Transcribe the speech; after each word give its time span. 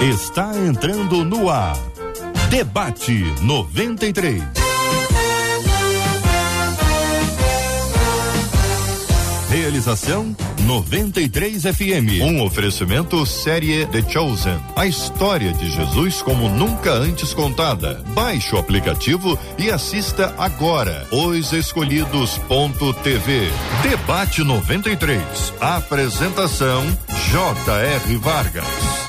está 0.00 0.54
entrando 0.56 1.24
no 1.24 1.48
ar. 1.48 1.76
Debate 2.50 3.24
93. 3.42 4.42
Realização 9.48 10.36
93 10.64 11.62
FM. 11.62 12.20
Um 12.22 12.42
oferecimento 12.44 13.24
série 13.24 13.86
The 13.86 14.02
Chosen. 14.02 14.58
A 14.74 14.86
história 14.86 15.52
de 15.52 15.70
Jesus 15.70 16.20
como 16.20 16.48
nunca 16.50 16.92
antes 16.92 17.32
contada. 17.32 18.04
Baixe 18.08 18.54
o 18.54 18.58
aplicativo 18.58 19.38
e 19.58 19.70
assista 19.70 20.34
agora. 20.36 21.06
Os 21.10 21.52
Escolhidos.tv. 21.52 23.48
Debate 23.82 24.44
93. 24.44 25.22
Apresentação 25.60 26.84
J.R. 27.30 28.16
Vargas. 28.18 29.05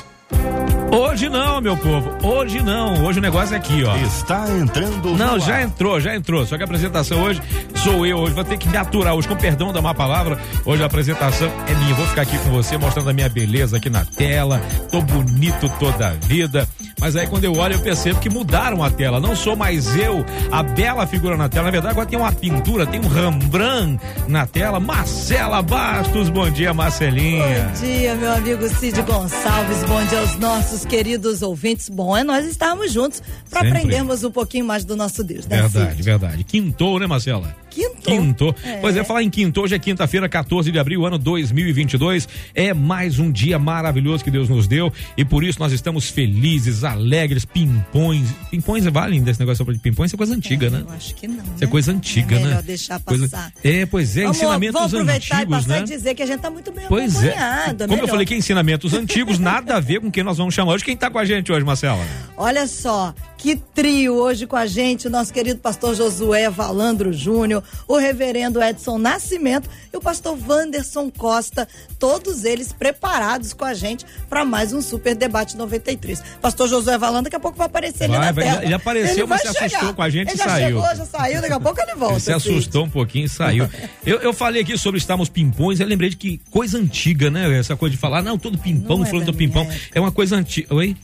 Hoje 1.18 1.28
não, 1.28 1.60
meu 1.60 1.76
povo. 1.76 2.16
Hoje 2.22 2.62
não. 2.62 3.04
Hoje 3.04 3.18
o 3.18 3.22
negócio 3.22 3.52
é 3.52 3.58
aqui, 3.58 3.82
ó. 3.82 3.96
Está 3.96 4.48
entrando 4.52 5.16
Não, 5.16 5.36
já 5.40 5.60
entrou, 5.60 6.00
já 6.00 6.14
entrou. 6.14 6.46
Só 6.46 6.56
que 6.56 6.62
a 6.62 6.64
apresentação 6.64 7.20
hoje 7.20 7.42
sou 7.74 8.06
eu. 8.06 8.18
Hoje 8.18 8.34
vou 8.34 8.44
ter 8.44 8.56
que 8.56 8.68
me 8.68 8.76
aturar 8.76 9.14
hoje, 9.14 9.26
com 9.26 9.34
perdão 9.34 9.72
da 9.72 9.82
má 9.82 9.92
palavra. 9.92 10.38
Hoje 10.64 10.80
a 10.80 10.86
apresentação 10.86 11.50
é 11.66 11.74
minha. 11.74 11.94
Vou 11.96 12.06
ficar 12.06 12.22
aqui 12.22 12.38
com 12.38 12.50
você, 12.50 12.78
mostrando 12.78 13.10
a 13.10 13.12
minha 13.12 13.28
beleza 13.28 13.78
aqui 13.78 13.90
na 13.90 14.04
tela. 14.04 14.62
Tô 14.92 15.02
bonito 15.02 15.68
toda 15.80 16.06
a 16.06 16.10
vida. 16.12 16.68
Mas 17.00 17.16
aí 17.16 17.26
quando 17.26 17.44
eu 17.44 17.54
olho, 17.56 17.74
eu 17.74 17.80
percebo 17.80 18.18
que 18.20 18.28
mudaram 18.28 18.82
a 18.82 18.90
tela. 18.90 19.20
Não 19.20 19.34
sou 19.36 19.56
mais 19.56 19.96
eu, 19.96 20.24
a 20.50 20.62
bela 20.62 21.06
figura 21.06 21.36
na 21.36 21.48
tela. 21.48 21.64
Na 21.66 21.70
verdade, 21.70 21.92
agora 21.92 22.06
tem 22.06 22.18
uma 22.18 22.32
pintura, 22.32 22.86
tem 22.86 23.00
um 23.00 23.08
Rembrandt 23.08 24.02
na 24.26 24.46
tela. 24.46 24.80
Marcela 24.80 25.62
Bastos, 25.62 26.28
bom 26.28 26.50
dia, 26.50 26.74
Marcelinha. 26.74 27.72
Bom 27.74 27.80
dia, 27.80 28.14
meu 28.16 28.32
amigo 28.32 28.68
Cid 28.68 29.02
Gonçalves. 29.02 29.84
Bom 29.84 30.04
dia 30.06 30.20
aos 30.20 30.36
nossos 30.36 30.84
queridos 30.84 31.42
ouvintes. 31.42 31.88
Bom 31.88 32.16
é 32.16 32.24
nós 32.24 32.46
estarmos 32.46 32.92
juntos 32.92 33.22
para 33.48 33.60
aprendermos 33.60 34.24
um 34.24 34.30
pouquinho 34.30 34.64
mais 34.64 34.84
do 34.84 34.96
nosso 34.96 35.22
Deus. 35.22 35.46
Né, 35.46 35.62
verdade, 35.62 35.90
Cid? 35.90 36.02
verdade. 36.02 36.44
Quintou, 36.44 36.98
né, 36.98 37.06
Marcela? 37.06 37.54
Quinto. 37.78 38.10
Quinto. 38.10 38.54
É. 38.64 38.78
Pois 38.78 38.96
é, 38.96 39.04
falar 39.04 39.22
em 39.22 39.30
quinto, 39.30 39.60
hoje 39.60 39.76
é 39.76 39.78
quinta-feira, 39.78 40.28
14 40.28 40.72
de 40.72 40.78
abril, 40.78 41.06
ano 41.06 41.16
2022. 41.16 42.28
É 42.52 42.74
mais 42.74 43.20
um 43.20 43.30
dia 43.30 43.56
maravilhoso 43.58 44.24
que 44.24 44.30
Deus 44.30 44.48
nos 44.48 44.66
deu 44.66 44.92
e 45.16 45.24
por 45.24 45.44
isso 45.44 45.60
nós 45.60 45.72
estamos 45.72 46.10
felizes, 46.10 46.82
alegres, 46.82 47.44
pimpões. 47.44 48.28
Pimpões 48.50 48.84
valem 48.86 49.22
desse 49.22 49.38
negócio 49.38 49.64
de 49.64 49.78
pimpões? 49.78 50.08
Isso 50.08 50.16
é 50.16 50.18
coisa 50.18 50.34
antiga, 50.34 50.66
é, 50.66 50.70
né? 50.70 50.84
Eu 50.86 50.92
acho 50.92 51.14
que 51.14 51.28
não. 51.28 51.36
Isso 51.36 51.52
é 51.60 51.66
né? 51.66 51.70
coisa 51.70 51.92
antiga, 51.92 52.36
é 52.36 52.44
né? 52.44 52.62
deixar 52.62 52.98
coisa... 53.00 53.28
passar. 53.28 53.52
É, 53.62 53.86
pois 53.86 54.16
é, 54.16 54.22
vamos, 54.22 54.36
ensinamentos 54.38 54.74
vamos 54.74 54.94
aproveitar 54.94 55.36
antigos, 55.36 55.42
e 55.42 55.46
passar 55.46 55.68
né? 55.68 55.80
e 55.80 55.84
dizer 55.84 56.14
que 56.14 56.22
a 56.22 56.26
gente 56.26 56.40
tá 56.40 56.50
muito 56.50 56.72
bem 56.72 56.86
pois 56.88 57.16
acompanhado. 57.16 57.84
É. 57.84 57.86
Como 57.86 58.02
eu 58.02 58.08
falei 58.08 58.26
que 58.26 58.34
ensinamentos 58.34 58.92
antigos, 58.92 59.38
nada 59.38 59.76
a 59.76 59.80
ver 59.80 60.00
com 60.00 60.10
quem 60.10 60.24
nós 60.24 60.36
vamos 60.36 60.52
chamar 60.52 60.72
hoje. 60.72 60.84
Quem 60.84 60.96
tá 60.96 61.08
com 61.08 61.18
a 61.18 61.24
gente 61.24 61.52
hoje, 61.52 61.64
Marcela? 61.64 62.04
Olha 62.36 62.66
só, 62.66 63.14
que 63.38 63.54
trio 63.54 64.16
hoje 64.16 64.48
com 64.48 64.56
a 64.56 64.66
gente, 64.66 65.08
nosso 65.08 65.32
querido 65.32 65.60
pastor 65.60 65.94
Josué 65.94 66.50
Valandro 66.50 67.12
Júnior, 67.12 67.62
o 67.86 67.96
reverendo 67.96 68.60
Edson 68.60 68.98
Nascimento 68.98 69.70
e 69.92 69.96
o 69.96 70.00
pastor 70.00 70.36
Wanderson 70.46 71.08
Costa, 71.08 71.66
todos 72.00 72.44
eles 72.44 72.72
preparados 72.72 73.52
com 73.52 73.64
a 73.64 73.72
gente 73.74 74.04
para 74.28 74.44
mais 74.44 74.72
um 74.72 74.82
Super 74.82 75.14
Debate 75.14 75.56
93. 75.56 76.20
Pastor 76.42 76.68
Josué 76.68 76.98
Valandro 76.98 77.24
daqui 77.24 77.36
a 77.36 77.40
pouco 77.40 77.56
vai 77.56 77.68
aparecer 77.68 78.08
vai, 78.08 78.16
ali 78.16 78.26
na 78.26 78.32
vai, 78.32 78.44
tela. 78.44 78.64
Ele 78.64 78.74
apareceu, 78.74 79.18
ele 79.18 79.26
mas 79.26 79.42
se 79.42 79.52
chegar. 79.52 79.66
assustou 79.66 79.94
com 79.94 80.02
a 80.02 80.10
gente 80.10 80.28
ele 80.28 80.34
e 80.34 80.38
já 80.38 80.44
saiu. 80.44 80.66
Chegou, 80.66 80.96
já 80.96 81.06
saiu, 81.06 81.40
daqui 81.40 81.52
a 81.52 81.60
pouco 81.60 81.80
ele 81.80 81.94
volta. 81.94 82.14
Ele 82.14 82.20
se 82.20 82.32
assustou 82.32 82.84
um 82.86 82.90
pouquinho 82.90 83.26
e 83.26 83.28
saiu. 83.28 83.70
eu, 84.04 84.18
eu 84.18 84.32
falei 84.32 84.62
aqui 84.62 84.76
sobre 84.76 84.98
estarmos 84.98 85.28
pimpões, 85.28 85.78
eu 85.78 85.86
lembrei 85.86 86.10
de 86.10 86.16
que 86.16 86.40
coisa 86.50 86.76
antiga, 86.76 87.30
né? 87.30 87.56
Essa 87.56 87.76
coisa 87.76 87.94
de 87.94 88.00
falar, 88.00 88.20
não, 88.20 88.36
todo 88.36 88.58
pimpão, 88.58 89.06
falando 89.06 89.26
do 89.26 89.34
pimpão. 89.34 89.62
Época. 89.62 89.78
É 89.94 90.00
uma 90.00 90.10
coisa 90.10 90.34
antiga. 90.34 90.74
Oi? 90.74 90.96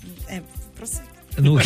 No... 1.38 1.58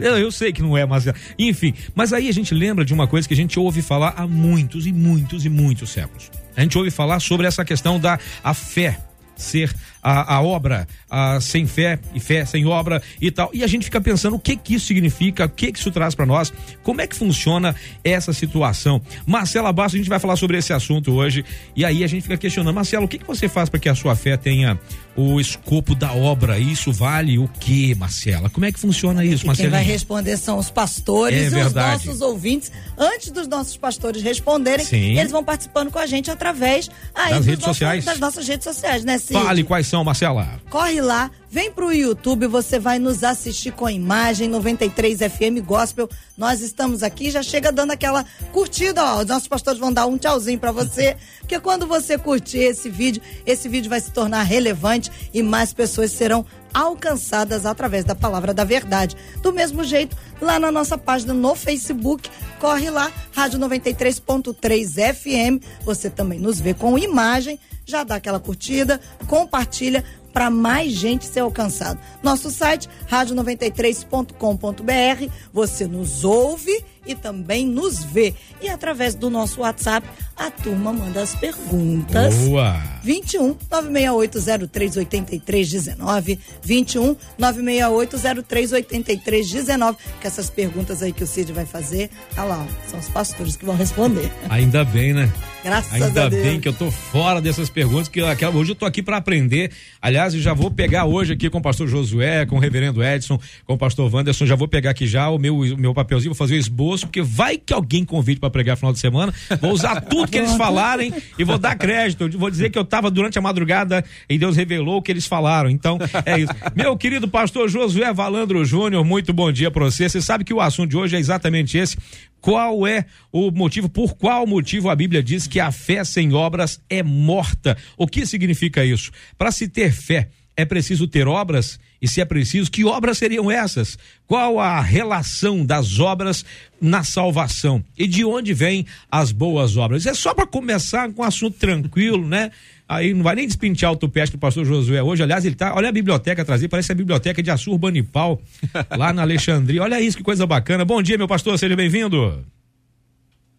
eu, 0.00 0.16
eu, 0.18 0.30
sei 0.30 0.52
que 0.52 0.62
não 0.62 0.76
é, 0.76 0.84
mas 0.84 1.04
enfim. 1.38 1.74
Mas 1.94 2.12
aí 2.12 2.28
a 2.28 2.32
gente 2.32 2.54
lembra 2.54 2.84
de 2.84 2.92
uma 2.92 3.06
coisa 3.06 3.26
que 3.26 3.34
a 3.34 3.36
gente 3.36 3.58
ouve 3.58 3.82
falar 3.82 4.14
há 4.16 4.26
muitos 4.26 4.86
e 4.86 4.92
muitos 4.92 5.44
e 5.44 5.48
muitos 5.48 5.90
séculos. 5.90 6.30
A 6.56 6.62
gente 6.62 6.76
ouve 6.78 6.90
falar 6.90 7.20
sobre 7.20 7.46
essa 7.46 7.64
questão 7.64 7.98
da 7.98 8.18
a 8.42 8.54
fé 8.54 8.98
ser 9.36 9.74
a, 10.04 10.34
a 10.36 10.42
obra 10.42 10.86
a, 11.10 11.40
sem 11.40 11.66
fé 11.66 11.98
e 12.14 12.20
fé 12.20 12.44
sem 12.44 12.66
obra 12.66 13.02
e 13.20 13.30
tal. 13.30 13.50
E 13.54 13.64
a 13.64 13.66
gente 13.66 13.86
fica 13.86 14.00
pensando 14.00 14.36
o 14.36 14.38
que 14.38 14.54
que 14.54 14.74
isso 14.74 14.86
significa, 14.86 15.46
o 15.46 15.48
que 15.48 15.72
que 15.72 15.78
isso 15.78 15.90
traz 15.90 16.14
para 16.14 16.26
nós, 16.26 16.52
como 16.82 17.00
é 17.00 17.06
que 17.06 17.16
funciona 17.16 17.74
essa 18.04 18.32
situação. 18.34 19.00
Marcela 19.26 19.72
Bastos, 19.72 19.94
a 19.94 19.98
gente 19.98 20.10
vai 20.10 20.18
falar 20.18 20.36
sobre 20.36 20.58
esse 20.58 20.72
assunto 20.72 21.12
hoje 21.12 21.44
e 21.74 21.84
aí 21.84 22.04
a 22.04 22.06
gente 22.06 22.22
fica 22.22 22.36
questionando, 22.36 22.74
Marcelo, 22.74 23.06
o 23.06 23.08
que 23.08 23.18
que 23.18 23.26
você 23.26 23.48
faz 23.48 23.70
para 23.70 23.80
que 23.80 23.88
a 23.88 23.94
sua 23.94 24.14
fé 24.14 24.36
tenha 24.36 24.78
o 25.16 25.40
escopo 25.40 25.94
da 25.94 26.12
obra? 26.12 26.58
Isso 26.58 26.92
vale 26.92 27.38
o 27.38 27.48
que, 27.48 27.94
Marcela? 27.94 28.50
Como 28.50 28.66
é 28.66 28.72
que 28.72 28.78
funciona 28.78 29.24
isso, 29.24 29.46
Marcela? 29.46 29.70
Quem 29.70 29.78
vai 29.78 29.84
responder 29.84 30.36
são 30.36 30.58
os 30.58 30.70
pastores 30.70 31.38
é 31.38 31.46
e 31.46 31.50
verdade. 31.50 32.00
os 32.00 32.04
nossos 32.06 32.20
ouvintes. 32.20 32.70
Antes 32.98 33.30
dos 33.30 33.46
nossos 33.48 33.76
pastores 33.76 34.22
responderem, 34.22 34.84
Sim. 34.84 35.18
eles 35.18 35.32
vão 35.32 35.42
participando 35.42 35.90
com 35.90 35.98
a 35.98 36.06
gente 36.06 36.30
através 36.30 36.90
aí 37.14 37.30
das 37.30 37.46
redes 37.46 37.60
nossos, 37.60 37.76
sociais. 37.78 38.04
das 38.04 38.18
nossas 38.18 38.46
redes 38.48 38.64
sociais, 38.64 39.04
né, 39.04 39.18
Cid? 39.18 39.40
Fale 39.40 39.64
quais 39.64 39.86
são, 39.86 39.93
Marcela. 40.02 40.60
Corre 40.70 41.00
lá, 41.00 41.30
vem 41.50 41.70
pro 41.70 41.92
YouTube, 41.92 42.46
você 42.46 42.78
vai 42.78 42.98
nos 42.98 43.22
assistir 43.22 43.70
com 43.70 43.88
imagem 43.88 44.48
93 44.48 45.18
FM 45.20 45.64
Gospel. 45.64 46.08
Nós 46.36 46.60
estamos 46.60 47.02
aqui, 47.02 47.30
já 47.30 47.42
chega 47.42 47.70
dando 47.70 47.92
aquela 47.92 48.24
curtida, 48.50 49.04
ó. 49.04 49.18
Os 49.20 49.26
nossos 49.26 49.46
pastores 49.46 49.78
vão 49.78 49.92
dar 49.92 50.06
um 50.06 50.16
tchauzinho 50.16 50.58
para 50.58 50.72
você, 50.72 51.16
porque 51.40 51.60
quando 51.60 51.86
você 51.86 52.16
curtir 52.16 52.58
esse 52.58 52.88
vídeo, 52.88 53.22
esse 53.46 53.68
vídeo 53.68 53.90
vai 53.90 54.00
se 54.00 54.10
tornar 54.10 54.42
relevante 54.42 55.12
e 55.32 55.42
mais 55.42 55.72
pessoas 55.72 56.10
serão 56.10 56.44
alcançadas 56.74 57.64
através 57.64 58.04
da 58.04 58.16
palavra 58.16 58.52
da 58.52 58.64
verdade. 58.64 59.16
Do 59.40 59.52
mesmo 59.52 59.84
jeito, 59.84 60.16
lá 60.40 60.58
na 60.58 60.72
nossa 60.72 60.98
página 60.98 61.32
no 61.32 61.54
Facebook, 61.54 62.28
corre 62.58 62.90
lá, 62.90 63.12
Rádio 63.32 63.60
93.3 63.60 65.14
FM. 65.14 65.64
Você 65.84 66.10
também 66.10 66.40
nos 66.40 66.58
vê 66.58 66.74
com 66.74 66.98
imagem, 66.98 67.60
já 67.84 68.04
dá 68.04 68.14
aquela 68.16 68.40
curtida, 68.40 68.98
compartilha 69.26 70.02
para 70.32 70.48
mais 70.50 70.92
gente 70.92 71.26
ser 71.26 71.40
alcançado. 71.40 72.00
Nosso 72.22 72.50
site 72.50 72.88
rádio93.com.br, 73.08 75.32
você 75.52 75.86
nos 75.86 76.24
ouve 76.24 76.82
e 77.06 77.14
também 77.14 77.66
nos 77.66 78.04
vê. 78.04 78.34
E 78.60 78.68
através 78.68 79.14
do 79.14 79.30
nosso 79.30 79.60
WhatsApp, 79.60 80.06
a 80.36 80.50
turma 80.50 80.92
manda 80.92 81.22
as 81.22 81.34
perguntas. 81.34 82.34
Boa! 82.34 82.82
21 83.02 83.54
968038319 83.70 86.38
21 86.62 87.16
968038319 87.38 89.96
que 90.20 90.26
essas 90.26 90.50
perguntas 90.50 91.02
aí 91.02 91.12
que 91.12 91.22
o 91.22 91.26
Cid 91.26 91.52
vai 91.52 91.66
fazer, 91.66 92.10
ah 92.36 92.44
lá, 92.44 92.66
são 92.88 92.98
os 92.98 93.08
pastores 93.08 93.56
que 93.56 93.64
vão 93.64 93.76
responder. 93.76 94.30
Ainda 94.48 94.84
bem, 94.84 95.12
né? 95.12 95.30
Graças 95.64 95.94
Ainda 95.94 96.26
a 96.26 96.28
Deus. 96.28 96.42
bem 96.42 96.60
que 96.60 96.68
eu 96.68 96.74
tô 96.74 96.90
fora 96.90 97.40
dessas 97.40 97.70
perguntas, 97.70 98.06
que 98.06 98.20
aquela, 98.20 98.54
hoje 98.54 98.72
eu 98.72 98.74
tô 98.74 98.84
aqui 98.84 99.02
para 99.02 99.16
aprender. 99.16 99.70
Aliás, 100.00 100.34
eu 100.34 100.40
já 100.40 100.52
vou 100.52 100.70
pegar 100.70 101.06
hoje 101.06 101.32
aqui 101.32 101.48
com 101.48 101.56
o 101.56 101.62
pastor 101.62 101.88
Josué, 101.88 102.44
com 102.44 102.56
o 102.56 102.58
reverendo 102.58 103.02
Edson, 103.02 103.40
com 103.66 103.72
o 103.72 103.78
pastor 103.78 104.14
Wanderson, 104.14 104.44
já 104.44 104.54
vou 104.54 104.68
pegar 104.68 104.90
aqui 104.90 105.06
já 105.06 105.30
o 105.30 105.38
meu, 105.38 105.56
o 105.56 105.78
meu 105.78 105.94
papelzinho, 105.94 106.34
vou 106.34 106.36
fazer 106.36 106.56
o 106.56 106.58
esboço, 106.58 106.93
porque 107.00 107.22
vai 107.22 107.56
que 107.56 107.72
alguém 107.72 108.04
convide 108.04 108.38
para 108.38 108.50
pregar 108.50 108.76
final 108.76 108.92
de 108.92 108.98
semana. 108.98 109.32
Vou 109.60 109.72
usar 109.72 110.00
tudo 110.02 110.30
que 110.30 110.38
eles 110.38 110.54
falarem 110.54 111.12
e 111.38 111.44
vou 111.44 111.58
dar 111.58 111.76
crédito. 111.76 112.28
Vou 112.38 112.50
dizer 112.50 112.70
que 112.70 112.78
eu 112.78 112.84
tava 112.84 113.10
durante 113.10 113.38
a 113.38 113.42
madrugada 113.42 114.04
e 114.28 114.38
Deus 114.38 114.56
revelou 114.56 114.98
o 114.98 115.02
que 115.02 115.10
eles 115.10 115.26
falaram. 115.26 115.70
Então, 115.70 115.98
é 116.24 116.38
isso. 116.38 116.52
Meu 116.74 116.96
querido 116.96 117.26
pastor 117.26 117.68
Josué 117.68 118.12
Valandro 118.12 118.64
Júnior, 118.64 119.04
muito 119.04 119.32
bom 119.32 119.50
dia 119.50 119.70
para 119.70 119.84
você. 119.84 120.08
Você 120.08 120.20
sabe 120.20 120.44
que 120.44 120.54
o 120.54 120.60
assunto 120.60 120.90
de 120.90 120.96
hoje 120.96 121.16
é 121.16 121.18
exatamente 121.18 121.78
esse. 121.78 121.96
Qual 122.40 122.86
é 122.86 123.06
o 123.32 123.50
motivo, 123.50 123.88
por 123.88 124.14
qual 124.16 124.46
motivo 124.46 124.90
a 124.90 124.94
Bíblia 124.94 125.22
diz 125.22 125.46
que 125.46 125.58
a 125.58 125.72
fé 125.72 126.04
sem 126.04 126.34
obras 126.34 126.78
é 126.90 127.02
morta? 127.02 127.74
O 127.96 128.06
que 128.06 128.26
significa 128.26 128.84
isso? 128.84 129.10
Para 129.38 129.50
se 129.50 129.66
ter 129.66 129.90
fé, 129.92 130.28
é 130.54 130.64
preciso 130.66 131.08
ter 131.08 131.26
obras? 131.26 131.80
E 132.00 132.08
se 132.08 132.20
é 132.20 132.24
preciso, 132.24 132.70
que 132.70 132.84
obras 132.84 133.18
seriam 133.18 133.50
essas? 133.50 133.98
Qual 134.26 134.60
a 134.60 134.80
relação 134.80 135.64
das 135.64 135.98
obras 135.98 136.44
na 136.80 137.02
salvação? 137.02 137.82
E 137.96 138.06
de 138.06 138.24
onde 138.24 138.52
vêm 138.52 138.86
as 139.10 139.32
boas 139.32 139.76
obras? 139.76 140.04
É 140.06 140.14
só 140.14 140.34
para 140.34 140.46
começar 140.46 141.10
com 141.12 141.22
um 141.22 141.24
assunto 141.24 141.58
tranquilo, 141.58 142.26
né? 142.26 142.50
Aí 142.86 143.14
não 143.14 143.22
vai 143.22 143.34
nem 143.34 143.46
despintear 143.46 143.92
o 143.92 143.96
tupete 143.96 144.32
do 144.32 144.38
pastor 144.38 144.64
Josué 144.64 145.02
hoje. 145.02 145.22
Aliás, 145.22 145.44
ele 145.44 145.54
tá. 145.54 145.74
Olha 145.74 145.88
a 145.88 145.92
biblioteca 145.92 146.42
atrás 146.42 146.60
dele, 146.60 146.68
parece 146.68 146.92
a 146.92 146.94
biblioteca 146.94 147.42
de 147.42 147.50
Assurbanipal, 147.50 148.40
lá 148.96 149.12
na 149.12 149.22
Alexandria. 149.22 149.82
Olha 149.82 150.00
isso, 150.00 150.18
que 150.18 150.22
coisa 150.22 150.46
bacana. 150.46 150.84
Bom 150.84 151.00
dia, 151.02 151.16
meu 151.16 151.26
pastor, 151.26 151.58
seja 151.58 151.74
bem-vindo. 151.74 152.44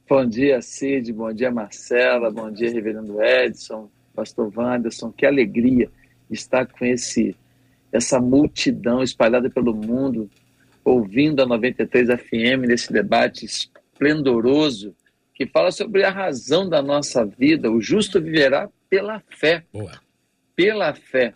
Bom 0.07 0.23
dia, 0.23 0.61
Cid. 0.61 1.11
Bom 1.11 1.33
dia, 1.33 1.49
Marcela. 1.49 2.29
Bom 2.29 2.51
dia, 2.51 2.71
Reverendo 2.71 3.19
Edson, 3.23 3.89
Pastor 4.15 4.51
Wanderson. 4.55 5.11
Que 5.11 5.25
alegria 5.25 5.89
estar 6.29 6.67
com 6.67 6.85
esse 6.85 7.35
essa 7.95 8.19
multidão 8.19 9.01
espalhada 9.01 9.49
pelo 9.49 9.73
mundo, 9.73 10.29
ouvindo 10.83 11.41
a 11.41 11.45
93 11.45 12.09
FM 12.19 12.67
nesse 12.67 12.91
debate 12.91 13.45
esplendoroso 13.45 14.93
que 15.33 15.45
fala 15.45 15.71
sobre 15.71 16.03
a 16.03 16.09
razão 16.09 16.67
da 16.67 16.81
nossa 16.81 17.25
vida. 17.25 17.71
O 17.71 17.81
justo 17.81 18.21
viverá 18.21 18.69
pela 18.89 19.21
fé. 19.29 19.63
Boa. 19.71 19.91
Pela 20.55 20.93
fé. 20.93 21.33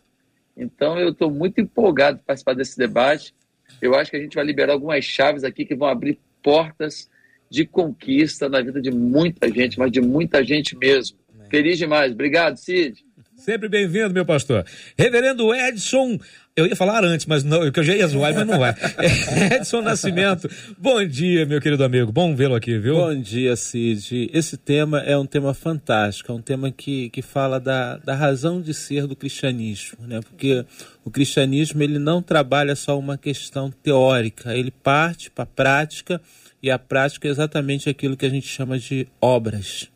Então 0.56 1.00
eu 1.00 1.10
estou 1.10 1.32
muito 1.32 1.60
empolgado 1.60 2.18
para 2.18 2.28
participar 2.28 2.54
desse 2.54 2.78
debate. 2.78 3.34
Eu 3.82 3.96
acho 3.96 4.12
que 4.12 4.18
a 4.18 4.22
gente 4.22 4.36
vai 4.36 4.46
liberar 4.46 4.74
algumas 4.74 5.04
chaves 5.04 5.44
aqui 5.44 5.66
que 5.66 5.76
vão 5.76 5.88
abrir 5.88 6.20
portas 6.44 7.10
de 7.50 7.66
conquista 7.66 8.48
na 8.48 8.62
vida 8.62 8.82
de 8.82 8.92
muita 8.92 9.50
gente, 9.50 9.80
mas 9.80 9.92
de 9.92 10.02
muita 10.02 10.44
gente 10.44 10.78
mesmo. 10.78 11.18
Feliz 11.50 11.78
demais. 11.78 12.12
Obrigado, 12.12 12.58
Cid. 12.58 13.04
Sempre 13.40 13.70
bem-vindo, 13.70 14.14
meu 14.14 14.26
pastor. 14.26 14.66
Reverendo 14.98 15.56
Edson, 15.56 16.20
eu 16.60 16.68
ia 16.68 16.76
falar 16.76 17.04
antes, 17.04 17.26
mas 17.26 17.44
não, 17.44 17.72
que 17.72 17.80
eu 17.80 17.84
já 17.84 17.96
ia 17.96 18.08
zoar, 18.08 18.34
mas 18.34 18.46
não 18.46 18.60
vai. 18.60 18.76
Edson 19.56 19.82
Nascimento, 19.82 20.50
bom 20.78 21.04
dia, 21.06 21.46
meu 21.46 21.62
querido 21.62 21.84
amigo. 21.84 22.12
Bom 22.12 22.36
vê-lo 22.36 22.56
aqui, 22.56 22.78
viu? 22.78 22.96
Bom 22.96 23.16
dia, 23.20 23.56
Cid. 23.56 24.30
Esse 24.34 24.58
tema 24.58 25.00
é 25.00 25.18
um 25.18 25.26
tema 25.26 25.54
fantástico, 25.54 26.32
é 26.32 26.36
um 26.36 26.42
tema 26.42 26.72
que, 26.72 27.10
que 27.10 27.22
fala 27.22 27.60
da, 27.60 27.98
da 27.98 28.14
razão 28.14 28.62
de 28.62 28.74
ser 28.74 29.08
do 29.08 29.16
cristianismo, 29.16 30.06
né? 30.06 30.20
Porque 30.22 30.66
o 31.06 31.10
cristianismo 31.10 31.82
ele 31.82 31.98
não 31.98 32.22
trabalha 32.22 32.76
só 32.76 33.00
uma 33.00 33.18
questão 33.18 33.72
teórica, 33.72 34.56
ele 34.56 34.72
parte 34.72 35.32
para 35.32 35.44
a 35.44 35.48
prática 35.48 36.22
e 36.62 36.70
a 36.70 36.78
prática 36.78 37.28
é 37.28 37.32
exatamente 37.32 37.90
aquilo 37.90 38.18
que 38.18 38.26
a 38.26 38.30
gente 38.30 38.48
chama 38.48 38.78
de 38.78 39.08
obras. 39.22 39.88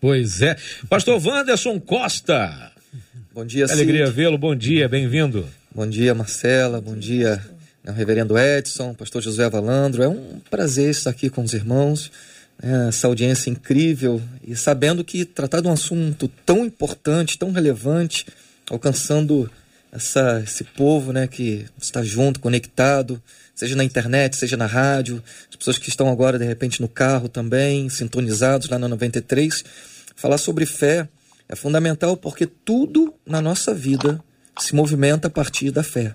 Pois 0.00 0.42
é. 0.42 0.56
Pastor 0.88 1.20
Wanderson 1.24 1.78
Costa. 1.78 2.72
Bom 3.34 3.44
dia, 3.44 3.66
Alegria 3.68 4.10
vê-lo, 4.10 4.38
bom 4.38 4.54
dia, 4.54 4.88
bem-vindo. 4.88 5.44
Bom 5.76 5.88
dia, 5.88 6.14
Marcela, 6.14 6.80
bom 6.80 6.96
dia, 6.96 7.44
né, 7.82 7.92
reverendo 7.92 8.38
Edson, 8.38 8.94
pastor 8.94 9.20
José 9.20 9.50
Valandro. 9.50 10.04
É 10.04 10.08
um 10.08 10.38
prazer 10.48 10.88
estar 10.88 11.10
aqui 11.10 11.28
com 11.28 11.42
os 11.42 11.52
irmãos, 11.52 12.12
né, 12.62 12.90
essa 12.90 13.08
audiência 13.08 13.50
incrível 13.50 14.22
e 14.46 14.54
sabendo 14.54 15.02
que 15.02 15.24
tratar 15.24 15.60
de 15.60 15.66
um 15.66 15.72
assunto 15.72 16.28
tão 16.46 16.64
importante, 16.64 17.36
tão 17.36 17.50
relevante, 17.50 18.24
alcançando 18.70 19.50
essa, 19.90 20.40
esse 20.44 20.62
povo 20.62 21.12
né, 21.12 21.26
que 21.26 21.66
está 21.76 22.04
junto, 22.04 22.38
conectado, 22.38 23.20
seja 23.52 23.74
na 23.74 23.82
internet, 23.82 24.36
seja 24.36 24.56
na 24.56 24.66
rádio, 24.66 25.20
as 25.50 25.56
pessoas 25.56 25.76
que 25.76 25.88
estão 25.88 26.08
agora, 26.08 26.38
de 26.38 26.44
repente, 26.44 26.80
no 26.80 26.88
carro 26.88 27.28
também, 27.28 27.88
sintonizados 27.88 28.68
lá 28.68 28.78
na 28.78 28.86
93 28.86 29.64
Falar 30.14 30.38
sobre 30.38 30.66
fé 30.66 31.08
é 31.48 31.56
fundamental 31.56 32.16
porque 32.16 32.46
tudo 32.46 33.12
na 33.26 33.42
nossa 33.42 33.74
vida 33.74 34.22
se 34.58 34.74
movimenta 34.74 35.28
a 35.28 35.30
partir 35.30 35.70
da 35.70 35.82
fé. 35.82 36.14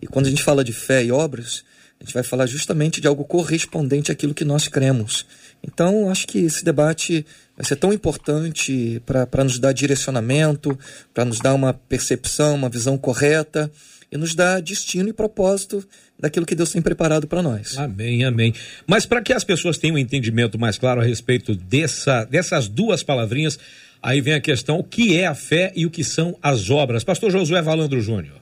E 0.00 0.06
quando 0.06 0.26
a 0.26 0.30
gente 0.30 0.42
fala 0.42 0.64
de 0.64 0.72
fé 0.72 1.04
e 1.04 1.12
obras, 1.12 1.64
a 2.00 2.04
gente 2.04 2.14
vai 2.14 2.24
falar 2.24 2.46
justamente 2.46 3.00
de 3.00 3.06
algo 3.06 3.24
correspondente 3.24 4.10
àquilo 4.10 4.34
que 4.34 4.44
nós 4.44 4.66
cremos. 4.66 5.24
Então, 5.62 6.10
acho 6.10 6.26
que 6.26 6.38
esse 6.38 6.64
debate 6.64 7.24
vai 7.56 7.64
ser 7.64 7.76
tão 7.76 7.92
importante 7.92 9.00
para 9.06 9.44
nos 9.44 9.60
dar 9.60 9.72
direcionamento, 9.72 10.76
para 11.14 11.24
nos 11.24 11.38
dar 11.38 11.54
uma 11.54 11.72
percepção, 11.72 12.56
uma 12.56 12.68
visão 12.68 12.98
correta 12.98 13.70
e 14.10 14.16
nos 14.16 14.34
dar 14.34 14.60
destino 14.60 15.08
e 15.08 15.12
propósito 15.12 15.86
daquilo 16.18 16.44
que 16.44 16.56
Deus 16.56 16.72
tem 16.72 16.82
preparado 16.82 17.28
para 17.28 17.42
nós. 17.42 17.78
Amém, 17.78 18.24
amém. 18.24 18.52
Mas 18.86 19.06
para 19.06 19.22
que 19.22 19.32
as 19.32 19.44
pessoas 19.44 19.78
tenham 19.78 19.94
um 19.94 19.98
entendimento 19.98 20.58
mais 20.58 20.76
claro 20.76 21.00
a 21.00 21.04
respeito 21.04 21.54
dessa, 21.54 22.24
dessas 22.24 22.66
duas 22.66 23.04
palavrinhas, 23.04 23.58
aí 24.02 24.20
vem 24.20 24.34
a 24.34 24.40
questão: 24.40 24.78
o 24.78 24.84
que 24.84 25.18
é 25.18 25.26
a 25.26 25.34
fé 25.34 25.72
e 25.76 25.86
o 25.86 25.90
que 25.90 26.02
são 26.02 26.36
as 26.42 26.70
obras? 26.70 27.04
Pastor 27.04 27.30
Josué 27.30 27.62
Valandro 27.62 28.00
Júnior. 28.00 28.40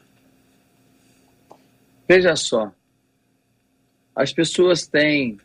Veja 2.08 2.34
só, 2.34 2.72
as 4.16 4.32
pessoas 4.32 4.86
têm 4.86 5.38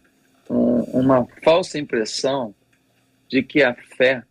um, 0.50 0.81
uma 1.00 1.27
falsa 1.44 1.77
impressão 1.77 2.56
de 3.29 3.44
que 3.44 3.62
a 3.62 3.75
fé 3.75 4.23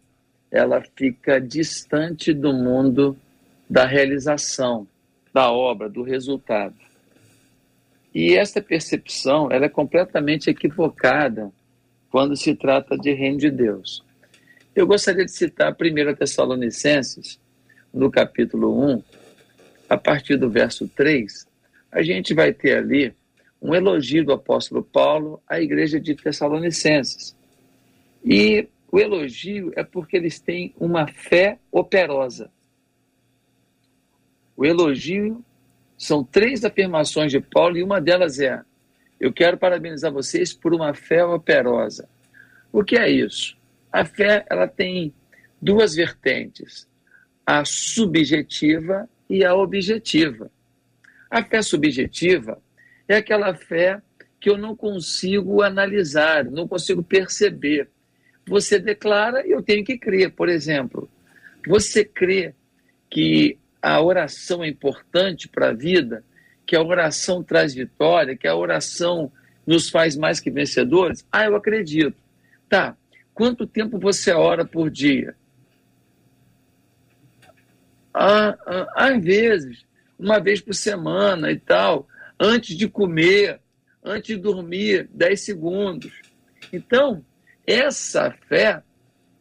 ela 0.50 0.82
fica 0.96 1.40
distante 1.40 2.32
do 2.32 2.52
mundo 2.52 3.16
da 3.69 3.84
realização, 3.84 4.87
da 5.32 5.50
obra, 5.50 5.88
do 5.88 6.02
resultado. 6.02 6.75
E 8.14 8.34
essa 8.34 8.62
percepção 8.62 9.50
ela 9.50 9.66
é 9.66 9.69
completamente 9.69 10.48
equivocada 10.48 11.50
quando 12.10 12.37
se 12.37 12.54
trata 12.54 12.96
de 12.96 13.12
reino 13.12 13.38
de 13.38 13.50
Deus. 13.50 14.04
Eu 14.75 14.88
gostaria 14.88 15.25
de 15.25 15.31
citar 15.31 15.73
1 15.73 16.15
Tessalonicenses, 16.17 17.38
no 17.93 18.11
capítulo 18.11 18.94
1, 18.97 19.03
a 19.88 19.97
partir 19.97 20.37
do 20.37 20.50
verso 20.50 20.88
3, 20.88 21.47
a 21.93 22.03
gente 22.03 22.35
vai 22.35 22.53
ter 22.53 22.79
ali 22.79 23.15
um 23.62 23.73
elogio 23.73 24.25
do 24.25 24.32
apóstolo 24.32 24.82
Paulo 24.82 25.41
à 25.49 25.61
igreja 25.61 26.00
de 26.00 26.17
Tessalonicenses. 26.17 27.37
E 28.25 28.67
o 28.91 28.99
elogio 28.99 29.73
é 29.76 29.85
porque 29.85 30.17
eles 30.17 30.41
têm 30.41 30.75
uma 30.76 31.06
fé 31.06 31.56
operosa. 31.71 32.50
O 34.56 34.65
elogio 34.65 35.44
são 35.97 36.25
três 36.25 36.65
afirmações 36.65 37.31
de 37.31 37.41
Paulo 37.41 37.76
e 37.76 37.82
uma 37.85 38.00
delas 38.00 38.41
é: 38.41 38.61
Eu 39.21 39.32
quero 39.32 39.56
parabenizar 39.56 40.12
vocês 40.12 40.53
por 40.53 40.75
uma 40.75 40.93
fé 40.94 41.25
operosa. 41.25 42.09
O 42.73 42.82
que 42.82 42.97
é 42.97 43.09
isso? 43.09 43.56
A 43.94 44.05
fé 44.05 44.44
ela 44.50 44.67
tem 44.67 45.14
duas 45.62 45.94
vertentes: 45.94 46.88
a 47.46 47.64
subjetiva 47.64 49.08
e 49.31 49.44
a 49.44 49.55
objetiva. 49.55 50.50
A 51.31 51.44
fé 51.44 51.62
subjetiva 51.62 52.61
é 53.06 53.14
aquela 53.14 53.55
fé 53.55 54.02
que 54.41 54.50
eu 54.50 54.58
não 54.58 54.75
consigo 54.75 55.62
analisar, 55.62 56.44
não 56.44 56.67
consigo 56.67 57.05
perceber. 57.05 57.88
Você 58.49 58.81
declara 58.81 59.46
e 59.46 59.52
eu 59.52 59.62
tenho 59.62 59.85
que 59.85 59.97
crer. 59.97 60.32
Por 60.32 60.49
exemplo, 60.49 61.08
você 61.64 62.05
crê 62.05 62.52
que 63.08 63.56
a 63.81 64.02
oração 64.02 64.64
é 64.64 64.69
importante 64.69 65.49
para 65.49 65.69
a 65.69 65.73
vida, 65.73 66.25
que 66.67 66.75
a 66.75 66.82
oração 66.82 67.44
traz 67.44 67.73
vitória, 67.73 68.37
que 68.37 68.49
a 68.49 68.56
oração 68.56 69.31
nos 69.64 69.88
faz 69.88 70.17
mais 70.17 70.40
que 70.40 70.50
vencedores? 70.50 71.25
Ah, 71.31 71.44
eu 71.44 71.55
acredito. 71.55 72.17
Tá. 72.69 72.97
Quanto 73.34 73.66
tempo 73.66 73.98
você 73.98 74.32
ora 74.32 74.64
por 74.64 74.88
dia? 74.88 75.34
Ah, 78.14 78.56
ah, 78.64 78.92
às 78.94 79.25
vezes, 79.25 79.84
uma 80.16 80.38
vez 80.38 80.60
por 80.60 80.75
semana 80.75 81.50
e 81.50 81.58
tal, 81.58 82.06
antes 82.38 82.76
de 82.76 82.88
comer, 82.88 83.60
antes 84.04 84.36
de 84.36 84.42
dormir, 84.42 85.08
10 85.12 85.40
segundos. 85.40 86.12
Então, 86.72 87.25
essa 87.66 88.31
fé 88.48 88.82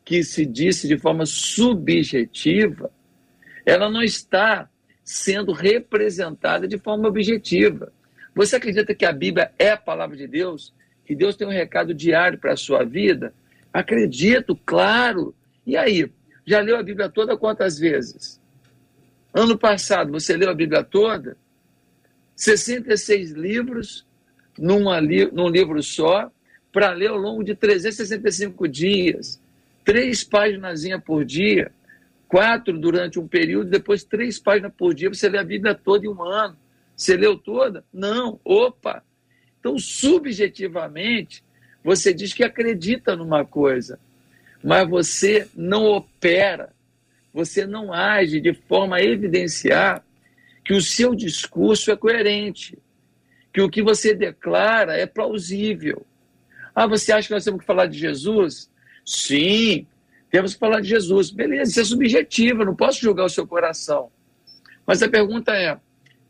que 0.04 0.24
se 0.24 0.44
disse 0.46 0.88
de 0.88 0.98
forma 0.98 1.25
subjetiva, 1.25 2.92
ela 3.63 3.89
não 3.89 4.01
está 4.01 4.68
sendo 5.04 5.51
representada 5.51 6.68
de 6.68 6.80
forma 6.80 7.07
objetiva. 7.07 7.94
Você 8.34 8.56
acredita 8.56 8.96
que 8.96 9.06
a 9.06 9.13
Bíblia 9.13 9.51
é 9.60 9.70
a 9.72 9.77
palavra 9.77 10.18
de 10.18 10.27
Deus? 10.27 10.74
Que 11.06 11.15
Deus 11.15 11.36
tem 11.36 11.46
um 11.46 11.51
recado 11.51 11.94
diário 11.94 12.39
para 12.39 12.53
a 12.53 12.58
sua 12.58 12.84
vida? 12.84 13.34
Acredito, 13.74 14.56
claro. 14.56 15.36
E 15.65 15.75
aí? 15.75 16.10
Já 16.46 16.62
leu 16.62 16.77
a 16.77 16.84
Bíblia 16.84 17.10
toda 17.10 17.36
quantas 17.36 17.80
vezes? 17.80 18.39
Ano 19.34 19.58
passado, 19.58 20.12
você 20.12 20.38
leu 20.38 20.50
a 20.50 20.53
Bíblia 20.53 20.84
toda? 20.84 21.36
66 22.36 23.32
livros 23.32 24.06
numa 24.58 25.00
li 25.00 25.32
num 25.32 25.50
livro 25.50 25.82
só, 25.82 26.32
para 26.72 26.92
ler 26.92 27.10
ao 27.10 27.18
longo 27.18 27.44
de 27.44 27.56
365 27.56 28.68
dias. 28.68 29.42
Três 29.84 30.24
páginas 30.24 30.84
por 31.03 31.25
dia 31.25 31.72
quatro 32.34 32.80
durante 32.80 33.20
um 33.20 33.27
período, 33.27 33.70
depois 33.70 34.03
três 34.03 34.39
páginas 34.39 34.74
por 34.75 34.96
dia, 34.96 35.08
você 35.08 35.30
lê 35.30 35.38
a 35.38 35.44
Bíblia 35.44 35.75
toda 35.75 36.08
em 36.08 36.10
um 36.10 36.24
ano. 36.24 36.58
Você 36.98 37.15
leu 37.15 37.38
toda? 37.38 37.86
Não. 37.94 38.39
Opa! 38.44 39.03
Então, 39.60 39.77
subjetivamente, 39.77 41.44
você 41.84 42.13
diz 42.13 42.34
que 42.34 42.44
acredita 42.44 43.16
numa 43.16 43.44
coisa, 43.44 44.00
mas 44.63 44.90
você 44.90 45.48
não 45.56 45.86
opera, 45.86 46.74
você 47.34 47.66
não 47.66 47.92
age 47.92 48.40
de 48.40 48.54
forma 48.54 48.98
a 48.98 49.04
evidenciar 49.04 50.04
que 50.63 50.74
o 50.74 50.82
seu 50.82 51.13
discurso 51.13 51.92
é 51.92 51.96
coerente, 51.96 52.78
que 53.52 53.62
o 53.62 53.70
que 53.70 53.84
você 53.84 54.13
declara 54.13 54.96
é 54.96 55.06
plausível. 55.06 56.06
Ah, 56.74 56.88
você 56.88 57.12
acha 57.12 57.28
que 57.28 57.34
nós 57.34 57.44
temos 57.44 57.60
que 57.60 57.68
falar 57.68 57.88
de 57.88 58.00
Jesus? 58.00 58.70
Sim, 59.06 59.86
temos 60.32 60.54
que 60.54 60.60
falar 60.60 60.80
de 60.80 60.88
Jesus. 60.88 61.30
Beleza, 61.30 61.72
isso 61.72 61.82
é 61.82 61.86
subjetivo, 61.86 62.66
não 62.66 62.75
posso 62.75 63.02
julgar 63.02 63.25
o 63.25 63.30
seu 63.30 63.46
coração. 63.46 64.10
Mas 64.88 65.04
a 65.04 65.10
pergunta 65.10 65.52
é: 65.52 65.78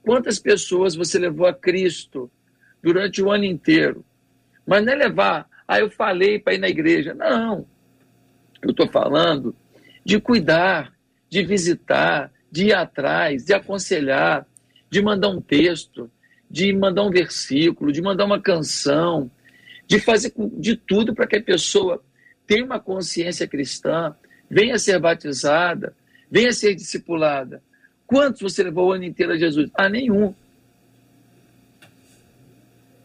quantas 0.02 0.40
pessoas 0.40 0.96
você 0.96 1.20
levou 1.20 1.46
a 1.46 1.54
Cristo 1.54 2.30
durante 2.82 3.22
o 3.22 3.32
ano 3.32 3.46
inteiro? 3.46 4.04
Mas 4.66 4.86
não 4.86 4.94
é 4.94 4.96
levar, 4.96 5.48
ah, 5.68 5.80
eu 5.80 5.90
falei 5.90 6.40
para 6.40 6.54
ir 6.54 6.60
na 6.60 6.70
igreja. 6.70 7.14
Não. 7.14 7.66
Eu 8.62 8.72
estou 8.72 8.88
falando 8.88 9.56
de 10.06 10.20
cuidar, 10.20 10.94
de 11.30 11.44
visitar, 11.44 12.32
de 12.52 12.68
ir 12.68 12.74
atrás, 12.74 13.46
de 13.46 13.54
aconselhar, 13.54 14.46
de 14.90 15.02
mandar 15.02 15.30
um 15.30 15.42
texto, 15.42 16.10
de 16.50 16.72
mandar 16.72 17.04
um 17.04 17.10
versículo, 17.10 17.92
de 17.92 18.02
mandar 18.02 18.26
uma 18.26 18.40
canção, 18.40 19.30
de 19.88 20.00
fazer 20.00 20.34
de 20.58 20.76
tudo 20.76 21.14
para 21.14 21.26
que 21.26 21.38
a 21.38 21.44
pessoa 21.44 22.04
tem 22.46 22.64
uma 22.64 22.80
consciência 22.80 23.48
cristã, 23.48 24.16
venha 24.50 24.78
ser 24.78 25.00
batizada, 25.00 25.96
venha 26.30 26.52
ser 26.52 26.76
discipulada. 26.76 27.62
Quantos 28.06 28.42
você 28.42 28.64
levou 28.64 28.90
o 28.90 28.92
ano 28.92 29.04
inteiro 29.04 29.34
a 29.34 29.38
Jesus? 29.38 29.72
Ah, 29.74 29.90
nenhum. 29.90 30.36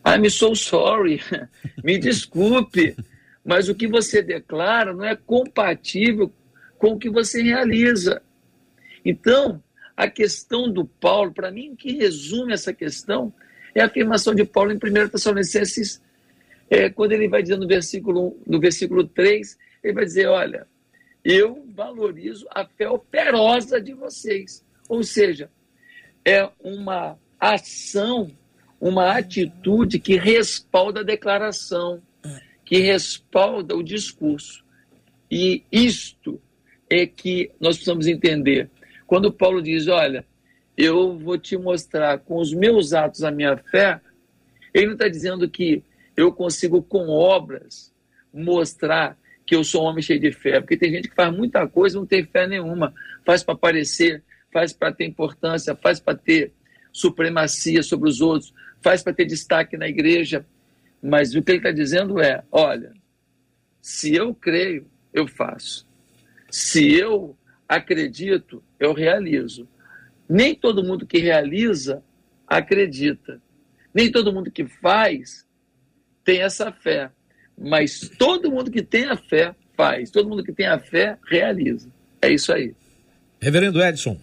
I'm 0.09 0.29
so 0.31 0.55
sorry. 0.55 1.21
Me 1.85 1.99
desculpe. 1.99 2.97
Mas 3.45 3.69
o 3.69 3.75
que 3.75 3.87
você 3.87 4.23
declara 4.23 4.93
não 4.93 5.05
é 5.05 5.15
compatível 5.17 6.33
com 6.79 6.93
o 6.93 6.99
que 6.99 7.11
você 7.11 7.43
realiza. 7.43 8.23
Então, 9.05 9.63
a 9.97 10.09
questão 10.09 10.71
do 10.71 10.85
Paulo, 10.85 11.33
para 11.33 11.51
mim, 11.51 11.75
que 11.75 11.93
resume 11.93 12.53
essa 12.53 12.73
questão 12.73 13.33
é 13.75 13.83
a 13.83 13.87
afirmação 13.87 14.35
de 14.35 14.45
Paulo 14.45 14.73
em 14.73 14.77
1 14.77 15.09
Tessalonicenses, 15.09 16.01
é, 16.71 16.89
quando 16.89 17.13
ele 17.13 17.29
vai 17.29 17.43
dizer 17.43 17.57
no 17.57 17.67
versículo, 17.67 18.37
no 18.47 18.61
versículo 18.61 19.05
3, 19.05 19.59
ele 19.83 19.93
vai 19.93 20.05
dizer: 20.05 20.27
Olha, 20.27 20.67
eu 21.25 21.67
valorizo 21.75 22.47
a 22.51 22.65
fé 22.65 22.89
operosa 22.89 23.81
de 23.81 23.93
vocês. 23.93 24.65
Ou 24.89 25.03
seja, 25.03 25.51
é 26.25 26.49
uma 26.61 27.19
ação, 27.39 28.31
uma 28.81 29.17
atitude 29.17 29.99
que 29.99 30.17
respalda 30.17 31.01
a 31.01 31.05
declaração, 31.05 32.01
que 32.65 32.79
respalda 32.79 33.77
o 33.77 33.83
discurso. 33.83 34.65
E 35.31 35.65
isto 35.71 36.41
é 36.89 37.07
que 37.07 37.51
nós 37.61 37.77
precisamos 37.77 38.07
entender. 38.07 38.71
Quando 39.07 39.33
Paulo 39.33 39.63
diz: 39.63 39.89
Olha, 39.89 40.25
eu 40.77 41.19
vou 41.19 41.37
te 41.37 41.57
mostrar 41.57 42.19
com 42.19 42.37
os 42.37 42.53
meus 42.53 42.93
atos 42.93 43.25
a 43.25 43.31
minha 43.31 43.57
fé, 43.57 44.01
ele 44.73 44.87
não 44.87 44.93
está 44.93 45.09
dizendo 45.09 45.49
que 45.49 45.83
eu 46.17 46.33
consigo, 46.33 46.83
com 46.83 47.09
obras, 47.09 47.93
mostrar 48.33 49.17
que 49.47 49.55
eu 49.55 49.65
sou 49.65 49.83
um 49.83 49.87
homem 49.87 50.03
cheio 50.03 50.21
de 50.21 50.33
fé. 50.33 50.61
Porque 50.61 50.77
tem 50.77 50.91
gente 50.91 51.09
que 51.09 51.15
faz 51.15 51.35
muita 51.35 51.67
coisa 51.67 51.97
e 51.97 52.01
não 52.01 52.07
tem 52.07 52.25
fé 52.25 52.47
nenhuma. 52.47 52.93
Faz 53.25 53.43
para 53.43 53.55
aparecer, 53.55 54.23
faz 54.53 54.73
para 54.73 54.93
ter 54.93 55.05
importância, 55.05 55.75
faz 55.75 55.99
para 56.01 56.17
ter 56.17 56.53
supremacia 56.93 57.83
sobre 57.83 58.09
os 58.09 58.21
outros, 58.21 58.53
faz 58.83 59.03
para 59.03 59.13
ter 59.13 59.25
destaque 59.25 59.77
na 59.77 59.89
igreja. 59.89 60.45
Mas 61.03 61.35
o 61.35 61.43
que 61.43 61.53
ele 61.53 61.59
está 61.59 61.71
dizendo 61.71 62.21
é: 62.21 62.43
olha, 62.51 62.93
se 63.81 64.15
eu 64.15 64.35
creio, 64.35 64.87
eu 65.13 65.27
faço. 65.27 65.87
Se 66.51 66.93
eu 66.95 67.37
acredito, 67.69 68.63
eu 68.79 68.93
realizo. 68.93 69.69
Nem 70.29 70.55
todo 70.55 70.85
mundo 70.85 71.07
que 71.07 71.19
realiza 71.19 72.03
acredita. 72.47 73.41
Nem 73.95 74.11
todo 74.11 74.33
mundo 74.33 74.51
que 74.51 74.67
faz 74.67 75.47
tem 76.25 76.43
essa 76.43 76.71
fé. 76.73 77.11
Mas 77.57 78.01
todo 78.19 78.51
mundo 78.51 78.71
que 78.71 78.83
tem 78.83 79.07
a 79.07 79.17
fé 79.17 79.55
faz. 79.77 80.11
Todo 80.11 80.29
mundo 80.29 80.45
que 80.45 80.53
tem 80.53 80.67
a 80.67 80.79
fé 80.79 81.19
realiza. 81.29 81.91
É 82.21 82.31
isso 82.31 82.53
aí. 82.53 82.75
Reverendo 83.41 83.83
Edson. 83.83 84.19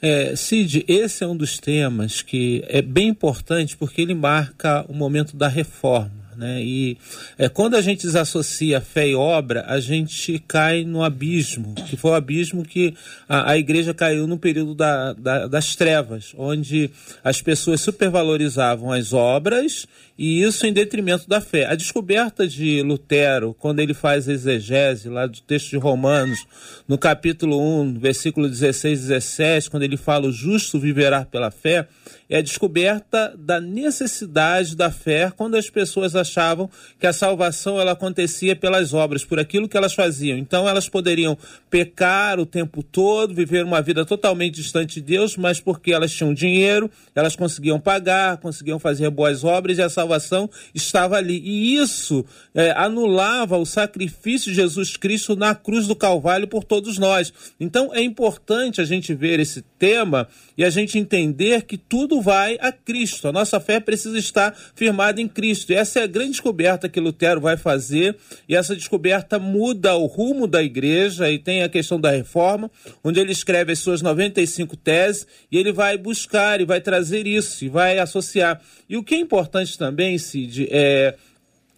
É, 0.00 0.36
Cid, 0.36 0.84
esse 0.86 1.24
é 1.24 1.26
um 1.26 1.36
dos 1.36 1.58
temas 1.58 2.20
que 2.20 2.62
é 2.68 2.82
bem 2.82 3.08
importante 3.08 3.76
porque 3.76 4.02
ele 4.02 4.14
marca 4.14 4.84
o 4.88 4.94
momento 4.94 5.36
da 5.36 5.48
reforma. 5.48 6.25
Né? 6.36 6.62
E 6.62 6.98
é, 7.38 7.48
quando 7.48 7.76
a 7.76 7.80
gente 7.80 8.02
desassocia 8.02 8.80
fé 8.80 9.08
e 9.08 9.14
obra, 9.14 9.64
a 9.66 9.80
gente 9.80 10.38
cai 10.46 10.84
no 10.84 11.02
abismo, 11.02 11.74
que 11.88 11.96
foi 11.96 12.10
o 12.10 12.14
abismo 12.14 12.64
que 12.64 12.94
a, 13.28 13.52
a 13.52 13.58
igreja 13.58 13.94
caiu 13.94 14.26
no 14.26 14.38
período 14.38 14.74
da, 14.74 15.12
da, 15.12 15.46
das 15.46 15.74
trevas, 15.74 16.32
onde 16.36 16.90
as 17.24 17.40
pessoas 17.40 17.80
supervalorizavam 17.80 18.92
as 18.92 19.12
obras 19.12 19.86
e 20.18 20.42
isso 20.42 20.66
em 20.66 20.72
detrimento 20.72 21.28
da 21.28 21.40
fé. 21.40 21.66
A 21.66 21.74
descoberta 21.74 22.48
de 22.48 22.82
Lutero, 22.82 23.54
quando 23.58 23.80
ele 23.80 23.92
faz 23.92 24.28
a 24.28 24.32
exegese 24.32 25.08
lá 25.10 25.26
do 25.26 25.40
texto 25.40 25.70
de 25.70 25.76
Romanos, 25.76 26.46
no 26.88 26.96
capítulo 26.96 27.60
1, 27.82 27.98
versículo 27.98 28.48
16 28.48 28.98
e 28.98 29.02
17, 29.08 29.70
quando 29.70 29.82
ele 29.82 29.96
fala 29.96 30.26
o 30.26 30.32
justo 30.32 30.78
viverá 30.78 31.24
pela 31.24 31.50
fé, 31.50 31.86
é 32.28 32.38
a 32.38 32.42
descoberta 32.42 33.34
da 33.38 33.60
necessidade 33.60 34.74
da 34.74 34.90
fé 34.90 35.32
quando 35.36 35.56
as 35.56 35.70
pessoas 35.70 36.16
achavam 36.16 36.68
que 36.98 37.06
a 37.06 37.12
salvação 37.12 37.80
ela 37.80 37.92
acontecia 37.92 38.56
pelas 38.56 38.92
obras, 38.92 39.24
por 39.24 39.38
aquilo 39.38 39.68
que 39.68 39.76
elas 39.76 39.94
faziam. 39.94 40.36
Então 40.36 40.68
elas 40.68 40.88
poderiam 40.88 41.36
pecar 41.70 42.40
o 42.40 42.46
tempo 42.46 42.82
todo, 42.82 43.34
viver 43.34 43.64
uma 43.64 43.80
vida 43.80 44.04
totalmente 44.04 44.54
distante 44.54 44.96
de 44.96 45.02
Deus, 45.02 45.36
mas 45.36 45.60
porque 45.60 45.92
elas 45.92 46.12
tinham 46.12 46.34
dinheiro, 46.34 46.90
elas 47.14 47.36
conseguiam 47.36 47.78
pagar, 47.78 48.38
conseguiam 48.38 48.78
fazer 48.78 49.08
boas 49.10 49.44
obras 49.44 49.78
e 49.78 49.82
a 49.82 49.88
salvação 49.88 50.50
estava 50.74 51.16
ali. 51.16 51.40
E 51.44 51.76
isso 51.76 52.24
é, 52.54 52.72
anulava 52.72 53.56
o 53.56 53.64
sacrifício 53.64 54.50
de 54.50 54.56
Jesus 54.56 54.96
Cristo 54.96 55.36
na 55.36 55.54
cruz 55.54 55.86
do 55.86 55.94
Calvário 55.94 56.48
por 56.48 56.64
todos 56.64 56.98
nós. 56.98 57.32
Então 57.60 57.94
é 57.94 58.02
importante 58.02 58.80
a 58.80 58.84
gente 58.84 59.14
ver 59.14 59.38
esse 59.38 59.62
tema 59.78 60.28
e 60.56 60.64
a 60.64 60.70
gente 60.70 60.98
entender 60.98 61.62
que 61.62 61.76
tudo 61.76 62.20
vai 62.20 62.56
a 62.60 62.72
Cristo. 62.72 63.28
A 63.28 63.32
nossa 63.32 63.60
fé 63.60 63.78
precisa 63.78 64.18
estar 64.18 64.56
firmada 64.74 65.20
em 65.20 65.28
Cristo. 65.28 65.72
E 65.72 65.74
essa 65.74 66.00
é 66.00 66.02
a 66.02 66.06
grande 66.06 66.30
descoberta 66.30 66.88
que 66.88 67.00
Lutero 67.00 67.40
vai 67.40 67.56
fazer, 67.56 68.16
e 68.48 68.56
essa 68.56 68.74
descoberta 68.74 69.38
muda 69.38 69.94
o 69.96 70.06
rumo 70.06 70.46
da 70.46 70.62
igreja 70.62 71.30
e 71.30 71.38
tem 71.38 71.62
a 71.62 71.68
questão 71.68 72.00
da 72.00 72.10
reforma, 72.10 72.70
onde 73.04 73.20
ele 73.20 73.32
escreve 73.32 73.72
as 73.72 73.78
suas 73.78 74.02
95 74.02 74.76
teses 74.76 75.26
e 75.50 75.58
ele 75.58 75.72
vai 75.72 75.96
buscar 75.98 76.60
e 76.60 76.64
vai 76.64 76.80
trazer 76.80 77.26
isso 77.26 77.64
e 77.64 77.68
vai 77.68 77.98
associar. 77.98 78.60
E 78.88 78.96
o 78.96 79.02
que 79.02 79.14
é 79.14 79.18
importante 79.18 79.76
também, 79.76 80.16
Cid, 80.18 80.68
é 80.70 81.14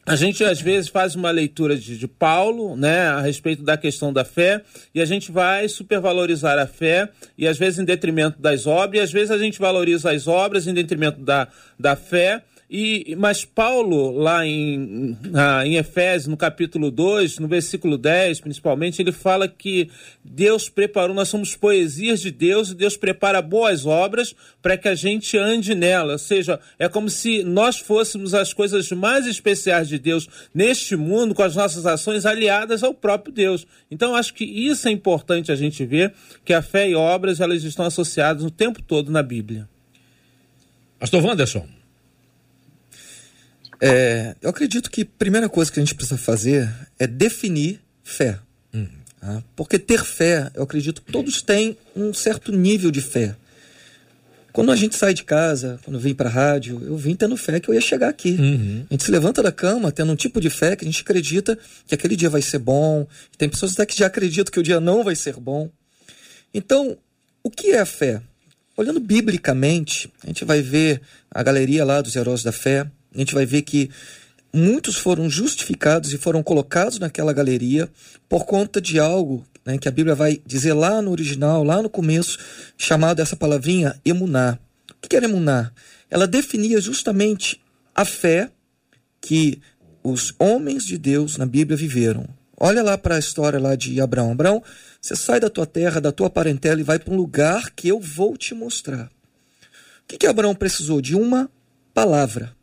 a 0.08 0.16
gente 0.16 0.42
às 0.42 0.58
vezes 0.58 0.88
faz 0.88 1.14
uma 1.14 1.30
leitura 1.30 1.76
de, 1.76 1.98
de, 1.98 2.08
Paulo, 2.08 2.74
né, 2.74 3.08
a 3.08 3.20
respeito 3.20 3.62
da 3.62 3.76
questão 3.76 4.10
da 4.10 4.24
fé, 4.24 4.62
e 4.94 5.02
a 5.02 5.04
gente 5.04 5.30
vai 5.30 5.68
supervalorizar 5.68 6.58
a 6.58 6.66
fé, 6.66 7.10
e 7.36 7.46
às 7.46 7.58
vezes 7.58 7.78
em 7.78 7.84
detrimento 7.84 8.40
das 8.40 8.66
obras, 8.66 8.98
e 8.98 9.04
às 9.04 9.12
vezes 9.12 9.30
a 9.30 9.36
gente 9.36 9.58
valoriza 9.58 10.10
as 10.10 10.26
obras 10.26 10.66
em 10.66 10.72
detrimento 10.72 11.20
da, 11.20 11.48
da 11.78 11.94
fé, 11.94 12.42
e, 12.70 13.16
mas 13.16 13.46
Paulo, 13.46 14.10
lá 14.10 14.46
em, 14.46 15.16
em 15.64 15.76
Efésios, 15.76 16.26
no 16.26 16.36
capítulo 16.36 16.90
2, 16.90 17.38
no 17.38 17.48
versículo 17.48 17.96
10, 17.96 18.40
principalmente, 18.40 19.00
ele 19.00 19.10
fala 19.10 19.48
que 19.48 19.90
Deus 20.22 20.68
preparou, 20.68 21.16
nós 21.16 21.30
somos 21.30 21.56
poesias 21.56 22.20
de 22.20 22.30
Deus, 22.30 22.70
e 22.70 22.74
Deus 22.74 22.94
prepara 22.94 23.40
boas 23.40 23.86
obras 23.86 24.34
para 24.60 24.76
que 24.76 24.86
a 24.86 24.94
gente 24.94 25.38
ande 25.38 25.74
nela. 25.74 26.12
Ou 26.12 26.18
seja, 26.18 26.60
é 26.78 26.90
como 26.90 27.08
se 27.08 27.42
nós 27.42 27.78
fôssemos 27.78 28.34
as 28.34 28.52
coisas 28.52 28.90
mais 28.92 29.26
especiais 29.26 29.88
de 29.88 29.98
Deus 29.98 30.28
neste 30.52 30.94
mundo, 30.94 31.34
com 31.34 31.42
as 31.42 31.56
nossas 31.56 31.86
ações 31.86 32.26
aliadas 32.26 32.82
ao 32.82 32.92
próprio 32.92 33.32
Deus. 33.32 33.66
Então, 33.90 34.14
acho 34.14 34.34
que 34.34 34.44
isso 34.44 34.88
é 34.88 34.90
importante 34.90 35.50
a 35.50 35.56
gente 35.56 35.86
ver, 35.86 36.12
que 36.44 36.52
a 36.52 36.60
fé 36.60 36.90
e 36.90 36.94
obras, 36.94 37.40
elas 37.40 37.64
estão 37.64 37.86
associadas 37.86 38.44
o 38.44 38.50
tempo 38.50 38.82
todo 38.82 39.10
na 39.10 39.22
Bíblia. 39.22 39.66
Pastor 40.98 41.24
Wanderson. 41.24 41.77
É, 43.80 44.34
eu 44.42 44.50
acredito 44.50 44.90
que 44.90 45.02
a 45.02 45.06
primeira 45.18 45.48
coisa 45.48 45.70
que 45.70 45.78
a 45.78 45.82
gente 45.82 45.94
precisa 45.94 46.18
fazer 46.18 46.68
é 46.98 47.06
definir 47.06 47.80
fé. 48.02 48.38
Hum. 48.74 48.86
Tá? 49.20 49.42
Porque 49.54 49.78
ter 49.78 50.04
fé, 50.04 50.50
eu 50.54 50.62
acredito 50.62 51.02
que 51.02 51.12
todos 51.12 51.42
têm 51.42 51.76
um 51.94 52.12
certo 52.12 52.52
nível 52.52 52.90
de 52.90 53.00
fé. 53.00 53.36
Quando 54.52 54.72
a 54.72 54.76
gente 54.76 54.96
sai 54.96 55.14
de 55.14 55.22
casa, 55.22 55.78
quando 55.84 56.00
vem 56.00 56.14
para 56.14 56.28
a 56.28 56.32
rádio, 56.32 56.82
eu 56.84 56.96
vim 56.96 57.14
tendo 57.14 57.36
fé 57.36 57.60
que 57.60 57.68
eu 57.68 57.74
ia 57.74 57.80
chegar 57.80 58.08
aqui. 58.08 58.30
Uhum. 58.30 58.86
A 58.90 58.94
gente 58.94 59.04
se 59.04 59.10
levanta 59.10 59.40
da 59.40 59.52
cama 59.52 59.92
tendo 59.92 60.10
um 60.10 60.16
tipo 60.16 60.40
de 60.40 60.50
fé 60.50 60.74
que 60.74 60.84
a 60.84 60.88
gente 60.88 61.02
acredita 61.02 61.56
que 61.86 61.94
aquele 61.94 62.16
dia 62.16 62.28
vai 62.28 62.42
ser 62.42 62.58
bom. 62.58 63.06
Tem 63.36 63.48
pessoas 63.48 63.74
até 63.74 63.86
que 63.86 63.96
já 63.96 64.06
acreditam 64.06 64.50
que 64.50 64.58
o 64.58 64.62
dia 64.62 64.80
não 64.80 65.04
vai 65.04 65.14
ser 65.14 65.34
bom. 65.34 65.70
Então, 66.52 66.96
o 67.42 67.50
que 67.50 67.70
é 67.70 67.78
a 67.78 67.86
fé? 67.86 68.20
Olhando 68.76 68.98
biblicamente, 68.98 70.10
a 70.24 70.26
gente 70.26 70.44
vai 70.44 70.60
ver 70.60 71.02
a 71.30 71.42
galeria 71.42 71.84
lá 71.84 72.00
dos 72.00 72.16
heróis 72.16 72.42
da 72.42 72.50
fé, 72.50 72.84
a 73.14 73.18
gente 73.18 73.34
vai 73.34 73.46
ver 73.46 73.62
que 73.62 73.90
muitos 74.52 74.96
foram 74.96 75.28
justificados 75.28 76.12
e 76.12 76.18
foram 76.18 76.42
colocados 76.42 76.98
naquela 76.98 77.32
galeria 77.32 77.88
por 78.28 78.44
conta 78.44 78.80
de 78.80 78.98
algo 78.98 79.44
né, 79.64 79.78
que 79.78 79.88
a 79.88 79.92
Bíblia 79.92 80.14
vai 80.14 80.40
dizer 80.46 80.72
lá 80.72 81.02
no 81.02 81.10
original, 81.10 81.62
lá 81.62 81.82
no 81.82 81.90
começo, 81.90 82.38
chamado 82.76 83.20
essa 83.20 83.36
palavrinha 83.36 84.00
emuná. 84.04 84.58
O 85.02 85.08
que 85.08 85.16
era 85.16 85.26
emuná? 85.26 85.70
Ela 86.10 86.26
definia 86.26 86.80
justamente 86.80 87.60
a 87.94 88.04
fé 88.04 88.50
que 89.20 89.60
os 90.02 90.34
homens 90.38 90.84
de 90.84 90.96
Deus 90.96 91.36
na 91.36 91.44
Bíblia 91.44 91.76
viveram. 91.76 92.26
Olha 92.56 92.82
lá 92.82 92.96
para 92.98 93.16
a 93.16 93.18
história 93.18 93.58
lá 93.58 93.76
de 93.76 94.00
Abraão. 94.00 94.32
Abraão, 94.32 94.62
você 95.00 95.14
sai 95.14 95.38
da 95.38 95.50
tua 95.50 95.66
terra, 95.66 96.00
da 96.00 96.10
tua 96.10 96.28
parentela 96.28 96.80
e 96.80 96.84
vai 96.84 96.98
para 96.98 97.12
um 97.12 97.16
lugar 97.16 97.70
que 97.70 97.88
eu 97.88 98.00
vou 98.00 98.36
te 98.36 98.54
mostrar. 98.54 99.04
O 99.04 100.08
que, 100.08 100.18
que 100.18 100.26
Abraão 100.26 100.54
precisou? 100.54 101.00
De 101.00 101.14
uma 101.14 101.50
palavra. 101.94 102.56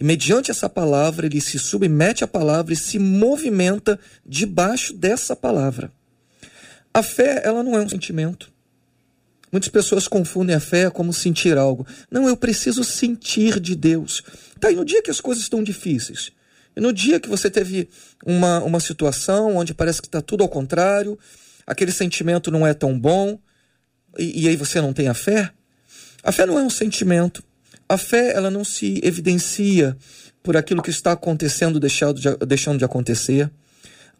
E 0.00 0.04
mediante 0.04 0.50
essa 0.50 0.66
palavra, 0.66 1.26
ele 1.26 1.42
se 1.42 1.58
submete 1.58 2.24
à 2.24 2.26
palavra 2.26 2.72
e 2.72 2.76
se 2.76 2.98
movimenta 2.98 4.00
debaixo 4.24 4.94
dessa 4.94 5.36
palavra. 5.36 5.92
A 6.92 7.02
fé, 7.02 7.42
ela 7.44 7.62
não 7.62 7.76
é 7.76 7.82
um 7.82 7.88
sentimento. 7.88 8.50
Muitas 9.52 9.68
pessoas 9.68 10.08
confundem 10.08 10.56
a 10.56 10.60
fé 10.60 10.88
como 10.88 11.12
sentir 11.12 11.58
algo. 11.58 11.86
Não, 12.10 12.26
eu 12.26 12.34
preciso 12.34 12.82
sentir 12.82 13.60
de 13.60 13.76
Deus. 13.76 14.22
Tá, 14.58 14.72
e 14.72 14.74
no 14.74 14.86
dia 14.86 15.02
que 15.02 15.10
as 15.10 15.20
coisas 15.20 15.42
estão 15.42 15.62
difíceis, 15.62 16.32
e 16.74 16.80
no 16.80 16.94
dia 16.94 17.20
que 17.20 17.28
você 17.28 17.50
teve 17.50 17.86
uma, 18.24 18.60
uma 18.60 18.80
situação 18.80 19.56
onde 19.56 19.74
parece 19.74 20.00
que 20.00 20.08
está 20.08 20.22
tudo 20.22 20.42
ao 20.42 20.48
contrário, 20.48 21.18
aquele 21.66 21.92
sentimento 21.92 22.50
não 22.50 22.66
é 22.66 22.72
tão 22.72 22.98
bom, 22.98 23.38
e, 24.18 24.44
e 24.44 24.48
aí 24.48 24.56
você 24.56 24.80
não 24.80 24.94
tem 24.94 25.08
a 25.08 25.14
fé? 25.14 25.52
A 26.22 26.32
fé 26.32 26.46
não 26.46 26.58
é 26.58 26.62
um 26.62 26.70
sentimento. 26.70 27.42
A 27.90 27.98
fé 27.98 28.32
ela 28.36 28.52
não 28.52 28.62
se 28.62 29.00
evidencia 29.02 29.96
por 30.44 30.56
aquilo 30.56 30.80
que 30.80 30.90
está 30.90 31.10
acontecendo, 31.10 31.80
de, 31.80 31.88
deixando 32.46 32.78
de 32.78 32.84
acontecer. 32.84 33.50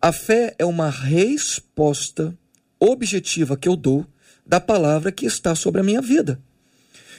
A 0.02 0.10
fé 0.10 0.56
é 0.58 0.64
uma 0.64 0.90
resposta 0.90 2.36
objetiva 2.80 3.56
que 3.56 3.68
eu 3.68 3.76
dou 3.76 4.04
da 4.44 4.58
palavra 4.58 5.12
que 5.12 5.24
está 5.24 5.54
sobre 5.54 5.80
a 5.80 5.84
minha 5.84 6.02
vida. 6.02 6.40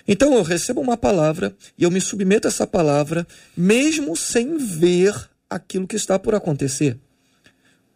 Então 0.06 0.34
eu 0.34 0.44
recebo 0.44 0.82
uma 0.82 0.98
palavra 0.98 1.56
e 1.78 1.84
eu 1.84 1.90
me 1.90 2.02
submeto 2.02 2.50
a 2.50 2.52
essa 2.52 2.68
palavra, 2.68 3.26
mesmo 3.56 4.14
sem 4.18 4.58
ver 4.58 5.16
aquilo 5.50 5.88
que 5.88 5.96
está 5.96 6.20
por 6.20 6.36
acontecer. 6.36 7.00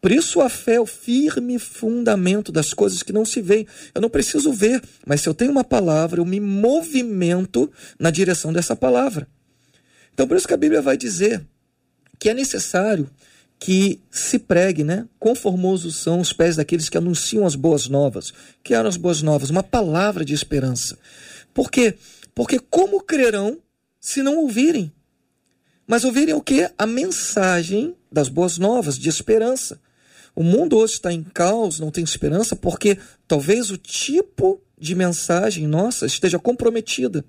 Por 0.06 0.12
isso 0.12 0.40
a 0.40 0.50
fé 0.50 0.76
é 0.76 0.80
o 0.80 0.86
firme 0.86 1.58
fundamento 1.58 2.52
das 2.52 2.76
coisas 2.76 3.02
que 3.02 3.12
não 3.12 3.26
se 3.26 3.42
veem. 3.42 3.66
Eu 3.92 4.00
não 4.00 4.08
preciso 4.08 4.54
ver, 4.54 4.80
mas 5.04 5.22
se 5.22 5.28
eu 5.28 5.34
tenho 5.34 5.50
uma 5.50 5.64
palavra, 5.64 6.22
eu 6.22 6.26
me 6.26 6.40
movimento 6.40 7.72
na 7.98 8.12
direção 8.12 8.54
dessa 8.54 8.76
palavra. 8.76 9.28
Então 10.14 10.28
por 10.28 10.38
isso 10.38 10.48
que 10.48 10.54
a 10.54 10.58
Bíblia 10.58 10.80
vai 10.80 10.96
dizer 10.96 11.44
que 12.20 12.30
é 12.30 12.36
necessário 12.36 13.10
que 13.58 14.00
se 14.12 14.38
pregue, 14.38 14.84
né? 14.84 15.08
Conformosos 15.18 15.96
são 15.96 16.20
os 16.20 16.32
pés 16.32 16.56
daqueles 16.56 16.88
que 16.88 17.00
anunciam 17.00 17.44
as 17.44 17.56
boas 17.56 17.88
novas. 17.88 18.32
Que 18.64 18.76
eram 18.76 18.88
as 18.88 18.98
boas 18.98 19.24
novas? 19.24 19.50
Uma 19.50 19.64
palavra 19.64 20.24
de 20.24 20.36
esperança. 20.36 21.00
Por 21.52 21.72
quê? 21.72 21.96
Porque 22.36 22.60
como 22.60 23.02
crerão 23.02 23.58
se 24.00 24.22
não 24.22 24.38
ouvirem? 24.38 24.94
Mas 25.88 26.04
ouvirem 26.06 26.36
o 26.36 26.42
quê? 26.42 26.70
A 26.78 26.86
mensagem 26.86 27.96
das 28.12 28.30
boas 28.30 28.60
novas, 28.60 29.00
de 29.00 29.10
esperança. 29.10 29.84
O 30.36 30.44
mundo 30.44 30.78
hoje 30.78 30.94
está 30.94 31.14
em 31.14 31.24
caos, 31.24 31.80
não 31.80 31.90
tem 31.90 32.04
esperança, 32.04 32.56
porque 32.56 32.98
talvez 33.28 33.72
o 33.72 33.78
tipo 33.78 34.62
de 34.78 34.94
mensagem 34.94 35.66
nossa 35.66 36.06
esteja 36.06 36.38
comprometida. 36.38 37.24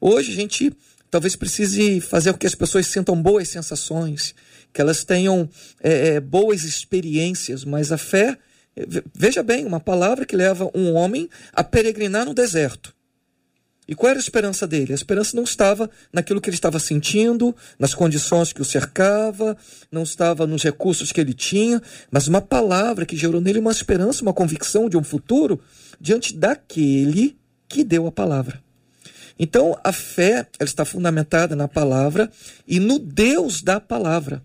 Hoje 0.00 0.32
a 0.32 0.34
gente 0.34 0.72
talvez 1.10 1.36
precise 1.36 2.00
fazer 2.00 2.32
com 2.32 2.38
que 2.38 2.46
as 2.46 2.54
pessoas 2.54 2.86
sintam 2.86 3.20
boas 3.20 3.48
sensações, 3.48 4.34
que 4.72 4.80
elas 4.80 5.04
tenham 5.04 5.48
é, 5.82 6.08
é, 6.08 6.20
boas 6.20 6.64
experiências, 6.64 7.64
mas 7.64 7.90
a 7.92 7.96
fé, 7.96 8.36
veja 9.14 9.42
bem, 9.42 9.64
uma 9.64 9.80
palavra 9.80 10.26
que 10.26 10.36
leva 10.36 10.70
um 10.74 10.92
homem 10.94 11.30
a 11.52 11.64
peregrinar 11.64 12.26
no 12.26 12.34
deserto. 12.34 12.93
E 13.86 13.94
qual 13.94 14.10
era 14.10 14.18
a 14.18 14.20
esperança 14.20 14.66
dele? 14.66 14.92
A 14.92 14.94
esperança 14.94 15.36
não 15.36 15.44
estava 15.44 15.90
naquilo 16.12 16.40
que 16.40 16.48
ele 16.48 16.56
estava 16.56 16.78
sentindo, 16.78 17.54
nas 17.78 17.94
condições 17.94 18.52
que 18.52 18.62
o 18.62 18.64
cercava, 18.64 19.56
não 19.92 20.02
estava 20.02 20.46
nos 20.46 20.62
recursos 20.62 21.12
que 21.12 21.20
ele 21.20 21.34
tinha, 21.34 21.82
mas 22.10 22.26
uma 22.26 22.40
palavra 22.40 23.04
que 23.04 23.16
gerou 23.16 23.40
nele 23.40 23.58
uma 23.58 23.72
esperança, 23.72 24.22
uma 24.22 24.32
convicção 24.32 24.88
de 24.88 24.96
um 24.96 25.04
futuro 25.04 25.60
diante 26.00 26.34
daquele 26.34 27.36
que 27.68 27.84
deu 27.84 28.06
a 28.06 28.12
palavra. 28.12 28.62
Então, 29.38 29.78
a 29.82 29.92
fé 29.92 30.46
ela 30.58 30.68
está 30.68 30.84
fundamentada 30.84 31.56
na 31.56 31.68
palavra 31.68 32.30
e 32.66 32.78
no 32.78 32.98
Deus 32.98 33.62
da 33.62 33.80
palavra. 33.80 34.42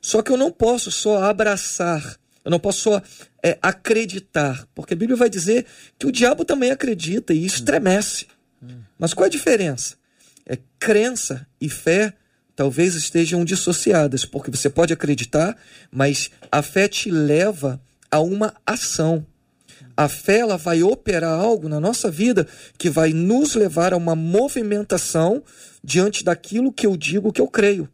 Só 0.00 0.22
que 0.22 0.32
eu 0.32 0.36
não 0.36 0.50
posso 0.50 0.90
só 0.90 1.22
abraçar, 1.24 2.16
eu 2.44 2.50
não 2.50 2.58
posso 2.58 2.80
só 2.80 3.02
é, 3.42 3.58
acreditar, 3.60 4.66
porque 4.74 4.94
a 4.94 4.96
Bíblia 4.96 5.16
vai 5.16 5.28
dizer 5.28 5.66
que 5.98 6.06
o 6.06 6.12
diabo 6.12 6.44
também 6.44 6.70
acredita 6.70 7.34
e 7.34 7.44
estremece. 7.44 8.26
Mas 8.98 9.14
qual 9.14 9.26
a 9.26 9.30
diferença? 9.30 9.96
É 10.46 10.58
crença 10.78 11.46
e 11.60 11.68
fé 11.68 12.14
talvez 12.54 12.94
estejam 12.94 13.44
dissociadas, 13.44 14.24
porque 14.24 14.50
você 14.50 14.68
pode 14.68 14.92
acreditar, 14.92 15.56
mas 15.90 16.30
a 16.52 16.60
fé 16.60 16.88
te 16.88 17.10
leva 17.10 17.80
a 18.10 18.20
uma 18.20 18.54
ação. 18.66 19.24
A 19.96 20.08
fé 20.08 20.40
ela 20.40 20.56
vai 20.56 20.82
operar 20.82 21.38
algo 21.38 21.68
na 21.68 21.80
nossa 21.80 22.10
vida 22.10 22.46
que 22.76 22.90
vai 22.90 23.12
nos 23.12 23.54
levar 23.54 23.92
a 23.92 23.96
uma 23.96 24.14
movimentação 24.14 25.42
diante 25.82 26.22
daquilo 26.24 26.72
que 26.72 26.86
eu 26.86 26.96
digo 26.96 27.32
que 27.32 27.40
eu 27.40 27.48
creio. 27.48 27.88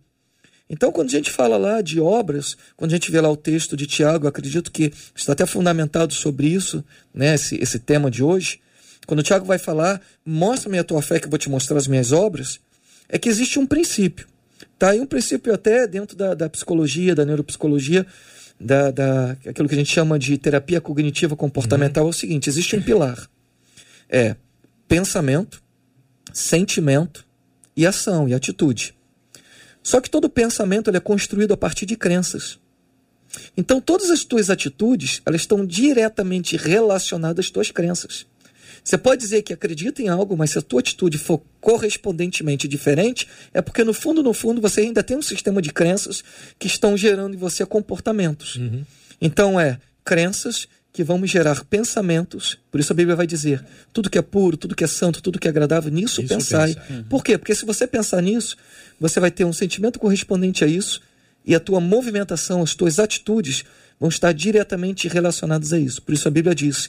Então, 0.69 0.91
quando 0.91 1.09
a 1.09 1.13
gente 1.13 1.31
fala 1.31 1.57
lá 1.57 1.81
de 1.81 2.01
obras, 2.01 2.57
quando 2.77 2.91
a 2.91 2.95
gente 2.95 3.11
vê 3.11 3.21
lá 3.21 3.31
o 3.31 3.37
texto 3.37 3.77
de 3.77 3.87
Tiago, 3.87 4.27
acredito 4.27 4.73
que 4.73 4.93
está 5.15 5.33
até 5.33 5.47
fundamentado 5.47 6.13
sobre 6.13 6.49
isso, 6.49 6.85
né, 7.15 7.35
esse, 7.35 7.57
esse 7.63 7.79
tema 7.79 8.11
de 8.11 8.23
hoje. 8.23 8.61
Quando 9.07 9.21
o 9.21 9.23
Tiago 9.23 9.47
vai 9.47 9.59
falar, 9.59 10.03
mostra-me 10.25 10.79
a 10.79 10.85
tua 10.85 11.01
fé 11.01 11.21
que 11.21 11.27
eu 11.27 11.31
vou 11.31 11.39
te 11.39 11.49
mostrar 11.49 11.77
as 11.77 11.87
minhas 11.87 12.13
obras, 12.13 12.59
é 13.09 13.19
que 13.19 13.29
existe 13.29 13.59
um 13.59 13.67
princípio. 13.67 14.27
Tá? 14.79 14.95
E 14.95 15.01
um 15.01 15.07
princípio 15.07 15.55
até 15.55 15.87
dentro 15.87 16.17
da, 16.17 16.35
da 16.35 16.49
psicologia, 16.49 17.15
da 17.15 17.25
neuropsicologia, 17.25 18.07
da, 18.61 18.91
da, 18.91 19.31
aquilo 19.47 19.69
que 19.69 19.75
a 19.75 19.79
gente 19.79 19.93
chama 19.93 20.19
de 20.19 20.37
terapia 20.37 20.81
cognitiva 20.81 21.37
comportamental, 21.37 22.05
uhum. 22.05 22.11
é 22.11 22.11
o 22.11 22.15
seguinte: 22.15 22.49
existe 22.49 22.75
um 22.77 22.83
pilar. 22.83 23.29
É 24.09 24.37
pensamento, 24.89 25.63
sentimento 26.33 27.27
e 27.77 27.87
ação 27.87 28.29
e 28.29 28.35
atitude. 28.35 28.95
Só 29.83 30.01
que 30.01 30.11
todo 30.11 30.29
pensamento 30.29 30.91
ele 30.91 30.97
é 30.97 31.01
construído 31.01 31.53
a 31.53 31.57
partir 31.57 31.87
de 31.87 31.97
crenças. 31.97 32.59
Então 33.57 33.81
todas 33.81 34.11
as 34.11 34.25
tuas 34.25 34.49
atitudes, 34.51 35.21
elas 35.27 35.43
estão 35.43 35.65
diretamente 35.65 36.57
relacionadas 36.57 37.47
às 37.47 37.51
tuas 37.51 37.71
crenças. 37.71 38.27
Você 38.83 38.97
pode 38.97 39.21
dizer 39.21 39.43
que 39.43 39.53
acredita 39.53 40.03
em 40.03 40.09
algo, 40.09 40.37
mas 40.37 40.51
se 40.51 40.59
a 40.59 40.63
tua 40.63 40.81
atitude 40.81 41.19
for 41.19 41.43
correspondentemente 41.61 42.69
diferente, 42.69 43.27
é 43.53 43.61
porque 43.61 43.83
no 43.85 43.93
fundo, 43.93 44.23
no 44.23 44.33
fundo, 44.33 44.61
você 44.61 44.83
ainda 44.83 45.03
tem 45.03 45.17
um 45.17 45.23
sistema 45.23 45.61
de 45.61 45.73
crenças 45.73 46.23
que 46.59 46.67
estão 46.67 46.97
gerando 46.97 47.35
em 47.35 47.39
você 47.39 47.65
comportamentos. 47.67 48.57
Uhum. 48.57 48.85
Então 49.21 49.59
é 49.59 49.79
crenças 50.05 50.69
que 50.93 51.05
vão 51.05 51.19
me 51.19 51.27
gerar 51.27 51.63
pensamentos. 51.65 52.57
Por 52.71 52.81
isso 52.81 52.91
a 52.91 52.97
Bíblia 52.97 53.15
vai 53.15 53.27
dizer: 53.27 53.63
tudo 53.93 54.09
que 54.09 54.17
é 54.17 54.23
puro, 54.23 54.57
tudo 54.57 54.75
que 54.75 54.83
é 54.83 54.87
santo, 54.87 55.21
tudo 55.21 55.39
que 55.39 55.47
é 55.47 55.51
agradável, 55.51 55.93
nisso 55.93 56.23
isso 56.23 56.35
pensai. 56.35 56.75
Pensa. 56.75 56.93
Uhum. 56.93 57.03
Por 57.05 57.23
quê? 57.23 57.37
Porque 57.37 57.55
se 57.55 57.67
você 57.67 57.87
pensar 57.87 58.23
nisso, 58.23 58.57
você 58.99 59.21
vai 59.21 59.31
ter 59.31 59.45
um 59.45 59.53
sentimento 59.53 59.99
correspondente 59.99 60.65
a 60.65 60.67
isso 60.67 61.03
e 61.45 61.55
a 61.55 61.61
tua 61.61 61.81
movimentação, 61.81 62.63
as 62.63 62.75
tuas 62.75 62.99
atitudes 62.99 63.63
vão 64.01 64.09
estar 64.09 64.33
diretamente 64.33 65.07
relacionadas 65.07 65.73
a 65.73 65.79
isso. 65.79 66.01
Por 66.01 66.15
isso 66.15 66.27
a 66.29 66.31
Bíblia 66.31 66.55
diz: 66.55 66.89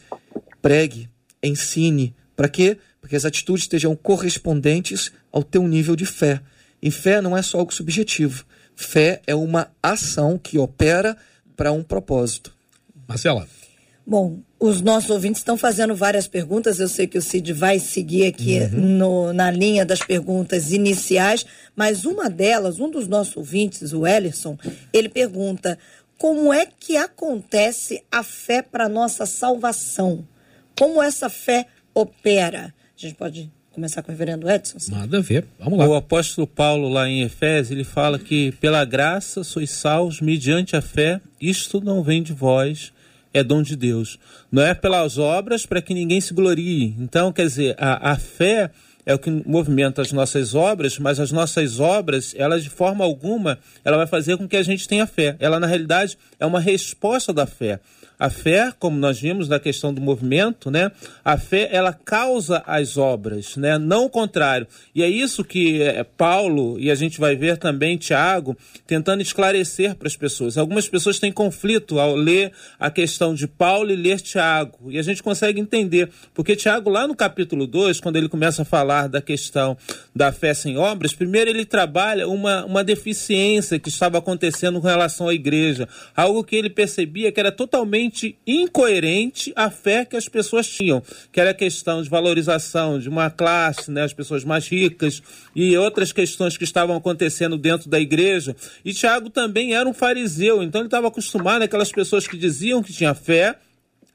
pregue, 0.62 1.10
ensine. 1.48 2.16
Para 2.36 2.50
quê? 2.50 2.78
Para 3.00 3.10
que 3.10 3.16
as 3.16 3.26
atitudes 3.26 3.64
estejam 3.64 3.96
correspondentes 3.96 5.12
ao 5.32 5.44
teu 5.44 5.68
nível 5.68 5.96
de 5.96 6.06
fé. 6.06 6.42
E 6.82 6.92
fé 6.92 7.22
não 7.22 7.36
é 7.36 7.42
só 7.42 7.60
algo 7.60 7.74
subjetivo. 7.74 8.46
Fé 8.76 9.22
é 9.26 9.34
uma 9.34 9.72
ação 9.82 10.38
que 10.38 10.58
opera 10.58 11.18
para 11.56 11.72
um 11.72 11.84
propósito. 11.84 12.54
Marcela. 13.08 13.48
Bom, 14.06 14.40
os 14.58 14.80
nossos 14.80 15.10
ouvintes 15.10 15.42
estão 15.42 15.58
fazendo 15.58 15.94
várias 15.94 16.28
perguntas. 16.28 16.80
Eu 16.80 16.88
sei 16.88 17.08
que 17.08 17.18
o 17.18 17.22
Cid 17.22 17.52
vai 17.52 17.78
seguir 17.80 18.28
aqui 18.28 18.60
uhum. 18.60 18.80
no, 18.80 19.34
na 19.34 19.52
linha 19.52 19.86
das 19.86 20.00
perguntas 20.00 20.72
iniciais, 20.72 21.46
mas 21.76 22.06
uma 22.06 22.30
delas, 22.30 22.80
um 22.80 22.90
dos 22.90 23.08
nossos 23.08 23.36
ouvintes, 23.36 23.92
o 23.92 24.08
Ellerson, 24.08 24.58
ele 24.94 25.10
pergunta: 25.10 25.78
como 26.18 26.54
é 26.54 26.66
que 26.66 26.96
acontece 26.96 28.02
a 28.12 28.24
fé 28.24 28.62
para 28.62 28.88
nossa 28.88 29.26
salvação? 29.26 30.26
Como 30.78 31.02
essa 31.02 31.28
fé 31.28 31.66
opera? 31.94 32.74
A 32.96 33.02
gente 33.02 33.16
pode 33.16 33.52
começar 33.72 34.04
com 34.04 34.10
o 34.10 34.12
reverendo 34.12 34.50
Edson? 34.50 34.78
Nada 34.92 35.18
a 35.18 35.22
ver, 35.22 35.46
vamos 35.60 35.80
lá. 35.80 35.88
O 35.88 35.96
apóstolo 35.96 36.46
Paulo, 36.46 36.88
lá 36.88 37.10
em 37.10 37.22
Efésios, 37.22 37.72
ele 37.72 37.84
fala 37.84 38.20
que 38.20 38.52
pela 38.54 38.86
graça 38.86 39.44
sois 39.44 39.72
salvos 39.72 40.22
mediante 40.22 40.76
a 40.76 40.82
fé, 40.82 41.20
isto 41.42 41.82
não 41.82 42.04
vem 42.04 42.22
de 42.22 42.32
vós, 42.32 42.94
é 43.34 43.44
dom 43.44 43.64
de 43.64 43.76
Deus. 43.76 44.20
Não 44.52 44.62
é 44.62 44.76
pelas 44.76 45.18
obras 45.18 45.66
para 45.66 45.82
que 45.82 45.94
ninguém 45.94 46.22
se 46.22 46.34
glorie. 46.34 46.96
Então, 47.00 47.34
quer 47.34 47.44
dizer, 47.44 47.76
a, 47.80 48.12
a 48.12 48.18
fé 48.18 48.70
é 49.04 49.16
o 49.16 49.20
que 49.20 49.32
movimenta 49.32 50.02
as 50.02 50.12
nossas 50.12 50.54
obras, 50.54 51.00
mas 51.00 51.20
as 51.20 51.32
nossas 51.32 51.80
obras, 51.80 52.36
elas 52.38 52.64
de 52.64 52.70
forma 52.70 53.04
alguma, 53.04 53.58
ela 53.84 53.98
vai 53.98 54.06
fazer 54.06 54.38
com 54.38 54.48
que 54.48 54.58
a 54.58 54.64
gente 54.64 54.88
tenha 54.88 55.08
fé. 55.08 55.36
Ela, 55.40 55.60
na 55.60 55.66
realidade, 55.66 56.18
é 56.40 56.46
uma 56.46 56.60
resposta 56.60 57.34
da 57.34 57.48
fé. 57.48 57.80
A 58.20 58.32
fé, 58.32 58.74
como 58.80 58.98
nós 58.98 59.20
vimos 59.20 59.48
na 59.48 59.60
questão 59.60 59.94
do 59.94 60.02
movimento, 60.02 60.72
né? 60.72 60.92
A 61.24 61.38
fé 61.38 61.70
ela 61.72 61.94
causa 61.94 62.64
as 62.66 62.98
obras, 62.98 63.56
né? 63.58 63.78
Não 63.78 64.06
o 64.06 64.10
contrário. 64.10 64.66
E 64.96 65.04
é 65.04 65.10
isso 65.10 65.44
que 65.44 65.84
é, 65.84 66.04
Paulo 66.04 66.80
e 66.80 66.90
a 66.90 66.96
gente 66.96 67.20
vai 67.20 67.36
ver 67.36 67.58
também 67.58 67.96
Tiago 67.96 68.58
tentando 68.88 69.22
esclarecer 69.22 69.94
para 69.94 70.08
as 70.08 70.16
pessoas. 70.16 70.58
Algumas 70.58 70.90
pessoas 70.90 71.20
têm 71.20 71.32
conflito 71.32 72.00
ao 72.00 72.16
ler 72.16 72.52
a 72.80 72.90
questão 72.90 73.36
de 73.36 73.46
Paulo 73.48 73.92
e 73.92 73.96
ler 73.96 74.20
Tiago. 74.20 74.92
E 74.92 74.98
a 74.98 75.04
gente 75.04 75.22
consegue 75.22 75.60
entender, 75.60 76.10
porque 76.34 76.56
Tiago 76.56 76.90
lá 76.90 77.08
no 77.08 77.16
capítulo 77.16 77.68
2, 77.68 78.00
quando 78.00 78.16
ele 78.16 78.28
começa 78.28 78.64
a 78.64 78.66
falar 78.66 79.08
da 79.08 79.22
questão 79.22 79.78
da 80.16 80.32
fé 80.32 80.56
sem 80.56 80.76
obras, 80.76 81.14
primeiro 81.14 81.52
ele 81.52 81.66
trabalha 81.66 82.28
uma, 82.28 82.66
uma 82.66 82.84
deficiência 82.84 83.78
que 83.78 83.90
estava 83.90 84.18
acontecendo 84.18 84.82
com 84.82 84.88
relação 84.88 85.28
à 85.28 85.36
igreja, 85.36 85.88
algo 86.16 86.44
que 86.44 86.56
ele 86.56 86.70
percebia 86.70 87.32
que 87.32 87.40
era 87.40 87.52
totalmente 87.52 88.07
totalmente 88.08 88.38
incoerente 88.46 89.52
a 89.56 89.70
fé 89.70 90.06
que 90.06 90.16
as 90.16 90.28
pessoas 90.28 90.68
tinham, 90.68 91.04
que 91.32 91.40
era 91.40 91.52
a 91.52 91.54
questão 91.54 92.02
de 92.02 92.10
valorização 92.10 93.00
de 93.00 93.10
uma 93.10 93.30
classe, 93.30 93.92
né, 93.92 94.04
as 94.04 94.14
pessoas 94.14 94.44
mais 94.44 94.68
ricas 94.68 95.22
e 95.56 95.78
outras 95.78 96.12
questões 96.12 96.58
que 96.58 96.64
estavam 96.64 96.96
acontecendo 96.96 97.58
dentro 97.58 97.90
da 97.90 98.00
igreja. 98.00 98.56
E 98.84 98.94
Tiago 98.94 99.30
também 99.30 99.76
era 99.76 99.88
um 99.88 99.94
fariseu, 99.94 100.64
então 100.64 100.82
ele 100.82 100.88
estava 100.88 101.08
acostumado 101.08 101.62
aquelas 101.62 101.92
pessoas 101.92 102.28
que 102.28 102.38
diziam 102.38 102.82
que 102.82 102.94
tinha 102.94 103.14
fé, 103.14 103.58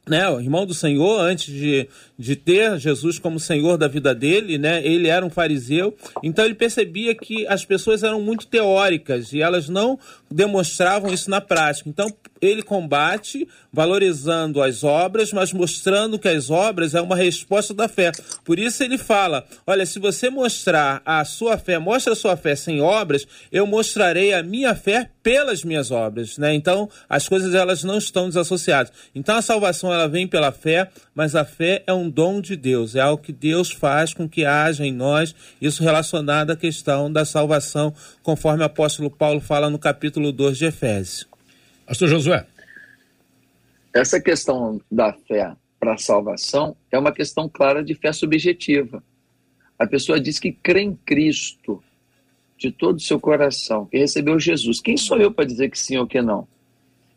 né, 0.04 0.28
o 0.28 0.40
irmão 0.40 0.66
do 0.66 0.74
Senhor, 0.74 1.20
antes 1.20 1.46
de, 1.46 1.88
de 2.18 2.34
ter 2.34 2.76
Jesus 2.76 3.20
como 3.20 3.38
Senhor 3.38 3.76
da 3.78 3.86
vida 3.86 4.12
dele, 4.12 4.58
né, 4.58 4.84
ele 4.84 5.06
era 5.06 5.24
um 5.24 5.30
fariseu, 5.30 5.96
então 6.24 6.44
ele 6.44 6.54
percebia 6.54 7.14
que 7.14 7.46
as 7.46 7.64
pessoas 7.64 8.02
eram 8.02 8.20
muito 8.20 8.48
teóricas 8.48 9.32
e 9.32 9.40
elas 9.40 9.68
não 9.68 9.96
demonstravam 10.28 11.14
isso 11.14 11.30
na 11.30 11.40
prática. 11.40 11.88
Então 11.88 12.12
ele 12.42 12.60
combate 12.60 13.48
valorizando 13.72 14.60
as 14.60 14.82
obras, 14.82 15.32
mas 15.32 15.52
mostrando 15.52 16.18
que 16.18 16.28
as 16.28 16.50
obras 16.50 16.92
é 16.94 17.00
uma 17.00 17.14
resposta 17.14 17.72
da 17.72 17.86
fé. 17.86 18.10
Por 18.44 18.58
isso 18.58 18.82
ele 18.82 18.98
fala: 18.98 19.46
olha, 19.64 19.86
se 19.86 20.00
você 20.00 20.28
mostrar 20.28 21.00
a 21.06 21.24
sua 21.24 21.56
fé, 21.56 21.78
mostra 21.78 22.12
a 22.12 22.16
sua 22.16 22.36
fé 22.36 22.56
sem 22.56 22.80
obras, 22.80 23.24
eu 23.52 23.64
mostrarei 23.64 24.34
a 24.34 24.42
minha 24.42 24.74
fé 24.74 25.08
pelas 25.22 25.62
minhas 25.62 25.92
obras, 25.92 26.36
né? 26.36 26.52
Então 26.52 26.90
as 27.08 27.28
coisas 27.28 27.54
elas 27.54 27.84
não 27.84 27.96
estão 27.96 28.26
desassociadas. 28.26 28.92
Então 29.14 29.36
a 29.36 29.42
salvação 29.42 29.94
ela 29.94 30.08
vem 30.08 30.26
pela 30.26 30.50
fé, 30.50 30.90
mas 31.14 31.36
a 31.36 31.44
fé 31.44 31.84
é 31.86 31.92
um 31.92 32.10
dom 32.10 32.40
de 32.40 32.56
Deus, 32.56 32.96
é 32.96 33.00
algo 33.00 33.22
que 33.22 33.32
Deus 33.32 33.70
faz 33.70 34.12
com 34.12 34.28
que 34.28 34.44
haja 34.44 34.84
em 34.84 34.92
nós, 34.92 35.32
isso 35.60 35.84
relacionado 35.84 36.50
à 36.50 36.56
questão 36.56 37.12
da 37.12 37.24
salvação, 37.24 37.94
conforme 38.20 38.64
o 38.64 38.66
apóstolo 38.66 39.10
Paulo 39.10 39.40
fala 39.40 39.70
no 39.70 39.78
capítulo 39.78 40.32
2 40.32 40.58
de 40.58 40.64
Efésios. 40.64 41.31
Pastor 41.92 42.08
Josué. 42.08 42.46
Essa 43.92 44.18
questão 44.18 44.80
da 44.90 45.12
fé 45.12 45.54
para 45.78 45.92
a 45.92 45.98
salvação 45.98 46.74
é 46.90 46.98
uma 46.98 47.12
questão 47.12 47.50
clara 47.50 47.84
de 47.84 47.94
fé 47.94 48.14
subjetiva. 48.14 49.04
A 49.78 49.86
pessoa 49.86 50.18
diz 50.18 50.38
que 50.38 50.52
crê 50.52 50.80
em 50.80 50.94
Cristo 50.94 51.84
de 52.56 52.72
todo 52.72 52.96
o 52.96 53.00
seu 53.00 53.20
coração, 53.20 53.84
que 53.84 53.98
recebeu 53.98 54.40
Jesus. 54.40 54.80
Quem 54.80 54.96
sou 54.96 55.18
eu 55.18 55.30
para 55.30 55.44
dizer 55.44 55.68
que 55.68 55.78
sim 55.78 55.98
ou 55.98 56.06
que 56.06 56.22
não? 56.22 56.48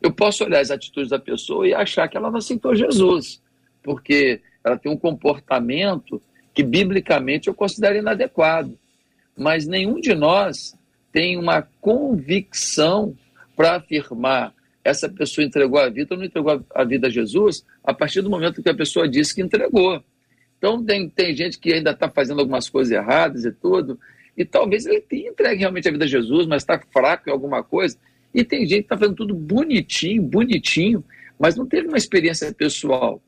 Eu 0.01 0.11
posso 0.11 0.43
olhar 0.43 0.59
as 0.59 0.71
atitudes 0.71 1.09
da 1.09 1.19
pessoa 1.19 1.65
e 1.65 1.73
achar 1.73 2.09
que 2.09 2.17
ela 2.17 2.29
não 2.29 2.39
aceitou 2.39 2.75
Jesus, 2.75 3.41
porque 3.81 4.41
ela 4.61 4.77
tem 4.77 4.91
um 4.91 4.97
comportamento 4.97 6.21
que 6.53 6.63
biblicamente 6.63 7.47
eu 7.47 7.53
considero 7.53 7.99
inadequado. 7.99 8.77
Mas 9.37 9.65
nenhum 9.65 10.01
de 10.01 10.13
nós 10.13 10.77
tem 11.13 11.37
uma 11.37 11.61
convicção 11.79 13.15
para 13.55 13.77
afirmar 13.77 14.53
essa 14.85 15.09
pessoa 15.09 15.43
entregou 15.43 15.79
a 15.79 15.89
vida 15.89 16.13
ou 16.13 16.17
não 16.19 16.25
entregou 16.25 16.63
a 16.73 16.83
vida 16.83 17.07
a 17.07 17.09
Jesus 17.09 17.65
a 17.83 17.91
partir 17.91 18.21
do 18.21 18.29
momento 18.29 18.61
que 18.61 18.69
a 18.69 18.75
pessoa 18.75 19.09
disse 19.09 19.33
que 19.33 19.41
entregou. 19.41 20.01
Então, 20.59 20.85
tem, 20.85 21.09
tem 21.09 21.35
gente 21.35 21.57
que 21.57 21.73
ainda 21.73 21.89
está 21.89 22.07
fazendo 22.07 22.39
algumas 22.39 22.69
coisas 22.69 22.91
erradas 22.91 23.45
e 23.45 23.51
tudo, 23.51 23.99
e 24.37 24.45
talvez 24.45 24.85
ele 24.85 25.01
tenha 25.01 25.29
entregue 25.29 25.59
realmente 25.61 25.89
a 25.89 25.91
vida 25.91 26.05
a 26.05 26.07
Jesus, 26.07 26.45
mas 26.45 26.61
está 26.61 26.79
fraco 26.93 27.27
em 27.27 27.31
alguma 27.31 27.63
coisa. 27.63 27.97
E 28.33 28.43
tem 28.43 28.61
gente 28.61 28.81
que 28.81 28.85
está 28.85 28.97
fazendo 28.97 29.15
tudo 29.15 29.33
bonitinho, 29.33 30.21
bonitinho, 30.21 31.03
mas 31.39 31.55
não 31.55 31.65
teve 31.65 31.87
uma 31.87 31.97
experiência 31.97 32.53
pessoal. 32.53 33.19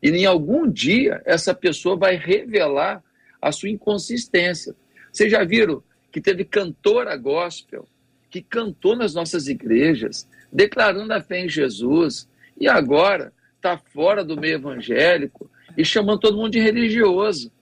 E 0.00 0.10
em 0.10 0.26
algum 0.26 0.70
dia 0.70 1.20
essa 1.24 1.52
pessoa 1.52 1.96
vai 1.96 2.14
revelar 2.14 3.02
a 3.42 3.50
sua 3.50 3.68
inconsistência. 3.68 4.76
Vocês 5.10 5.30
já 5.30 5.42
viram 5.42 5.82
que 6.12 6.20
teve 6.20 6.44
cantora 6.44 7.16
gospel 7.16 7.88
que 8.30 8.40
cantou 8.40 8.94
nas 8.94 9.12
nossas 9.12 9.48
igrejas, 9.48 10.26
declarando 10.52 11.12
a 11.12 11.20
fé 11.20 11.44
em 11.44 11.48
Jesus, 11.48 12.28
e 12.58 12.68
agora 12.68 13.32
está 13.56 13.76
fora 13.76 14.24
do 14.24 14.36
meio 14.36 14.54
evangélico 14.54 15.50
e 15.76 15.84
chamando 15.84 16.20
todo 16.20 16.36
mundo 16.36 16.50
de 16.50 16.60
religioso, 16.60 17.52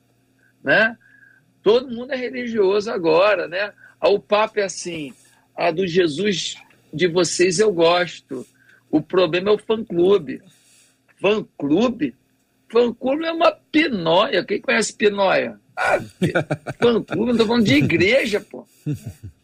né? 0.63 0.97
Todo 1.63 1.91
mundo 1.91 2.13
é 2.13 2.17
religioso 2.17 2.91
agora, 2.91 3.49
né? 3.49 3.73
Ah, 4.01 4.09
o 4.09 4.19
papo 4.19 4.61
é 4.61 4.65
assim, 4.65 5.13
a 5.57 5.71
do 5.71 5.87
Jesus 5.87 6.57
de 6.93 7.07
vocês 7.07 7.59
eu 7.59 7.73
gosto. 7.73 8.47
O 8.91 9.03
problema 9.03 9.51
é 9.51 9.53
o 9.53 9.59
fã-clube. 9.59 10.41
Fã-clube? 11.21 12.15
Fã-clube 12.71 13.25
é 13.25 13.33
uma 13.33 13.53
pinóia. 13.53 14.45
Quem 14.45 14.61
conhece 14.61 14.95
pinóia? 14.95 15.61
Ah, 15.77 16.01
fã-clube, 16.81 17.27
não 17.27 17.33
estou 17.33 17.47
falando 17.47 17.65
de 17.65 17.75
igreja, 17.75 18.41
pô. 18.41 18.67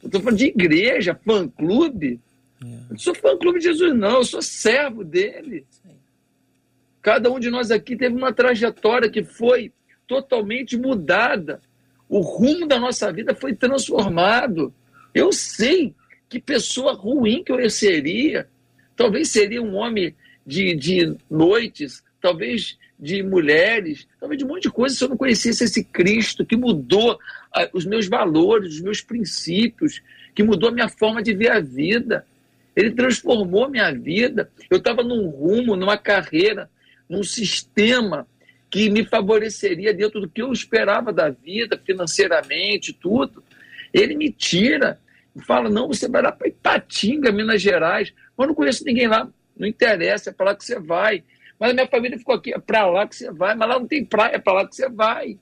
Estou 0.03 0.21
falando 0.21 0.39
de 0.39 0.47
igreja, 0.47 1.19
fã-clube. 1.25 2.21
É. 2.65 2.75
Eu 2.75 2.91
não 2.91 2.99
sou 2.99 3.15
fã-clube 3.15 3.59
de 3.59 3.67
Jesus, 3.67 3.95
não. 3.95 4.19
Eu 4.19 4.25
sou 4.25 4.43
servo 4.43 5.05
dele. 5.05 5.67
Cada 7.03 7.31
um 7.31 7.39
de 7.39 7.51
nós 7.51 7.71
aqui 7.71 7.97
teve 7.97 8.17
uma 8.17 8.33
trajetória 8.33 9.11
que 9.11 9.23
foi 9.23 9.73
totalmente 10.07 10.77
mudada. 10.77 11.61
O 12.09 12.21
rumo 12.21 12.67
da 12.67 12.79
nossa 12.79 13.13
vida 13.13 13.35
foi 13.35 13.55
transformado. 13.55 14.73
Eu 15.15 15.33
sei 15.33 15.95
que 16.29 16.41
pessoa 16.41 16.95
ruim 16.95 17.45
que 17.45 17.53
eu 17.53 17.71
seria. 17.71 18.49
Talvez 18.97 19.31
seria 19.31 19.63
um 19.63 19.75
homem 19.75 20.15
de, 20.47 20.75
de 20.75 21.17
noites, 21.31 22.03
talvez 22.21 22.79
de 22.99 23.23
mulheres, 23.23 24.07
talvez 24.21 24.39
de 24.39 24.45
um 24.45 24.49
monte 24.49 24.63
de 24.63 24.71
coisa 24.71 24.95
se 24.95 25.05
eu 25.05 25.09
não 25.09 25.17
conhecesse 25.17 25.65
esse 25.65 25.85
Cristo 25.85 26.47
que 26.47 26.57
mudou 26.57 27.19
ah, 27.53 27.69
os 27.73 27.85
meus 27.85 28.07
valores, 28.07 28.75
os 28.75 28.81
meus 28.81 29.01
princípios, 29.01 30.01
que 30.35 30.43
mudou 30.43 30.69
a 30.69 30.73
minha 30.73 30.89
forma 30.89 31.23
de 31.23 31.35
ver 31.35 31.51
a 31.51 31.61
vida. 31.61 32.25
Ele 32.77 32.91
transformou 32.91 33.69
minha 33.69 33.93
vida. 33.93 34.51
Eu 34.71 34.79
estava 34.79 35.03
num 35.03 35.29
rumo, 35.29 35.77
numa 35.77 35.97
carreira, 35.97 36.71
num 37.09 37.23
sistema 37.23 38.27
que 38.71 38.91
me 38.91 39.05
favoreceria 39.05 39.95
dentro 39.95 40.21
do 40.21 40.29
que 40.29 40.43
eu 40.43 40.53
esperava 40.53 41.13
da 41.13 41.31
vida, 41.31 41.81
financeiramente, 41.85 42.93
tudo. 42.93 43.43
Ele 43.93 44.17
me 44.17 44.33
tira 44.33 44.99
e 45.37 45.41
fala: 45.45 45.71
não, 45.71 45.87
você 45.89 46.09
vai 46.09 46.23
lá 46.23 46.33
para 46.33 46.49
Ipatinga, 46.49 47.31
Minas 47.31 47.63
Gerais. 47.63 48.13
Eu 48.37 48.47
não 48.49 48.55
conheço 48.55 48.85
ninguém 48.85 49.07
lá. 49.07 49.29
Não 49.57 49.69
interessa, 49.69 50.31
é 50.31 50.33
para 50.33 50.47
lá 50.47 50.57
que 50.57 50.65
você 50.65 50.81
vai. 50.81 51.23
Mas 51.59 51.71
a 51.71 51.75
minha 51.75 51.87
família 51.87 52.19
ficou 52.19 52.35
aqui, 52.35 52.53
é 52.53 52.59
para 52.59 52.85
lá 52.87 53.07
que 53.07 53.15
você 53.15 53.31
vai. 53.31 53.55
Mas 53.55 53.69
lá 53.69 53.79
não 53.79 53.87
tem 53.87 54.05
praia, 54.05 54.35
é 54.35 54.39
para 54.39 54.53
lá 54.53 54.67
que 54.67 54.75
você 54.75 54.89
vai. 54.89 55.39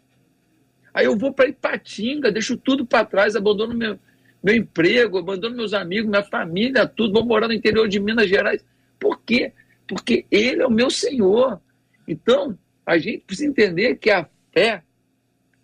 Aí 0.92 1.06
eu 1.06 1.16
vou 1.16 1.32
para 1.32 1.48
Ipatinga, 1.48 2.30
deixo 2.30 2.56
tudo 2.56 2.84
para 2.84 3.06
trás, 3.06 3.34
abandono 3.34 3.74
meu, 3.74 3.98
meu 4.42 4.54
emprego, 4.54 5.18
abandono 5.18 5.56
meus 5.56 5.72
amigos, 5.72 6.10
minha 6.10 6.24
família, 6.24 6.86
tudo, 6.86 7.12
vou 7.12 7.24
morar 7.24 7.46
no 7.46 7.54
interior 7.54 7.88
de 7.88 8.00
Minas 8.00 8.28
Gerais. 8.28 8.64
Por 8.98 9.20
quê? 9.22 9.52
Porque 9.86 10.26
Ele 10.30 10.62
é 10.62 10.66
o 10.66 10.70
meu 10.70 10.90
Senhor. 10.90 11.60
Então, 12.08 12.58
a 12.84 12.98
gente 12.98 13.24
precisa 13.24 13.48
entender 13.48 13.96
que 13.96 14.10
a 14.10 14.28
fé, 14.52 14.82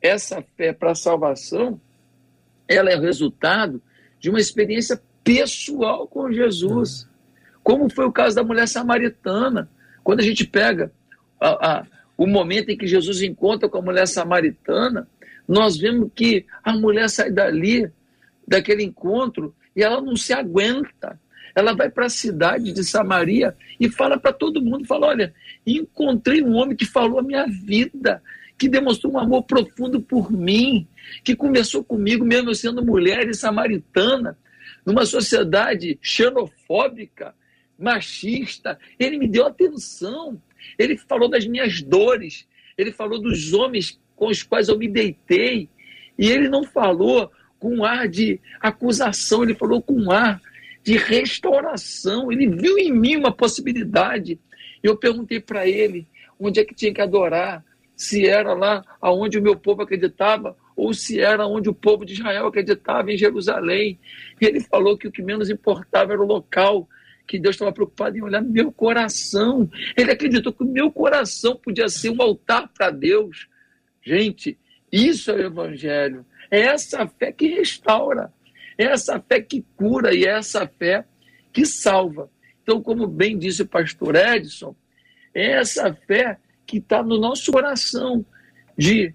essa 0.00 0.42
fé 0.56 0.72
para 0.72 0.92
a 0.92 0.94
salvação, 0.94 1.80
ela 2.68 2.90
é 2.90 2.96
o 2.96 3.00
resultado 3.00 3.82
de 4.20 4.30
uma 4.30 4.38
experiência 4.38 5.00
pessoal 5.24 6.06
com 6.06 6.32
Jesus. 6.32 7.08
Como 7.62 7.90
foi 7.90 8.06
o 8.06 8.12
caso 8.12 8.36
da 8.36 8.44
mulher 8.44 8.68
samaritana. 8.68 9.68
Quando 10.04 10.20
a 10.20 10.24
gente 10.24 10.46
pega 10.46 10.92
a, 11.40 11.80
a, 11.80 11.86
o 12.16 12.26
momento 12.26 12.70
em 12.70 12.76
que 12.76 12.86
Jesus 12.86 13.22
encontra 13.22 13.68
com 13.68 13.78
a 13.78 13.82
mulher 13.82 14.06
samaritana, 14.06 15.08
nós 15.46 15.76
vemos 15.76 16.10
que 16.14 16.46
a 16.62 16.72
mulher 16.72 17.08
sai 17.10 17.30
dali, 17.30 17.90
daquele 18.48 18.82
encontro, 18.82 19.54
e 19.76 19.82
ela 19.82 20.00
não 20.00 20.16
se 20.16 20.32
aguenta. 20.32 21.20
Ela 21.54 21.74
vai 21.74 21.90
para 21.90 22.06
a 22.06 22.10
cidade 22.10 22.72
de 22.72 22.84
Samaria 22.84 23.54
e 23.78 23.88
fala 23.88 24.18
para 24.18 24.32
todo 24.32 24.62
mundo, 24.62 24.86
fala, 24.86 25.08
olha, 25.08 25.34
encontrei 25.66 26.42
um 26.42 26.54
homem 26.54 26.76
que 26.76 26.86
falou 26.86 27.18
a 27.18 27.22
minha 27.22 27.46
vida, 27.46 28.22
que 28.56 28.68
demonstrou 28.68 29.12
um 29.12 29.18
amor 29.18 29.42
profundo 29.42 30.00
por 30.00 30.32
mim, 30.32 30.86
que 31.22 31.36
começou 31.36 31.84
comigo 31.84 32.24
mesmo 32.24 32.54
sendo 32.54 32.84
mulher 32.84 33.28
e 33.28 33.34
samaritana, 33.34 34.38
numa 34.84 35.04
sociedade 35.04 35.98
xenofóbica, 36.00 37.34
machista. 37.78 38.78
Ele 38.98 39.18
me 39.18 39.28
deu 39.28 39.46
atenção. 39.46 40.40
Ele 40.78 40.96
falou 40.96 41.28
das 41.28 41.46
minhas 41.46 41.82
dores. 41.82 42.48
Ele 42.76 42.92
falou 42.92 43.20
dos 43.20 43.52
homens 43.52 44.00
com 44.16 44.28
os 44.28 44.42
quais 44.42 44.68
eu 44.68 44.78
me 44.78 44.88
deitei. 44.88 45.68
E 46.18 46.28
ele 46.28 46.48
não 46.48 46.64
falou 46.64 47.30
com 47.58 47.84
ar 47.84 48.08
de 48.08 48.40
acusação, 48.60 49.42
ele 49.42 49.54
falou 49.54 49.82
com 49.82 50.10
ar 50.10 50.40
de 50.82 50.96
restauração. 50.96 52.30
Ele 52.32 52.48
viu 52.48 52.78
em 52.78 52.92
mim 52.92 53.16
uma 53.16 53.32
possibilidade. 53.32 54.38
Eu 54.82 54.96
perguntei 54.96 55.40
para 55.40 55.66
ele 55.66 56.06
onde 56.38 56.60
é 56.60 56.64
que 56.64 56.74
tinha 56.74 56.94
que 56.94 57.00
adorar, 57.00 57.64
se 57.96 58.26
era 58.26 58.54
lá 58.54 58.84
aonde 59.00 59.38
o 59.38 59.42
meu 59.42 59.56
povo 59.56 59.82
acreditava 59.82 60.56
ou 60.76 60.94
se 60.94 61.18
era 61.18 61.44
onde 61.44 61.68
o 61.68 61.74
povo 61.74 62.06
de 62.06 62.12
Israel 62.12 62.46
acreditava, 62.46 63.12
em 63.12 63.18
Jerusalém. 63.18 63.98
E 64.40 64.46
ele 64.46 64.60
falou 64.60 64.96
que 64.96 65.08
o 65.08 65.10
que 65.10 65.20
menos 65.20 65.50
importava 65.50 66.12
era 66.12 66.22
o 66.22 66.26
local, 66.26 66.88
que 67.26 67.36
Deus 67.36 67.56
estava 67.56 67.72
preocupado 67.72 68.16
em 68.16 68.22
olhar 68.22 68.40
meu 68.40 68.70
coração. 68.70 69.68
Ele 69.96 70.12
acreditou 70.12 70.52
que 70.52 70.62
o 70.62 70.66
meu 70.66 70.88
coração 70.92 71.56
podia 71.56 71.88
ser 71.88 72.10
um 72.10 72.22
altar 72.22 72.68
para 72.68 72.92
Deus. 72.92 73.48
Gente, 74.00 74.56
isso 74.92 75.32
é 75.32 75.34
o 75.34 75.46
Evangelho. 75.46 76.24
É 76.50 76.60
essa 76.60 77.06
fé 77.06 77.32
que 77.32 77.48
restaura, 77.48 78.32
é 78.76 78.84
essa 78.84 79.20
fé 79.20 79.40
que 79.40 79.64
cura 79.76 80.14
e 80.14 80.24
é 80.24 80.30
essa 80.30 80.66
fé 80.66 81.04
que 81.52 81.66
salva. 81.66 82.30
Então, 82.62 82.82
como 82.82 83.06
bem 83.06 83.38
disse 83.38 83.62
o 83.62 83.66
pastor 83.66 84.14
Edson, 84.14 84.74
é 85.34 85.52
essa 85.52 85.92
fé 85.92 86.38
que 86.66 86.78
está 86.78 87.02
no 87.02 87.18
nosso 87.18 87.50
coração, 87.50 88.24
de 88.76 89.14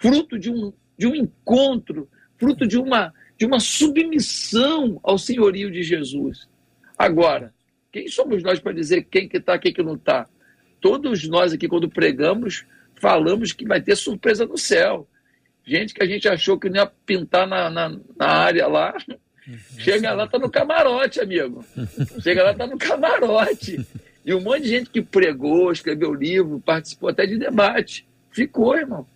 fruto 0.00 0.38
de 0.38 0.50
um, 0.50 0.72
de 0.98 1.06
um 1.06 1.14
encontro, 1.14 2.08
fruto 2.36 2.66
de 2.66 2.78
uma, 2.78 3.12
de 3.38 3.46
uma 3.46 3.60
submissão 3.60 4.98
ao 5.02 5.18
senhorio 5.18 5.70
de 5.70 5.82
Jesus. 5.82 6.48
Agora, 6.98 7.54
quem 7.92 8.08
somos 8.08 8.42
nós 8.42 8.58
para 8.58 8.72
dizer 8.72 9.06
quem 9.10 9.28
que 9.28 9.36
está, 9.36 9.58
quem 9.58 9.72
que 9.72 9.82
não 9.82 9.94
está? 9.94 10.28
todos 10.84 11.26
nós 11.26 11.54
aqui, 11.54 11.66
quando 11.66 11.88
pregamos, 11.88 12.66
falamos 12.96 13.52
que 13.52 13.66
vai 13.66 13.80
ter 13.80 13.96
surpresa 13.96 14.44
no 14.44 14.58
céu. 14.58 15.08
Gente 15.66 15.94
que 15.94 16.02
a 16.02 16.06
gente 16.06 16.28
achou 16.28 16.58
que 16.58 16.68
não 16.68 16.76
ia 16.76 16.92
pintar 17.06 17.46
na, 17.46 17.70
na, 17.70 17.88
na 18.16 18.26
área 18.26 18.66
lá, 18.66 18.94
chega 19.78 20.12
lá, 20.12 20.26
tá 20.26 20.38
no 20.38 20.50
camarote, 20.50 21.20
amigo. 21.20 21.64
Chega 22.22 22.42
lá, 22.42 22.54
tá 22.54 22.66
no 22.66 22.76
camarote. 22.76 23.84
E 24.24 24.34
um 24.34 24.40
monte 24.40 24.62
de 24.62 24.68
gente 24.68 24.90
que 24.90 25.02
pregou, 25.02 25.72
escreveu 25.72 26.12
livro, 26.14 26.60
participou 26.60 27.08
até 27.08 27.26
de 27.26 27.38
debate. 27.38 28.06
Ficou, 28.30 28.76
irmão. 28.76 29.06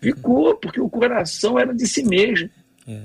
Ficou, 0.00 0.56
porque 0.56 0.80
o 0.80 0.88
coração 0.88 1.58
era 1.58 1.74
de 1.74 1.86
si 1.86 2.04
mesmo. 2.04 2.50
É. 2.86 3.00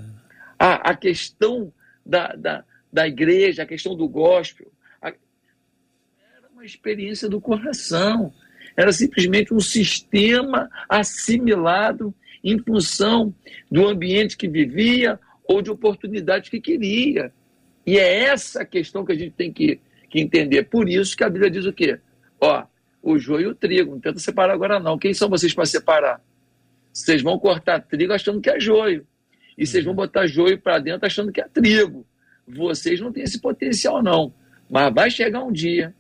A, 0.60 0.92
a 0.92 0.96
questão 0.96 1.74
da, 2.06 2.36
da, 2.36 2.64
da 2.92 3.08
igreja, 3.08 3.64
a 3.64 3.66
questão 3.66 3.96
do 3.96 4.08
gospel, 4.08 4.72
a, 5.02 5.08
era 5.08 6.50
uma 6.54 6.66
experiência 6.66 7.30
do 7.30 7.42
coração. 7.42 8.34
Era 8.76 8.92
simplesmente 8.92 9.54
um 9.54 9.60
sistema 9.60 10.70
assimilado 10.88 12.14
em 12.44 12.58
função 12.60 13.34
do 13.70 13.88
ambiente 13.88 14.38
que 14.38 14.48
vivia 14.48 15.20
ou 15.44 15.62
de 15.62 15.70
oportunidades 15.70 16.50
que 16.50 16.60
queria. 16.60 17.32
E 17.86 17.98
é 17.98 18.24
essa 18.24 18.64
questão 18.66 19.06
que 19.06 19.12
a 19.12 19.16
gente 19.16 19.32
tem 19.32 19.52
que, 19.52 19.80
que 20.10 20.20
entender. 20.20 20.64
Por 20.64 20.88
isso 20.88 21.16
que 21.16 21.24
a 21.24 21.30
Bíblia 21.30 21.52
diz 21.52 21.66
o 21.66 21.74
quê? 21.74 22.00
Ó, 22.40 22.64
o 23.02 23.18
joio 23.18 23.44
e 23.44 23.48
o 23.48 23.56
trigo. 23.56 23.92
Não 23.92 24.00
tenta 24.00 24.20
separar 24.20 24.54
agora, 24.54 24.80
não. 24.80 24.98
Quem 24.98 25.14
são 25.14 25.30
vocês 25.30 25.54
para 25.54 25.66
separar? 25.66 26.22
Vocês 26.94 27.22
vão 27.22 27.40
cortar 27.40 27.80
trigo 27.82 28.14
achando 28.14 28.42
que 28.42 28.50
é 28.50 28.60
joio. 28.60 29.06
E 29.58 29.66
vocês 29.66 29.84
vão 29.84 29.94
botar 29.94 30.28
joio 30.28 30.60
para 30.60 30.80
dentro 30.80 31.06
achando 31.06 31.32
que 31.32 31.42
é 31.42 31.48
trigo. 31.48 32.06
Vocês 32.48 33.00
não 33.00 33.12
têm 33.12 33.24
esse 33.24 33.40
potencial, 33.40 34.02
não. 34.02 34.34
Mas 34.70 34.94
vai 34.94 35.12
chegar 35.12 35.44
um 35.44 35.52
dia, 35.52 35.94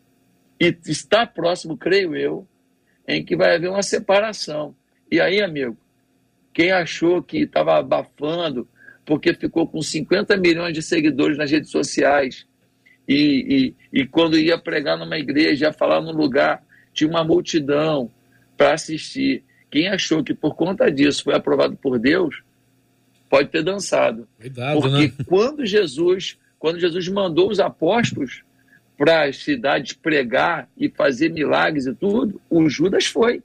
e 0.59 0.75
está 0.87 1.25
próximo, 1.25 1.75
creio 1.75 2.15
eu, 2.15 2.47
em 3.07 3.23
que 3.23 3.35
vai 3.35 3.55
haver 3.55 3.69
uma 3.69 3.83
separação. 3.83 4.75
E 5.11 5.19
aí, 5.19 5.41
amigo, 5.41 5.77
quem 6.53 6.71
achou 6.71 7.21
que 7.21 7.39
estava 7.39 7.77
abafando 7.77 8.67
porque 9.05 9.33
ficou 9.33 9.67
com 9.67 9.81
50 9.81 10.37
milhões 10.37 10.73
de 10.73 10.81
seguidores 10.81 11.37
nas 11.37 11.49
redes 11.49 11.69
sociais 11.69 12.45
e, 13.07 13.73
e, 13.93 14.01
e 14.01 14.05
quando 14.05 14.37
ia 14.37 14.57
pregar 14.57 14.97
numa 14.97 15.17
igreja, 15.17 15.65
ia 15.65 15.73
falar 15.73 16.01
num 16.01 16.13
lugar, 16.13 16.63
tinha 16.93 17.09
uma 17.09 17.23
multidão 17.23 18.09
para 18.55 18.73
assistir. 18.73 19.43
Quem 19.69 19.87
achou 19.87 20.23
que 20.23 20.33
por 20.33 20.55
conta 20.55 20.91
disso 20.91 21.23
foi 21.23 21.35
aprovado 21.35 21.75
por 21.75 21.97
Deus, 21.97 22.43
pode 23.29 23.49
ter 23.49 23.63
dançado. 23.63 24.27
Cuidado, 24.39 24.79
Porque 24.79 25.07
né? 25.07 25.13
quando 25.25 25.65
Jesus, 25.65 26.37
quando 26.59 26.79
Jesus 26.79 27.07
mandou 27.07 27.49
os 27.49 27.59
apóstolos 27.59 28.43
para 28.97 29.27
as 29.27 29.37
cidades 29.37 29.93
pregar 29.93 30.69
e 30.77 30.89
fazer 30.89 31.29
milagres 31.29 31.87
e 31.87 31.93
tudo, 31.93 32.39
o 32.49 32.69
Judas 32.69 33.05
foi. 33.05 33.41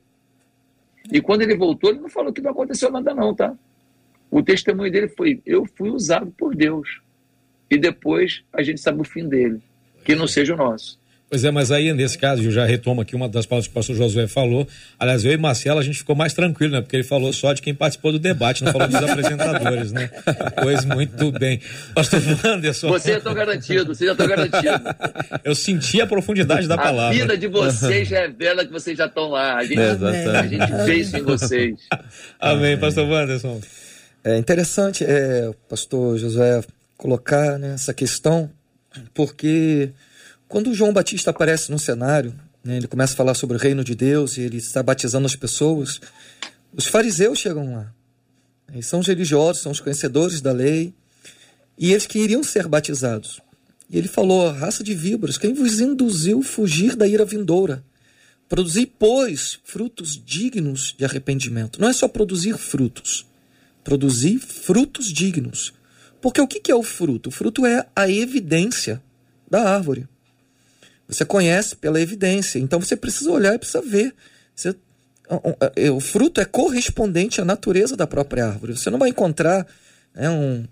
E 1.12 1.20
quando 1.20 1.42
ele 1.42 1.56
voltou, 1.56 1.90
ele 1.90 2.00
não 2.00 2.08
falou 2.08 2.32
que 2.32 2.40
não 2.40 2.50
aconteceu 2.50 2.90
nada 2.90 3.14
não, 3.14 3.34
tá? 3.34 3.54
O 4.30 4.42
testemunho 4.42 4.90
dele 4.90 5.08
foi: 5.08 5.40
eu 5.46 5.64
fui 5.64 5.90
usado 5.90 6.30
por 6.32 6.54
Deus. 6.54 7.00
E 7.70 7.76
depois 7.76 8.44
a 8.52 8.62
gente 8.62 8.80
sabe 8.80 9.00
o 9.00 9.04
fim 9.04 9.28
dele, 9.28 9.60
que 10.04 10.14
não 10.14 10.26
seja 10.26 10.54
o 10.54 10.56
nosso. 10.56 10.98
Pois 11.28 11.42
é, 11.42 11.50
mas 11.50 11.72
aí 11.72 11.92
nesse 11.92 12.16
caso, 12.16 12.40
eu 12.40 12.52
já 12.52 12.64
retomo 12.64 13.00
aqui 13.00 13.16
uma 13.16 13.28
das 13.28 13.46
palavras 13.46 13.66
que 13.66 13.72
o 13.72 13.74
pastor 13.74 13.96
Josué 13.96 14.28
falou. 14.28 14.66
Aliás, 14.96 15.24
eu 15.24 15.32
e 15.32 15.36
Marcelo, 15.36 15.80
a 15.80 15.82
gente 15.82 15.98
ficou 15.98 16.14
mais 16.14 16.32
tranquilo, 16.32 16.74
né? 16.74 16.80
Porque 16.80 16.94
ele 16.94 17.02
falou 17.02 17.32
só 17.32 17.52
de 17.52 17.60
quem 17.60 17.74
participou 17.74 18.12
do 18.12 18.18
debate, 18.20 18.62
não 18.62 18.72
falou 18.72 18.86
dos 18.86 18.96
apresentadores, 18.96 19.92
né? 19.92 20.08
Pois 20.62 20.84
muito 20.84 21.32
bem. 21.32 21.60
Pastor 21.94 22.20
Anderson. 22.44 22.88
Você 22.88 23.12
já 23.12 23.18
está 23.18 23.34
garantido, 23.34 23.94
você 23.94 24.06
já 24.06 24.12
está 24.12 24.26
garantido. 24.26 24.82
Eu 25.44 25.54
senti 25.54 26.00
a 26.00 26.06
profundidade 26.06 26.68
da 26.68 26.76
palavra. 26.76 27.08
A 27.08 27.12
vida 27.12 27.36
de 27.36 27.48
vocês 27.48 28.08
revela 28.08 28.64
que 28.64 28.72
vocês 28.72 28.96
já 28.96 29.06
estão 29.06 29.28
lá. 29.28 29.56
A 29.56 29.64
gente, 29.64 29.78
é, 29.78 30.38
a 30.38 30.46
gente 30.46 30.84
vê 30.84 30.94
isso 30.94 31.16
em 31.16 31.22
vocês. 31.22 31.74
Amém, 32.38 32.78
pastor 32.78 33.10
Anderson. 33.12 33.60
É 34.22 34.38
interessante, 34.38 35.04
é, 35.04 35.50
pastor 35.68 36.18
Josué, 36.18 36.62
colocar 36.96 37.58
né, 37.58 37.74
essa 37.74 37.92
questão, 37.92 38.50
porque 39.14 39.90
quando 40.48 40.74
João 40.74 40.92
Batista 40.92 41.30
aparece 41.30 41.70
no 41.70 41.78
cenário, 41.78 42.34
né, 42.64 42.76
ele 42.76 42.86
começa 42.86 43.12
a 43.12 43.16
falar 43.16 43.34
sobre 43.34 43.56
o 43.56 43.60
reino 43.60 43.82
de 43.82 43.94
Deus 43.94 44.36
e 44.36 44.42
ele 44.42 44.58
está 44.58 44.82
batizando 44.82 45.26
as 45.26 45.36
pessoas, 45.36 46.00
os 46.72 46.86
fariseus 46.86 47.38
chegam 47.38 47.74
lá. 47.74 47.92
Eles 48.72 48.86
são 48.86 49.00
os 49.00 49.06
religiosos, 49.06 49.62
são 49.62 49.72
os 49.72 49.80
conhecedores 49.80 50.40
da 50.40 50.52
lei, 50.52 50.92
e 51.78 51.92
eles 51.92 52.06
queriam 52.06 52.42
ser 52.42 52.66
batizados. 52.66 53.40
E 53.88 53.96
ele 53.96 54.08
falou: 54.08 54.50
raça 54.50 54.82
de 54.82 54.94
víboras, 54.94 55.38
quem 55.38 55.54
vos 55.54 55.80
induziu 55.80 56.42
fugir 56.42 56.96
da 56.96 57.06
ira 57.06 57.24
vindoura? 57.24 57.84
Produzir, 58.48 58.92
pois, 58.98 59.58
frutos 59.64 60.20
dignos 60.24 60.94
de 60.96 61.04
arrependimento. 61.04 61.80
Não 61.80 61.88
é 61.88 61.92
só 61.92 62.06
produzir 62.06 62.56
frutos, 62.56 63.26
produzir 63.82 64.38
frutos 64.38 65.12
dignos. 65.12 65.72
Porque 66.20 66.40
o 66.40 66.46
que 66.46 66.70
é 66.70 66.74
o 66.74 66.82
fruto? 66.82 67.28
O 67.28 67.32
fruto 67.32 67.66
é 67.66 67.86
a 67.94 68.08
evidência 68.08 69.02
da 69.50 69.70
árvore. 69.70 70.08
Você 71.08 71.24
conhece 71.24 71.76
pela 71.76 72.00
evidência. 72.00 72.58
Então 72.58 72.80
você 72.80 72.96
precisa 72.96 73.30
olhar 73.30 73.54
e 73.54 73.58
precisa 73.58 73.82
ver. 73.82 74.14
Você, 74.54 74.74
é, 75.76 75.90
o 75.90 76.00
fruto 76.00 76.40
é 76.40 76.44
correspondente 76.44 77.40
à 77.40 77.44
natureza 77.44 77.96
da 77.96 78.06
própria 78.06 78.46
árvore. 78.46 78.76
Você 78.76 78.90
não 78.90 78.98
vai 78.98 79.10
encontrar 79.10 79.66
né, 80.14 80.30
um, 80.30 80.64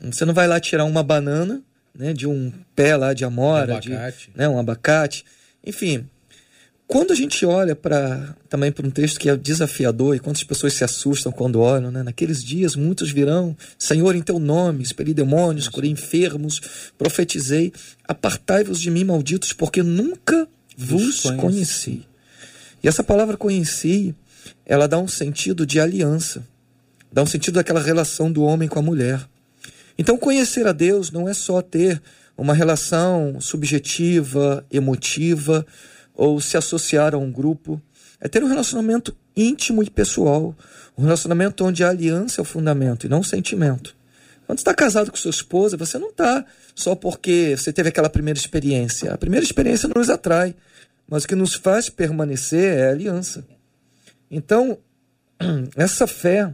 você 0.00 0.24
não 0.24 0.34
vai 0.34 0.46
lá 0.46 0.60
tirar 0.60 0.84
uma 0.84 1.02
banana 1.02 1.62
né, 1.94 2.12
de 2.12 2.26
um 2.26 2.52
pé 2.76 2.96
lá 2.96 3.12
de 3.12 3.24
amora, 3.24 3.74
um 3.74 3.76
abacate. 3.76 4.30
De, 4.30 4.38
né, 4.38 4.48
um 4.48 4.58
abacate. 4.58 5.24
Enfim, 5.64 6.08
quando 6.88 7.12
a 7.12 7.14
gente 7.14 7.44
olha 7.44 7.76
para 7.76 8.34
também 8.48 8.72
para 8.72 8.86
um 8.86 8.90
texto 8.90 9.20
que 9.20 9.28
é 9.28 9.36
desafiador 9.36 10.16
e 10.16 10.18
quantas 10.18 10.42
pessoas 10.42 10.72
se 10.72 10.82
assustam 10.82 11.30
quando 11.30 11.60
olham, 11.60 11.90
né? 11.90 12.02
naqueles 12.02 12.42
dias 12.42 12.74
muitos 12.74 13.10
virão, 13.10 13.54
Senhor, 13.78 14.16
em 14.16 14.22
teu 14.22 14.38
nome, 14.38 14.82
expeli 14.82 15.12
demônios, 15.12 15.68
curei 15.68 15.90
enfermos, 15.90 16.62
profetizei, 16.96 17.74
apartai-vos 18.04 18.80
de 18.80 18.90
mim, 18.90 19.04
malditos, 19.04 19.52
porque 19.52 19.82
nunca 19.82 20.48
vos 20.78 21.20
conheci. 21.20 21.36
conheci. 21.36 22.06
E 22.82 22.88
essa 22.88 23.04
palavra 23.04 23.36
conheci, 23.36 24.14
ela 24.64 24.88
dá 24.88 24.98
um 24.98 25.08
sentido 25.08 25.66
de 25.66 25.78
aliança, 25.78 26.42
dá 27.12 27.22
um 27.22 27.26
sentido 27.26 27.56
daquela 27.56 27.80
relação 27.80 28.32
do 28.32 28.42
homem 28.42 28.66
com 28.66 28.78
a 28.78 28.82
mulher. 28.82 29.20
Então, 29.98 30.16
conhecer 30.16 30.66
a 30.66 30.72
Deus 30.72 31.10
não 31.10 31.28
é 31.28 31.34
só 31.34 31.60
ter 31.60 32.00
uma 32.34 32.54
relação 32.54 33.38
subjetiva, 33.40 34.64
emotiva, 34.70 35.66
ou 36.18 36.40
se 36.40 36.56
associar 36.56 37.14
a 37.14 37.18
um 37.18 37.30
grupo, 37.30 37.80
é 38.20 38.26
ter 38.26 38.42
um 38.42 38.48
relacionamento 38.48 39.16
íntimo 39.36 39.84
e 39.84 39.88
pessoal, 39.88 40.52
um 40.98 41.04
relacionamento 41.04 41.64
onde 41.64 41.84
a 41.84 41.90
aliança 41.90 42.40
é 42.40 42.42
o 42.42 42.44
fundamento 42.44 43.06
e 43.06 43.08
não 43.08 43.20
o 43.20 43.24
sentimento. 43.24 43.94
Quando 44.44 44.58
está 44.58 44.74
casado 44.74 45.12
com 45.12 45.16
sua 45.16 45.30
esposa, 45.30 45.76
você 45.76 45.96
não 45.96 46.08
está 46.08 46.44
só 46.74 46.96
porque 46.96 47.54
você 47.56 47.72
teve 47.72 47.90
aquela 47.90 48.10
primeira 48.10 48.36
experiência. 48.36 49.12
A 49.12 49.18
primeira 49.18 49.44
experiência 49.44 49.88
nos 49.94 50.10
atrai, 50.10 50.56
mas 51.08 51.22
o 51.22 51.28
que 51.28 51.36
nos 51.36 51.54
faz 51.54 51.88
permanecer 51.88 52.76
é 52.76 52.88
a 52.88 52.90
aliança. 52.90 53.46
Então, 54.28 54.76
essa 55.76 56.08
fé, 56.08 56.52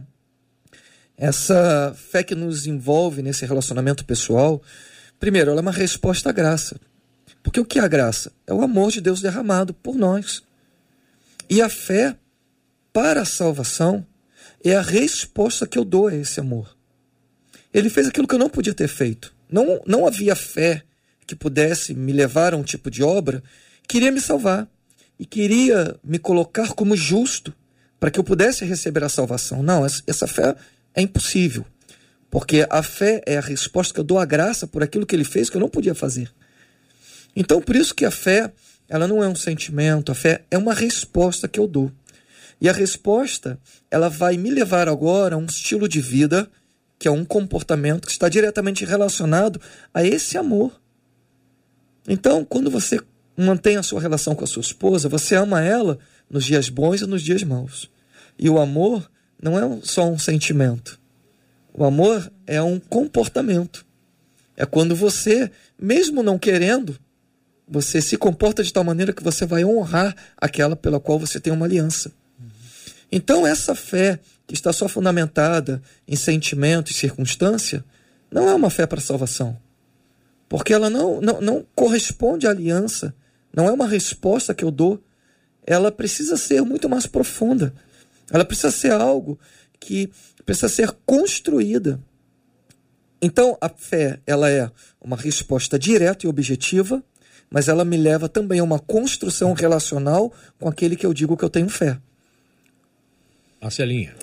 essa 1.17 1.95
fé 1.97 2.21
que 2.21 2.35
nos 2.35 2.67
envolve 2.67 3.23
nesse 3.23 3.47
relacionamento 3.47 4.05
pessoal, 4.05 4.61
primeiro, 5.19 5.49
ela 5.49 5.61
é 5.61 5.63
uma 5.63 5.71
resposta 5.71 6.29
à 6.29 6.31
graça. 6.31 6.79
Porque 7.45 7.59
o 7.59 7.65
que 7.65 7.77
é 7.77 7.83
a 7.83 7.87
graça? 7.87 8.31
É 8.47 8.53
o 8.55 8.63
amor 8.63 8.91
de 8.91 8.99
Deus 8.99 9.21
derramado 9.21 9.71
por 9.71 9.95
nós. 9.95 10.41
E 11.47 11.61
a 11.61 11.69
fé 11.69 12.17
para 12.91 13.21
a 13.21 13.25
salvação 13.25 14.03
é 14.63 14.75
a 14.75 14.81
resposta 14.81 15.67
que 15.67 15.77
eu 15.77 15.85
dou 15.85 16.07
a 16.07 16.15
esse 16.15 16.39
amor. 16.39 16.75
Ele 17.71 17.87
fez 17.87 18.07
aquilo 18.07 18.27
que 18.27 18.33
eu 18.33 18.39
não 18.39 18.49
podia 18.49 18.73
ter 18.73 18.87
feito. 18.87 19.31
Não, 19.47 19.79
não 19.85 20.07
havia 20.07 20.35
fé 20.35 20.81
que 21.27 21.35
pudesse 21.35 21.93
me 21.93 22.11
levar 22.11 22.55
a 22.55 22.57
um 22.57 22.63
tipo 22.63 22.89
de 22.89 23.03
obra. 23.03 23.43
Queria 23.87 24.11
me 24.11 24.19
salvar 24.19 24.67
e 25.19 25.25
queria 25.25 25.95
me 26.03 26.17
colocar 26.17 26.69
como 26.69 26.97
justo 26.97 27.53
para 27.99 28.09
que 28.09 28.19
eu 28.19 28.23
pudesse 28.23 28.65
receber 28.65 29.03
a 29.03 29.09
salvação. 29.09 29.61
Não, 29.61 29.85
essa 29.85 30.25
fé 30.25 30.55
é 30.95 31.01
impossível. 31.01 31.63
Porque 32.31 32.65
a 32.71 32.81
fé 32.81 33.21
é 33.23 33.37
a 33.37 33.41
resposta 33.41 33.93
que 33.93 33.99
eu 33.99 34.03
dou 34.03 34.17
à 34.17 34.25
graça 34.25 34.65
por 34.65 34.81
aquilo 34.81 35.05
que 35.05 35.15
ele 35.15 35.23
fez 35.23 35.47
que 35.47 35.57
eu 35.57 35.61
não 35.61 35.69
podia 35.69 35.93
fazer. 35.93 36.33
Então, 37.35 37.61
por 37.61 37.75
isso 37.75 37.93
que 37.93 38.05
a 38.05 38.11
fé, 38.11 38.51
ela 38.87 39.07
não 39.07 39.23
é 39.23 39.27
um 39.27 39.35
sentimento, 39.35 40.11
a 40.11 40.15
fé 40.15 40.43
é 40.49 40.57
uma 40.57 40.73
resposta 40.73 41.47
que 41.47 41.59
eu 41.59 41.67
dou. 41.67 41.91
E 42.61 42.69
a 42.69 42.73
resposta, 42.73 43.59
ela 43.91 44.09
vai 44.09 44.37
me 44.37 44.49
levar 44.49 44.87
agora 44.87 45.35
a 45.35 45.37
um 45.37 45.45
estilo 45.45 45.89
de 45.89 45.99
vida, 45.99 46.49
que 46.97 47.07
é 47.07 47.11
um 47.11 47.25
comportamento 47.25 48.05
que 48.05 48.11
está 48.11 48.29
diretamente 48.29 48.85
relacionado 48.85 49.59
a 49.93 50.03
esse 50.03 50.37
amor. 50.37 50.79
Então, 52.07 52.45
quando 52.45 52.71
você 52.71 52.99
mantém 53.35 53.75
a 53.75 53.83
sua 53.83 53.99
relação 53.99 54.33
com 54.33 54.43
a 54.43 54.47
sua 54.47 54.61
esposa, 54.61 55.09
você 55.09 55.35
ama 55.35 55.61
ela 55.61 55.99
nos 56.29 56.45
dias 56.45 56.69
bons 56.69 57.01
e 57.01 57.05
nos 57.05 57.21
dias 57.21 57.43
maus. 57.43 57.89
E 58.39 58.49
o 58.49 58.59
amor 58.59 59.09
não 59.41 59.59
é 59.59 59.79
só 59.83 60.09
um 60.09 60.17
sentimento. 60.17 60.99
O 61.73 61.83
amor 61.83 62.31
é 62.47 62.61
um 62.61 62.79
comportamento. 62.79 63.85
É 64.55 64.65
quando 64.65 64.95
você, 64.95 65.51
mesmo 65.77 66.23
não 66.23 66.39
querendo, 66.39 66.97
você 67.67 68.01
se 68.01 68.17
comporta 68.17 68.63
de 68.63 68.71
tal 68.71 68.83
maneira 68.83 69.13
que 69.13 69.23
você 69.23 69.45
vai 69.45 69.65
honrar 69.65 70.15
aquela 70.37 70.75
pela 70.75 70.99
qual 70.99 71.19
você 71.19 71.39
tem 71.39 71.51
uma 71.51 71.65
aliança. 71.65 72.11
Então, 73.11 73.45
essa 73.45 73.73
fé 73.73 74.19
que 74.47 74.53
está 74.53 74.71
só 74.71 74.87
fundamentada 74.87 75.81
em 76.07 76.15
sentimento 76.15 76.91
e 76.91 76.93
circunstância, 76.93 77.83
não 78.31 78.47
é 78.47 78.53
uma 78.53 78.69
fé 78.69 78.85
para 78.85 79.01
salvação. 79.01 79.57
Porque 80.47 80.73
ela 80.73 80.89
não, 80.89 81.19
não, 81.19 81.41
não 81.41 81.65
corresponde 81.73 82.45
à 82.45 82.51
aliança, 82.51 83.15
não 83.53 83.67
é 83.67 83.71
uma 83.71 83.87
resposta 83.87 84.53
que 84.53 84.63
eu 84.63 84.69
dou. 84.69 85.01
Ela 85.65 85.91
precisa 85.91 86.37
ser 86.37 86.61
muito 86.61 86.87
mais 86.87 87.07
profunda. 87.07 87.73
Ela 88.29 88.45
precisa 88.45 88.69
ser 88.69 88.91
algo 88.91 89.39
que 89.79 90.11
precisa 90.45 90.69
ser 90.69 90.91
construída. 91.05 91.99
Então, 93.21 93.57
a 93.59 93.69
fé, 93.69 94.19
ela 94.27 94.49
é 94.49 94.69
uma 95.01 95.15
resposta 95.15 95.79
direta 95.79 96.25
e 96.25 96.29
objetiva, 96.29 97.03
mas 97.55 97.69
ela 97.69 97.85
me 97.85 97.95
leva 97.95 98.27
também 98.27 98.59
a 98.59 98.63
uma 98.65 98.79
construção 98.79 99.53
relacional 99.53 100.29
com 100.59 100.67
aquele 100.67 100.97
que 100.97 101.05
eu 101.05 101.13
digo 101.13 101.37
que 101.37 101.45
eu 101.45 101.49
tenho 101.49 101.69
fé. 101.69 101.97
Marcelinha. 103.61 104.13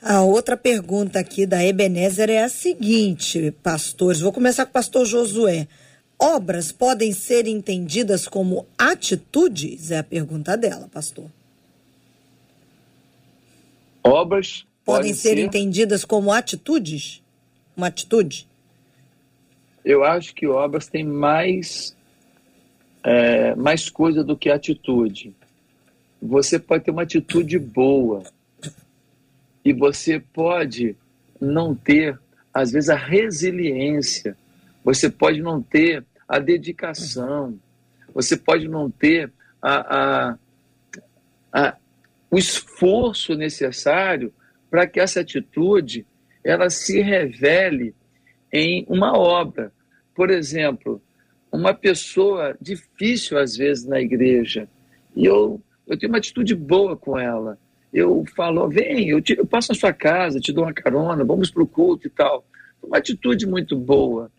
A 0.00 0.22
outra 0.22 0.56
pergunta 0.56 1.18
aqui 1.18 1.44
da 1.44 1.66
Ebenezer 1.66 2.30
é 2.30 2.44
a 2.44 2.48
seguinte, 2.48 3.50
pastores. 3.60 4.20
Vou 4.20 4.32
começar 4.32 4.64
com 4.64 4.70
o 4.70 4.72
pastor 4.72 5.04
Josué. 5.04 5.66
Obras 6.16 6.70
podem 6.70 7.12
ser 7.12 7.48
entendidas 7.48 8.28
como 8.28 8.68
atitudes? 8.78 9.90
É 9.90 9.98
a 9.98 10.04
pergunta 10.04 10.56
dela, 10.56 10.88
pastor. 10.92 11.26
Obras 14.04 14.64
podem, 14.84 15.10
podem 15.10 15.14
ser, 15.14 15.30
ser 15.30 15.38
entendidas 15.38 16.04
como 16.04 16.30
atitudes? 16.30 17.20
Uma 17.76 17.88
atitude? 17.88 18.46
Eu 19.84 20.04
acho 20.04 20.32
que 20.32 20.46
obras 20.46 20.86
têm 20.86 21.02
mais 21.02 21.96
é, 23.04 23.54
mais 23.54 23.88
coisa 23.88 24.22
do 24.22 24.36
que 24.36 24.50
atitude. 24.50 25.34
Você 26.20 26.58
pode 26.58 26.84
ter 26.84 26.90
uma 26.90 27.02
atitude 27.02 27.58
boa 27.58 28.22
e 29.64 29.72
você 29.72 30.20
pode 30.20 30.96
não 31.40 31.74
ter, 31.74 32.18
às 32.54 32.72
vezes, 32.72 32.88
a 32.88 32.96
resiliência, 32.96 34.36
você 34.84 35.10
pode 35.10 35.42
não 35.42 35.62
ter 35.62 36.04
a 36.28 36.38
dedicação, 36.38 37.58
você 38.14 38.36
pode 38.36 38.68
não 38.68 38.90
ter 38.90 39.32
a, 39.60 39.96
a, 39.96 40.38
a 41.52 41.76
o 42.30 42.38
esforço 42.38 43.34
necessário 43.34 44.32
para 44.70 44.86
que 44.86 44.98
essa 44.98 45.20
atitude 45.20 46.06
ela 46.42 46.70
se 46.70 47.02
revele 47.02 47.94
em 48.50 48.86
uma 48.88 49.16
obra. 49.18 49.70
Por 50.14 50.30
exemplo, 50.30 51.02
uma 51.52 51.74
pessoa 51.74 52.56
difícil 52.60 53.38
às 53.38 53.56
vezes 53.56 53.86
na 53.86 54.00
igreja 54.00 54.68
e 55.14 55.26
eu 55.26 55.60
eu 55.86 55.98
tenho 55.98 56.10
uma 56.10 56.18
atitude 56.18 56.54
boa 56.54 56.96
com 56.96 57.18
ela. 57.18 57.58
Eu 57.92 58.24
falo, 58.34 58.68
vem, 58.68 59.08
eu, 59.10 59.20
te, 59.20 59.36
eu 59.36 59.44
passo 59.44 59.72
na 59.72 59.78
sua 59.78 59.92
casa, 59.92 60.40
te 60.40 60.52
dou 60.52 60.64
uma 60.64 60.72
carona, 60.72 61.24
vamos 61.24 61.50
para 61.50 61.62
o 61.62 61.66
culto 61.66 62.06
e 62.06 62.10
tal. 62.10 62.46
Uma 62.82 62.98
atitude 62.98 63.46
muito 63.46 63.76
boa, 63.76 64.30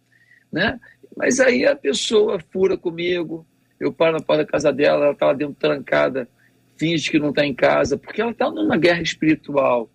né? 0.51 0.79
Mas 1.15 1.39
aí 1.39 1.65
a 1.65 1.75
pessoa 1.75 2.39
fura 2.51 2.75
comigo, 2.75 3.45
eu 3.79 3.93
paro 3.93 4.17
na 4.17 4.23
porta 4.23 4.43
da 4.43 4.51
casa 4.51 4.73
dela, 4.73 5.05
ela 5.05 5.13
está 5.13 5.27
lá 5.27 5.33
dentro 5.33 5.55
trancada, 5.55 6.27
finge 6.75 7.11
que 7.11 7.19
não 7.19 7.29
está 7.29 7.45
em 7.45 7.53
casa, 7.53 7.97
porque 7.97 8.21
ela 8.21 8.31
está 8.31 8.49
numa 8.49 8.77
guerra 8.77 9.01
espiritual. 9.01 9.89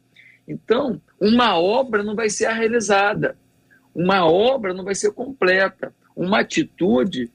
Então, 0.47 1.01
uma 1.21 1.59
obra 1.59 2.03
não 2.05 2.15
vai 2.15 2.31
ser 2.31 2.49
realizada, 2.53 3.37
uma 3.95 4.25
obra 4.31 4.73
não 4.73 4.85
vai 4.85 4.95
ser 4.95 5.13
completa. 5.13 5.93
Uma 6.19 6.41
atitude 6.41 7.31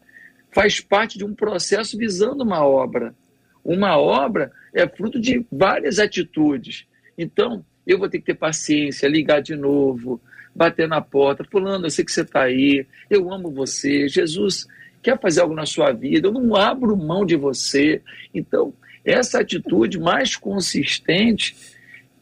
faz 0.51 0.81
parte 0.81 1.17
de 1.17 1.23
um 1.23 1.33
processo 1.33 1.97
visando 1.97 2.43
uma 2.43 2.65
obra. 2.65 3.15
Uma 3.63 3.97
obra 3.97 4.51
é 4.73 4.85
fruto 4.85 5.21
de 5.21 5.45
várias 5.49 5.99
atitudes. 5.99 6.85
Então, 7.17 7.65
eu 7.87 7.97
vou 7.97 8.09
ter 8.09 8.19
que 8.19 8.25
ter 8.25 8.33
paciência, 8.33 9.07
ligar 9.07 9.41
de 9.41 9.55
novo, 9.55 10.21
bater 10.53 10.85
na 10.85 10.99
porta. 10.99 11.45
Fulano, 11.45 11.85
eu 11.85 11.89
sei 11.89 12.03
que 12.03 12.11
você 12.11 12.23
está 12.23 12.41
aí, 12.41 12.85
eu 13.09 13.31
amo 13.31 13.49
você. 13.49 14.09
Jesus 14.09 14.67
quer 15.01 15.17
fazer 15.17 15.39
algo 15.39 15.55
na 15.55 15.65
sua 15.65 15.93
vida, 15.93 16.27
eu 16.27 16.33
não 16.33 16.53
abro 16.53 16.97
mão 16.97 17.25
de 17.25 17.37
você. 17.37 18.01
Então, 18.33 18.73
essa 19.05 19.39
atitude 19.39 19.97
mais 19.97 20.35
consistente, 20.35 21.55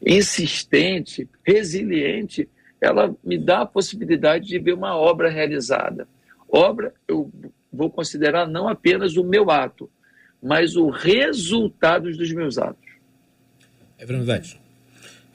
insistente, 0.00 1.28
resiliente, 1.44 2.48
ela 2.80 3.12
me 3.24 3.36
dá 3.36 3.62
a 3.62 3.66
possibilidade 3.66 4.46
de 4.46 4.60
ver 4.60 4.74
uma 4.74 4.96
obra 4.96 5.28
realizada. 5.28 6.06
Obra, 6.52 6.92
eu 7.08 7.32
vou 7.72 7.88
considerar 7.88 8.46
não 8.46 8.68
apenas 8.68 9.16
o 9.16 9.24
meu 9.24 9.50
ato, 9.50 9.90
mas 10.42 10.76
o 10.76 10.90
resultado 10.90 12.14
dos 12.14 12.30
meus 12.30 12.58
atos. 12.58 12.90
É 13.98 14.04
verdade. 14.04 14.60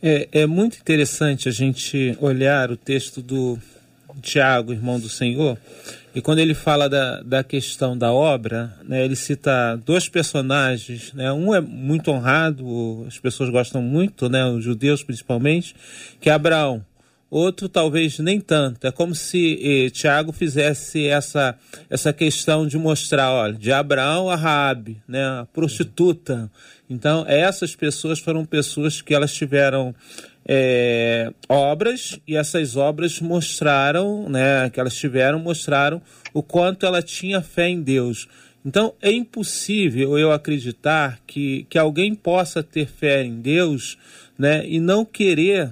É, 0.02 0.28
é 0.32 0.46
muito 0.46 0.78
interessante 0.78 1.50
a 1.50 1.52
gente 1.52 2.16
olhar 2.22 2.70
o 2.70 2.78
texto 2.78 3.20
do 3.20 3.58
Tiago, 4.22 4.72
irmão 4.72 5.00
do 5.00 5.10
Senhor, 5.10 5.58
e 6.14 6.22
quando 6.22 6.40
ele 6.40 6.54
fala 6.54 6.88
da, 6.88 7.22
da 7.22 7.44
questão 7.44 7.98
da 7.98 8.12
obra, 8.12 8.76
né, 8.84 9.04
ele 9.04 9.16
cita 9.16 9.76
dois 9.76 10.08
personagens. 10.08 11.14
Né, 11.14 11.32
um 11.32 11.54
é 11.54 11.62
muito 11.62 12.12
honrado, 12.12 13.06
as 13.08 13.18
pessoas 13.18 13.50
gostam 13.50 13.82
muito, 13.82 14.30
né, 14.30 14.46
os 14.46 14.64
judeus 14.64 15.04
principalmente, 15.04 15.76
que 16.20 16.30
é 16.30 16.34
Abraão 16.34 16.86
outro 17.30 17.68
talvez 17.68 18.20
nem 18.20 18.40
tanto. 18.40 18.86
É 18.88 18.92
como 18.92 19.14
se 19.14 19.60
eh, 19.62 19.90
Tiago 19.90 20.32
fizesse 20.32 21.08
essa, 21.08 21.58
essa 21.90 22.14
questão 22.14 22.66
de 22.68 22.78
mostrar, 22.78 23.32
olha, 23.32 23.54
de 23.54 23.72
Abraão 23.72 24.30
a 24.30 24.36
Raabe, 24.36 25.02
né, 25.08 25.24
a 25.24 25.48
prostituta. 25.52 26.50
Então, 26.90 27.26
essas 27.28 27.76
pessoas 27.76 28.20
foram 28.20 28.46
pessoas 28.46 29.02
que 29.02 29.14
elas 29.14 29.34
tiveram 29.34 29.94
é, 30.48 31.34
obras 31.50 32.18
e 32.26 32.38
essas 32.38 32.78
obras 32.78 33.20
mostraram, 33.20 34.30
né, 34.30 34.70
que 34.70 34.80
elas 34.80 34.96
tiveram, 34.96 35.40
mostraram 35.40 36.02
o 36.34 36.42
quanto 36.42 36.86
ela 36.86 37.02
tinha 37.02 37.42
fé 37.42 37.68
em 37.68 37.82
Deus. 37.82 38.28
Então, 38.66 38.94
é 39.02 39.12
impossível 39.12 40.18
eu 40.18 40.32
acreditar 40.32 41.20
que, 41.28 41.66
que 41.70 41.78
alguém 41.78 42.16
possa 42.16 42.64
ter 42.64 42.88
fé 42.88 43.24
em 43.24 43.42
Deus 43.42 43.98
né, 44.38 44.66
e 44.68 44.80
não 44.80 45.04
querer 45.04 45.72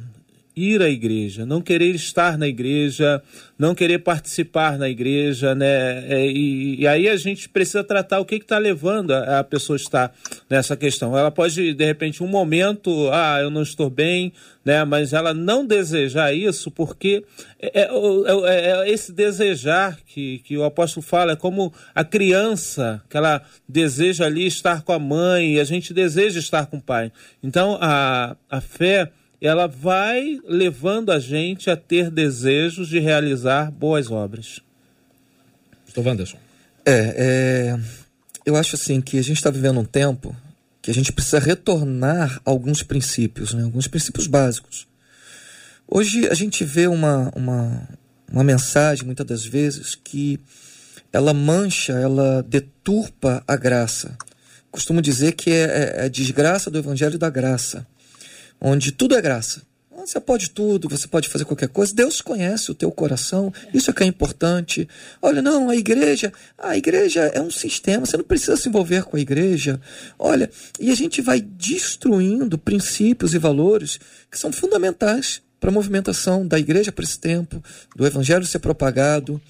ir 0.56 0.82
à 0.82 0.90
igreja, 0.90 1.46
não 1.46 1.62
querer 1.62 1.94
estar 1.94 2.38
na 2.38 2.48
igreja, 2.48 3.22
não 3.60 3.76
querer 3.76 4.00
participar 4.00 4.78
na 4.78 4.90
igreja, 4.90 5.54
né? 5.54 6.06
É, 6.08 6.26
e, 6.26 6.82
e, 6.82 6.88
aí 6.88 7.10
a 7.10 7.16
gente 7.18 7.50
precisa 7.50 7.84
tratar 7.84 8.20
o 8.20 8.26
que 8.26 8.36
está 8.36 8.58
levando 8.58 9.12
a, 9.12 9.40
a, 9.40 9.44
pessoa 9.44 9.76
a 9.76 9.82
estar 9.82 10.16
nessa 10.50 10.78
questão. 10.78 11.18
Ela 11.18 11.32
pode, 11.32 11.74
de 11.74 11.86
repente, 11.86 12.24
um 12.24 12.28
momento, 12.28 13.10
ah, 13.12 13.40
eu 13.42 13.50
não 13.50 13.62
estou 13.62 13.90
bem, 13.90 14.32
né? 14.64 14.84
Mas 14.86 15.12
ela 15.12 15.34
não 15.34 15.66
desejar 15.66 16.34
isso, 16.34 16.72
porque 16.72 17.24
é, 17.60 17.82
é, 17.82 17.90
é, 17.90 18.72
é 18.72 18.90
esse 18.90 19.12
desejar 19.12 19.98
que, 20.06 20.40
que 20.40 20.58
o 20.58 20.64
apóstolo 20.64 21.06
fala, 21.06 21.34
é 21.34 21.36
como 21.36 21.74
a 21.94 22.04
criança, 22.04 23.02
que 23.10 23.18
ela 23.18 23.42
deseja 23.68 24.26
ali 24.26 24.48
estar 24.48 24.84
com 24.84 24.94
a 24.94 25.00
mãe, 25.00 25.56
e 25.56 25.60
a 25.60 25.66
gente 25.66 25.94
deseja 25.94 26.40
estar 26.40 26.66
com 26.68 26.78
o 26.78 26.82
pai. 26.82 27.12
Então, 27.44 27.78
a, 27.82 28.36
a 28.50 28.62
fé 28.62 29.12
ela 29.46 29.68
vai 29.68 30.40
levando 30.48 31.12
a 31.12 31.20
gente 31.20 31.70
a 31.70 31.78
ter 31.78 32.10
desejos 32.10 32.88
de 32.88 33.00
realizar 33.00 33.70
boas 33.72 34.10
obras. 34.10 34.60
Estou 35.88 36.04
Wanderson. 36.04 36.38
É, 36.86 37.16
é, 37.76 37.80
eu 38.46 38.56
acho 38.56 38.76
assim 38.76 39.02
que 39.02 39.20
a 39.20 39.22
gente 39.22 39.38
está 39.38 39.52
vivendo 39.52 39.80
um 39.80 39.86
tempo 39.86 40.36
que 40.82 40.90
a 40.90 40.94
gente 40.94 41.12
precisa 41.12 41.40
retornar 41.40 42.42
a 42.46 42.50
alguns 42.50 42.82
princípios, 42.82 43.54
né? 43.54 43.64
alguns 43.64 43.88
princípios 43.88 44.28
básicos. 44.28 44.88
Hoje 45.88 46.28
a 46.28 46.34
gente 46.34 46.64
vê 46.64 46.88
uma, 46.88 47.32
uma, 47.36 47.90
uma 48.32 48.44
mensagem, 48.44 49.06
muitas 49.06 49.26
das 49.26 49.46
vezes, 49.46 49.96
que 49.96 50.40
ela 51.14 51.34
mancha, 51.34 51.94
ela 51.94 52.44
deturpa 52.44 53.44
a 53.48 53.56
graça. 53.56 54.18
Costumo 54.72 55.02
dizer 55.02 55.34
que 55.34 55.52
é, 55.52 55.64
é, 55.64 55.96
é 55.98 56.06
a 56.06 56.10
desgraça 56.10 56.72
do 56.72 56.80
evangelho 56.80 57.18
da 57.18 57.30
graça 57.30 57.86
onde 58.60 58.92
tudo 58.92 59.16
é 59.16 59.22
graça. 59.22 59.62
Você 60.06 60.20
pode 60.20 60.52
tudo, 60.52 60.88
você 60.88 61.08
pode 61.08 61.28
fazer 61.28 61.46
qualquer 61.46 61.68
coisa. 61.68 61.96
Deus 61.96 62.22
conhece 62.22 62.70
o 62.70 62.76
teu 62.76 62.92
coração, 62.92 63.52
isso 63.74 63.90
é 63.90 63.94
que 63.94 64.04
é 64.04 64.06
importante. 64.06 64.88
Olha, 65.20 65.42
não, 65.42 65.68
a 65.68 65.76
igreja, 65.76 66.32
a 66.60 66.78
igreja 66.78 67.22
é 67.22 67.42
um 67.42 67.50
sistema, 67.50 68.06
você 68.06 68.16
não 68.16 68.24
precisa 68.24 68.56
se 68.56 68.70
envolver 68.70 69.04
com 69.06 69.18
a 69.18 69.20
igreja. 69.20 69.82
Olha, 70.20 70.48
e 70.80 70.92
a 70.92 70.96
gente 70.96 71.22
vai 71.22 71.42
destruindo 71.42 72.56
princípios 72.56 73.34
e 73.34 73.40
valores 73.40 74.00
que 74.30 74.38
são 74.38 74.52
fundamentais 74.52 75.42
para 75.60 75.72
a 75.72 75.74
movimentação 75.74 76.48
da 76.48 76.60
igreja 76.60 76.92
para 76.92 77.04
esse 77.04 77.18
tempo, 77.18 77.64
do 77.96 78.06
evangelho 78.06 78.46
ser 78.46 78.60
propagado. 78.60 79.42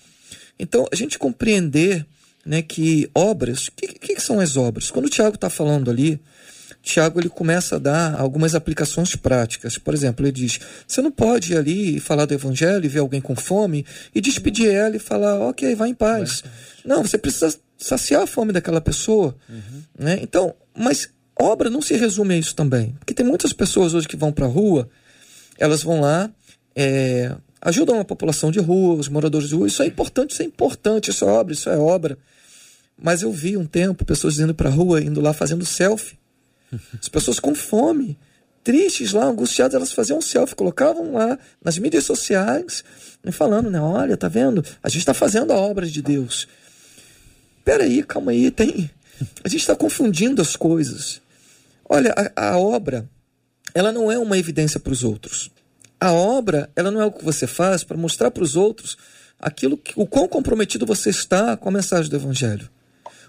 Então, 0.57 0.87
a 0.89 0.95
gente 0.95 1.19
compreender 1.19 2.05
né, 2.45 2.61
que 2.61 3.09
obras, 3.13 3.67
o 3.67 3.71
que, 3.73 3.87
que, 3.87 4.21
são 4.21 4.39
as 4.39 4.55
obras? 4.55 4.89
Quando 4.89 5.07
o 5.07 5.09
Tiago 5.09 5.35
está 5.35 5.49
falando 5.49 5.91
ali 5.91 6.17
Tiago 6.85 7.19
ele 7.19 7.29
começa 7.29 7.77
a 7.77 7.79
dar 7.79 8.13
algumas 8.19 8.53
aplicações 8.53 9.15
práticas. 9.15 9.75
Por 9.75 9.91
exemplo, 9.91 10.23
ele 10.23 10.31
diz: 10.31 10.59
você 10.87 11.01
não 11.01 11.11
pode 11.11 11.53
ir 11.53 11.57
ali 11.57 11.97
e 11.97 11.99
falar 11.99 12.25
do 12.25 12.33
evangelho 12.35 12.85
e 12.85 12.87
ver 12.87 12.99
alguém 12.99 13.19
com 13.19 13.35
fome 13.35 13.83
e 14.13 14.21
despedir 14.21 14.69
ela 14.69 14.95
e 14.95 14.99
falar, 14.99 15.39
ok, 15.39 15.73
vá 15.73 15.87
em 15.87 15.95
paz. 15.95 16.43
Não, 16.85 17.01
você 17.01 17.17
precisa 17.17 17.57
saciar 17.75 18.21
a 18.21 18.27
fome 18.27 18.53
daquela 18.53 18.79
pessoa. 18.79 19.35
Uhum. 19.49 19.81
Né? 19.97 20.19
Então, 20.21 20.53
mas 20.77 21.09
obra 21.37 21.71
não 21.71 21.81
se 21.81 21.95
resume 21.95 22.35
a 22.35 22.37
isso 22.37 22.55
também. 22.55 22.95
Porque 22.99 23.15
tem 23.15 23.25
muitas 23.25 23.51
pessoas 23.51 23.95
hoje 23.95 24.07
que 24.07 24.15
vão 24.15 24.31
para 24.31 24.45
a 24.45 24.49
rua, 24.49 24.87
elas 25.57 25.81
vão 25.81 25.99
lá, 25.99 26.29
é, 26.75 27.35
ajudam 27.59 27.99
a 27.99 28.05
população 28.05 28.51
de 28.51 28.59
rua, 28.59 28.93
os 28.93 29.09
moradores 29.09 29.49
de 29.49 29.55
rua. 29.55 29.67
Isso 29.67 29.81
é 29.81 29.87
importante, 29.87 30.33
isso 30.33 30.43
é 30.43 30.45
importante, 30.45 31.09
isso 31.09 31.25
é 31.25 31.27
obra, 31.27 31.51
isso 31.51 31.67
é 31.67 31.77
obra. 31.77 32.15
Mas 32.95 33.23
eu 33.23 33.31
vi 33.31 33.57
um 33.57 33.65
tempo 33.65 34.05
pessoas 34.05 34.37
indo 34.37 34.53
para 34.53 34.69
a 34.69 34.71
rua, 34.71 35.01
indo 35.01 35.19
lá 35.19 35.33
fazendo 35.33 35.65
selfie. 35.65 36.15
As 36.99 37.07
pessoas 37.07 37.39
com 37.39 37.53
fome, 37.53 38.17
tristes 38.63 39.13
lá, 39.13 39.25
angustiadas, 39.25 39.75
elas 39.75 39.91
faziam 39.91 40.19
selfie, 40.21 40.55
colocavam 40.55 41.13
lá 41.13 41.37
nas 41.63 41.77
mídias 41.77 42.03
sociais, 42.03 42.83
falando, 43.31 43.69
né? 43.69 43.79
Olha, 43.79 44.17
tá 44.17 44.27
vendo? 44.27 44.63
A 44.81 44.89
gente 44.89 44.99
está 44.99 45.13
fazendo 45.13 45.53
a 45.53 45.55
obra 45.55 45.85
de 45.85 46.01
Deus. 46.01 46.47
Peraí, 47.63 48.03
calma 48.03 48.31
aí, 48.31 48.51
tem. 48.51 48.89
A 49.43 49.49
gente 49.49 49.61
está 49.61 49.75
confundindo 49.75 50.41
as 50.41 50.55
coisas. 50.55 51.21
Olha, 51.87 52.13
a, 52.35 52.49
a 52.49 52.57
obra, 52.57 53.07
ela 53.73 53.91
não 53.91 54.11
é 54.11 54.17
uma 54.17 54.37
evidência 54.37 54.79
para 54.79 54.93
os 54.93 55.03
outros. 55.03 55.51
A 55.99 56.11
obra, 56.11 56.69
ela 56.75 56.91
não 56.91 57.01
é 57.01 57.05
o 57.05 57.11
que 57.11 57.23
você 57.23 57.47
faz 57.47 57.83
para 57.83 57.97
mostrar 57.97 58.31
para 58.31 58.43
os 58.43 58.55
outros 58.55 58.97
aquilo 59.39 59.77
que, 59.77 59.93
o 59.95 60.05
quão 60.05 60.27
comprometido 60.27 60.85
você 60.85 61.09
está 61.09 61.55
com 61.55 61.69
a 61.69 61.71
mensagem 61.71 62.09
do 62.09 62.15
Evangelho. 62.15 62.69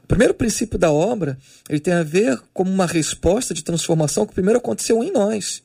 O 0.06 0.14
primeiro 0.16 0.34
princípio 0.34 0.78
da 0.78 0.88
obra, 0.92 1.36
ele 1.68 1.80
tem 1.80 1.92
a 1.92 2.04
ver 2.04 2.40
como 2.54 2.70
uma 2.70 2.86
resposta 2.86 3.52
de 3.52 3.64
transformação 3.64 4.24
que 4.24 4.32
primeiro 4.32 4.60
aconteceu 4.60 5.02
em 5.02 5.10
nós. 5.10 5.64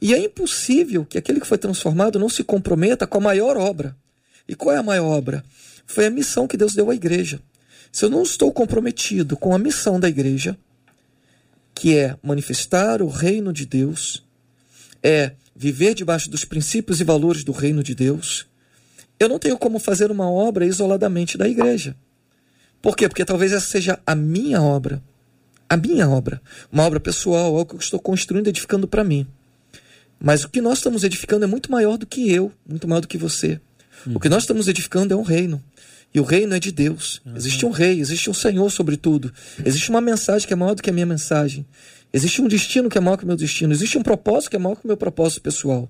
E 0.00 0.14
é 0.14 0.18
impossível 0.18 1.04
que 1.04 1.18
aquele 1.18 1.38
que 1.38 1.46
foi 1.46 1.58
transformado 1.58 2.18
não 2.18 2.30
se 2.30 2.42
comprometa 2.42 3.06
com 3.06 3.18
a 3.18 3.20
maior 3.20 3.58
obra. 3.58 3.94
E 4.48 4.54
qual 4.54 4.74
é 4.74 4.78
a 4.78 4.82
maior 4.82 5.04
obra? 5.04 5.44
Foi 5.86 6.06
a 6.06 6.10
missão 6.10 6.48
que 6.48 6.56
Deus 6.56 6.72
deu 6.72 6.88
à 6.88 6.94
igreja. 6.94 7.38
Se 7.92 8.02
eu 8.02 8.08
não 8.08 8.22
estou 8.22 8.50
comprometido 8.50 9.36
com 9.36 9.54
a 9.54 9.58
missão 9.58 10.00
da 10.00 10.08
igreja, 10.08 10.56
que 11.74 11.94
é 11.98 12.16
manifestar 12.22 13.02
o 13.02 13.08
reino 13.08 13.52
de 13.52 13.66
Deus, 13.66 14.24
é 15.02 15.32
viver 15.54 15.92
debaixo 15.92 16.30
dos 16.30 16.46
princípios 16.46 16.98
e 16.98 17.04
valores 17.04 17.44
do 17.44 17.52
reino 17.52 17.82
de 17.82 17.94
Deus, 17.94 18.46
eu 19.18 19.28
não 19.28 19.38
tenho 19.38 19.58
como 19.58 19.78
fazer 19.78 20.10
uma 20.10 20.30
obra 20.30 20.64
isoladamente 20.64 21.36
da 21.36 21.46
igreja. 21.46 21.94
Por 22.82 22.96
quê? 22.96 23.08
Porque 23.08 23.24
talvez 23.24 23.52
essa 23.52 23.66
seja 23.66 23.98
a 24.06 24.14
minha 24.14 24.60
obra. 24.62 25.02
A 25.68 25.76
minha 25.76 26.08
obra. 26.08 26.40
Uma 26.72 26.84
obra 26.84 26.98
pessoal, 26.98 27.56
algo 27.56 27.66
que 27.66 27.74
eu 27.74 27.80
estou 27.80 28.00
construindo, 28.00 28.48
edificando 28.48 28.88
para 28.88 29.04
mim. 29.04 29.26
Mas 30.18 30.44
o 30.44 30.48
que 30.48 30.60
nós 30.60 30.78
estamos 30.78 31.04
edificando 31.04 31.44
é 31.44 31.48
muito 31.48 31.70
maior 31.70 31.96
do 31.96 32.06
que 32.06 32.30
eu, 32.30 32.52
muito 32.68 32.86
maior 32.88 33.00
do 33.00 33.08
que 33.08 33.16
você. 33.16 33.60
O 34.14 34.20
que 34.20 34.28
nós 34.28 34.42
estamos 34.42 34.68
edificando 34.68 35.14
é 35.14 35.16
um 35.16 35.22
reino. 35.22 35.62
E 36.12 36.18
o 36.18 36.24
reino 36.24 36.54
é 36.54 36.58
de 36.58 36.72
Deus. 36.72 37.20
Uhum. 37.24 37.36
Existe 37.36 37.64
um 37.64 37.70
rei, 37.70 38.00
existe 38.00 38.28
um 38.28 38.34
Senhor 38.34 38.68
sobre 38.70 38.96
tudo. 38.96 39.32
Existe 39.64 39.90
uma 39.90 40.00
mensagem 40.00 40.46
que 40.46 40.52
é 40.52 40.56
maior 40.56 40.74
do 40.74 40.82
que 40.82 40.90
a 40.90 40.92
minha 40.92 41.06
mensagem. 41.06 41.64
Existe 42.12 42.42
um 42.42 42.48
destino 42.48 42.88
que 42.88 42.98
é 42.98 43.00
maior 43.00 43.16
que 43.16 43.22
o 43.24 43.26
meu 43.26 43.36
destino. 43.36 43.72
Existe 43.72 43.96
um 43.96 44.02
propósito 44.02 44.50
que 44.50 44.56
é 44.56 44.58
maior 44.58 44.74
que 44.74 44.84
o 44.84 44.88
meu 44.88 44.96
propósito 44.96 45.42
pessoal. 45.42 45.88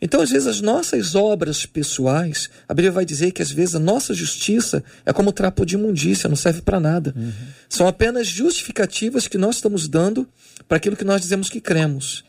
Então, 0.00 0.20
às 0.20 0.30
vezes, 0.30 0.46
as 0.46 0.60
nossas 0.60 1.14
obras 1.14 1.64
pessoais, 1.64 2.50
a 2.68 2.74
Bíblia 2.74 2.92
vai 2.92 3.06
dizer 3.06 3.32
que 3.32 3.40
às 3.40 3.50
vezes 3.50 3.74
a 3.74 3.78
nossa 3.78 4.12
justiça 4.12 4.84
é 5.06 5.12
como 5.12 5.32
trapo 5.32 5.64
de 5.64 5.76
imundícia, 5.76 6.28
não 6.28 6.36
serve 6.36 6.60
para 6.60 6.78
nada. 6.78 7.14
Uhum. 7.16 7.32
São 7.70 7.86
apenas 7.86 8.26
justificativas 8.26 9.26
que 9.26 9.38
nós 9.38 9.56
estamos 9.56 9.88
dando 9.88 10.28
para 10.68 10.76
aquilo 10.76 10.96
que 10.96 11.04
nós 11.04 11.22
dizemos 11.22 11.48
que 11.48 11.60
cremos. 11.60 12.22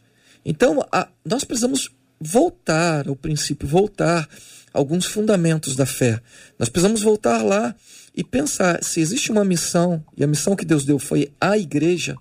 Então, 0.46 0.86
a, 0.89 1.10
nós 1.26 1.44
precisamos 1.44 1.89
voltar 2.22 3.10
ao 3.10 3.16
princípio, 3.16 3.68
voltar 3.68 4.28
a 4.74 4.80
alguns 4.80 5.06
fundamentos 5.06 5.76
da 5.76 5.86
fé. 5.86 6.22
Nós 6.58 6.70
precisamos 6.70 7.02
voltar 7.02 7.44
lá 7.44 7.76
e 8.16 8.24
pensar 8.24 8.82
se 8.84 9.02
existe 9.02 9.32
uma 9.32 9.44
missão, 9.44 10.04
e 10.16 10.24
a 10.24 10.28
missão 10.28 10.56
que 10.56 10.64
Deus 10.64 10.86
deu 10.86 10.98
foi 11.00 11.32
a 11.41 11.58
igreja 11.58 12.16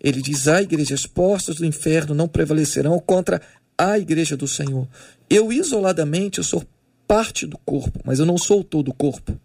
ele 0.00 0.22
diz: 0.22 0.48
a 0.48 0.62
igreja, 0.62 0.94
as 0.94 1.06
portas 1.06 1.56
do 1.56 1.66
inferno 1.66 2.14
não 2.14 2.26
prevalecerão 2.26 2.98
contra 2.98 3.40
a 3.76 3.98
igreja 3.98 4.36
do 4.36 4.48
Senhor. 4.48 4.86
Eu, 5.28 5.52
isoladamente, 5.52 6.38
eu 6.38 6.44
sou 6.44 6.64
parte 7.06 7.46
do 7.46 7.58
corpo, 7.58 8.00
mas 8.04 8.18
eu 8.18 8.26
não 8.26 8.38
sou 8.38 8.62
todo 8.62 8.88
o 8.88 8.94
corpo. 8.94 9.38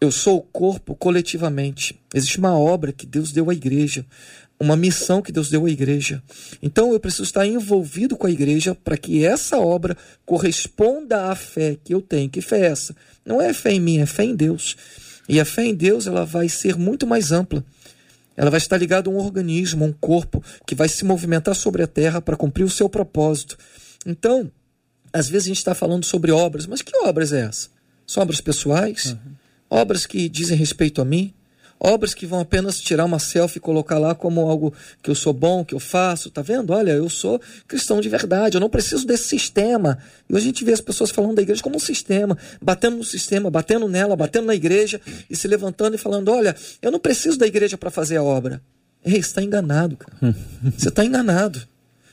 Eu 0.00 0.10
sou 0.10 0.38
o 0.38 0.42
corpo 0.42 0.94
coletivamente. 0.96 2.00
Existe 2.12 2.38
uma 2.38 2.58
obra 2.58 2.92
que 2.92 3.06
Deus 3.06 3.30
deu 3.30 3.50
à 3.50 3.54
igreja, 3.54 4.04
uma 4.58 4.76
missão 4.76 5.22
que 5.22 5.30
Deus 5.30 5.48
deu 5.48 5.66
à 5.66 5.70
igreja. 5.70 6.22
Então 6.60 6.92
eu 6.92 6.98
preciso 6.98 7.24
estar 7.24 7.46
envolvido 7.46 8.16
com 8.16 8.26
a 8.26 8.30
igreja 8.30 8.74
para 8.74 8.96
que 8.96 9.24
essa 9.24 9.58
obra 9.58 9.96
corresponda 10.24 11.30
à 11.30 11.36
fé 11.36 11.76
que 11.84 11.94
eu 11.94 12.00
tenho. 12.00 12.30
Que 12.30 12.40
fé 12.40 12.60
é 12.60 12.66
essa? 12.66 12.96
Não 13.24 13.40
é 13.40 13.52
fé 13.52 13.72
em 13.72 13.80
mim, 13.80 13.98
é 13.98 14.06
fé 14.06 14.24
em 14.24 14.34
Deus. 14.34 14.76
E 15.28 15.38
a 15.38 15.44
fé 15.44 15.64
em 15.64 15.74
Deus 15.74 16.06
ela 16.06 16.24
vai 16.24 16.48
ser 16.48 16.76
muito 16.76 17.06
mais 17.06 17.30
ampla. 17.30 17.64
Ela 18.36 18.50
vai 18.50 18.58
estar 18.58 18.76
ligada 18.76 19.08
a 19.08 19.12
um 19.12 19.16
organismo, 19.16 19.84
a 19.84 19.88
um 19.88 19.92
corpo 19.92 20.42
que 20.66 20.74
vai 20.74 20.88
se 20.88 21.04
movimentar 21.04 21.54
sobre 21.54 21.82
a 21.82 21.86
terra 21.86 22.20
para 22.20 22.36
cumprir 22.36 22.64
o 22.64 22.70
seu 22.70 22.88
propósito. 22.88 23.56
Então, 24.06 24.50
às 25.12 25.28
vezes 25.28 25.46
a 25.46 25.48
gente 25.48 25.58
está 25.58 25.74
falando 25.74 26.04
sobre 26.04 26.32
obras, 26.32 26.66
mas 26.66 26.82
que 26.82 26.96
obras 26.98 27.32
é 27.32 27.42
essa? 27.42 27.68
São 28.06 28.22
obras 28.22 28.40
pessoais? 28.40 29.06
Uhum. 29.06 29.32
Obras 29.70 30.06
que 30.06 30.28
dizem 30.28 30.56
respeito 30.56 31.00
a 31.00 31.04
mim? 31.04 31.32
Obras 31.82 32.14
que 32.14 32.24
vão 32.24 32.38
apenas 32.38 32.80
tirar 32.80 33.04
uma 33.04 33.18
selfie 33.18 33.58
e 33.58 33.60
colocar 33.60 33.98
lá 33.98 34.14
como 34.14 34.48
algo 34.48 34.72
que 35.02 35.10
eu 35.10 35.14
sou 35.14 35.32
bom, 35.32 35.64
que 35.64 35.74
eu 35.74 35.80
faço, 35.80 36.30
tá 36.30 36.40
vendo? 36.40 36.72
Olha, 36.72 36.92
eu 36.92 37.08
sou 37.10 37.40
cristão 37.66 38.00
de 38.00 38.08
verdade, 38.08 38.56
eu 38.56 38.60
não 38.60 38.70
preciso 38.70 39.04
desse 39.04 39.24
sistema. 39.24 39.98
E 40.28 40.34
hoje 40.34 40.44
a 40.44 40.46
gente 40.46 40.64
vê 40.64 40.72
as 40.72 40.80
pessoas 40.80 41.10
falando 41.10 41.34
da 41.34 41.42
igreja 41.42 41.62
como 41.62 41.76
um 41.76 41.80
sistema, 41.80 42.38
batendo 42.60 42.96
no 42.98 43.04
sistema, 43.04 43.50
batendo 43.50 43.88
nela, 43.88 44.14
batendo 44.14 44.46
na 44.46 44.54
igreja 44.54 45.00
e 45.28 45.34
se 45.34 45.48
levantando 45.48 45.96
e 45.96 45.98
falando: 45.98 46.30
olha, 46.30 46.54
eu 46.80 46.92
não 46.92 47.00
preciso 47.00 47.36
da 47.36 47.46
igreja 47.46 47.76
para 47.76 47.90
fazer 47.90 48.16
a 48.16 48.22
obra. 48.22 48.62
Ei, 49.04 49.14
você 49.14 49.18
está 49.18 49.42
enganado, 49.42 49.96
cara. 49.96 50.16
Você 50.78 50.88
está 50.88 51.04
enganado 51.04 51.60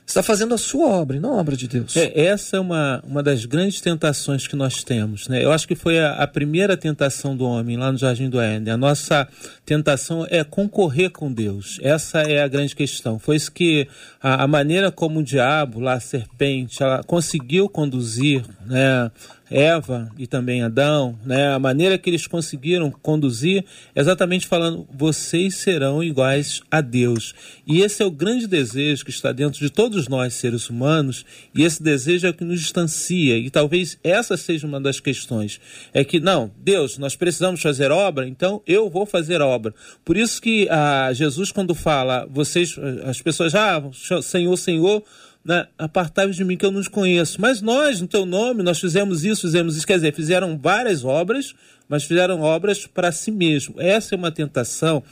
está 0.10 0.24
fazendo 0.24 0.56
a 0.56 0.58
sua 0.58 0.88
obra 0.88 1.18
e 1.18 1.20
não 1.20 1.34
a 1.34 1.38
obra 1.38 1.56
de 1.56 1.68
Deus. 1.68 1.96
É, 1.96 2.26
essa 2.26 2.58
é 2.58 2.60
uma, 2.60 3.02
uma 3.06 3.22
das 3.22 3.46
grandes 3.46 3.80
tentações 3.80 4.48
que 4.48 4.56
nós 4.56 4.84
temos. 4.84 5.28
Né? 5.28 5.44
Eu 5.44 5.52
acho 5.52 5.68
que 5.68 5.76
foi 5.76 6.00
a, 6.00 6.14
a 6.14 6.28
primeira 6.28 6.76
tentação 6.76 7.38
do 7.38 7.46
homem 7.46 7.78
lá 7.78 7.92
no 7.92 7.98
Jardim 7.98 8.28
do 8.30 8.42
Éden. 8.42 8.74
A 8.74 8.78
nossa 8.78 9.28
tentação 9.66 10.26
é 10.30 10.44
concorrer 10.44 11.12
com 11.12 11.32
Deus. 11.32 11.80
Essa 11.82 12.22
é 12.22 12.42
a 12.42 12.48
grande 12.48 12.76
questão. 12.76 13.20
Foi 13.20 13.36
isso 13.36 13.52
que 13.52 13.88
a, 14.22 14.44
a 14.44 14.48
maneira 14.48 14.92
como 14.92 15.20
o 15.20 15.24
diabo, 15.24 15.80
lá 15.80 15.94
a 15.94 16.00
serpente, 16.00 16.82
ela 16.82 17.04
conseguiu 17.04 17.70
conduzir 17.70 18.44
né, 18.66 19.12
Eva 19.50 20.12
e 20.18 20.28
também 20.28 20.62
Adão, 20.62 21.18
né, 21.26 21.54
a 21.54 21.60
maneira 21.60 21.98
que 21.98 22.10
eles 22.10 22.28
conseguiram 22.28 22.92
conduzir, 22.92 23.66
exatamente 23.96 24.48
falando, 24.48 24.88
vocês 24.94 25.56
serão 25.56 26.04
iguais 26.04 26.62
a 26.70 26.82
Deus. 26.82 27.34
E 27.66 27.82
esse 27.82 28.04
é 28.04 28.06
o 28.06 28.12
grande 28.12 28.48
desejo 28.48 29.04
que 29.04 29.12
está 29.12 29.32
dentro 29.32 29.60
de 29.60 29.70
todos 29.70 30.08
nós, 30.08 30.34
seres 30.34 30.70
humanos, 30.70 31.26
e 31.54 31.64
esse 31.64 31.82
desejo 31.82 32.28
é 32.28 32.30
o 32.30 32.34
que 32.34 32.44
nos 32.44 32.60
distancia, 32.60 33.38
e 33.38 33.50
talvez 33.50 33.98
essa 34.04 34.38
seja 34.38 34.68
uma 34.68 34.80
das 34.80 35.00
questões. 35.00 35.60
É 35.94 36.04
que, 36.04 36.20
não, 36.20 36.52
Deus, 36.58 36.98
nós 36.98 37.16
precisamos 37.16 37.62
fazer 37.62 37.92
obra, 37.92 38.28
então 38.28 38.62
eu 38.68 38.90
vou 38.90 39.06
fazer 39.06 39.42
obra. 39.42 39.74
Por 40.06 40.18
isso 40.18 40.42
que 40.42 40.68
ah, 40.70 41.12
Jesus, 41.14 41.52
quando 41.52 41.74
fala, 41.74 42.28
vocês, 42.30 42.76
as 43.06 43.22
pessoas, 43.22 43.56
ah, 43.56 43.82
Senhor, 44.22 44.58
Senhor, 44.58 45.04
né, 45.44 45.68
apartai-vos 45.78 46.36
de 46.36 46.44
mim 46.44 46.58
que 46.58 46.66
eu 46.66 46.72
não 46.72 46.80
os 46.80 46.88
conheço. 46.88 47.40
Mas 47.40 47.62
nós, 47.62 48.02
no 48.02 48.08
teu 48.08 48.26
nome, 48.26 48.64
nós 48.64 48.80
fizemos 48.80 49.24
isso, 49.24 49.42
fizemos 49.42 49.76
isso. 49.76 49.88
Quer 49.88 49.96
dizer, 49.96 50.14
fizeram 50.14 50.58
várias 50.58 51.04
obras, 51.04 51.54
mas 51.88 52.04
fizeram 52.04 52.42
obras 52.42 52.86
para 52.86 53.12
si 53.12 53.32
mesmo. 53.32 53.76
Essa 53.80 54.16
é 54.16 54.18
uma 54.18 54.32
tentação 54.32 55.04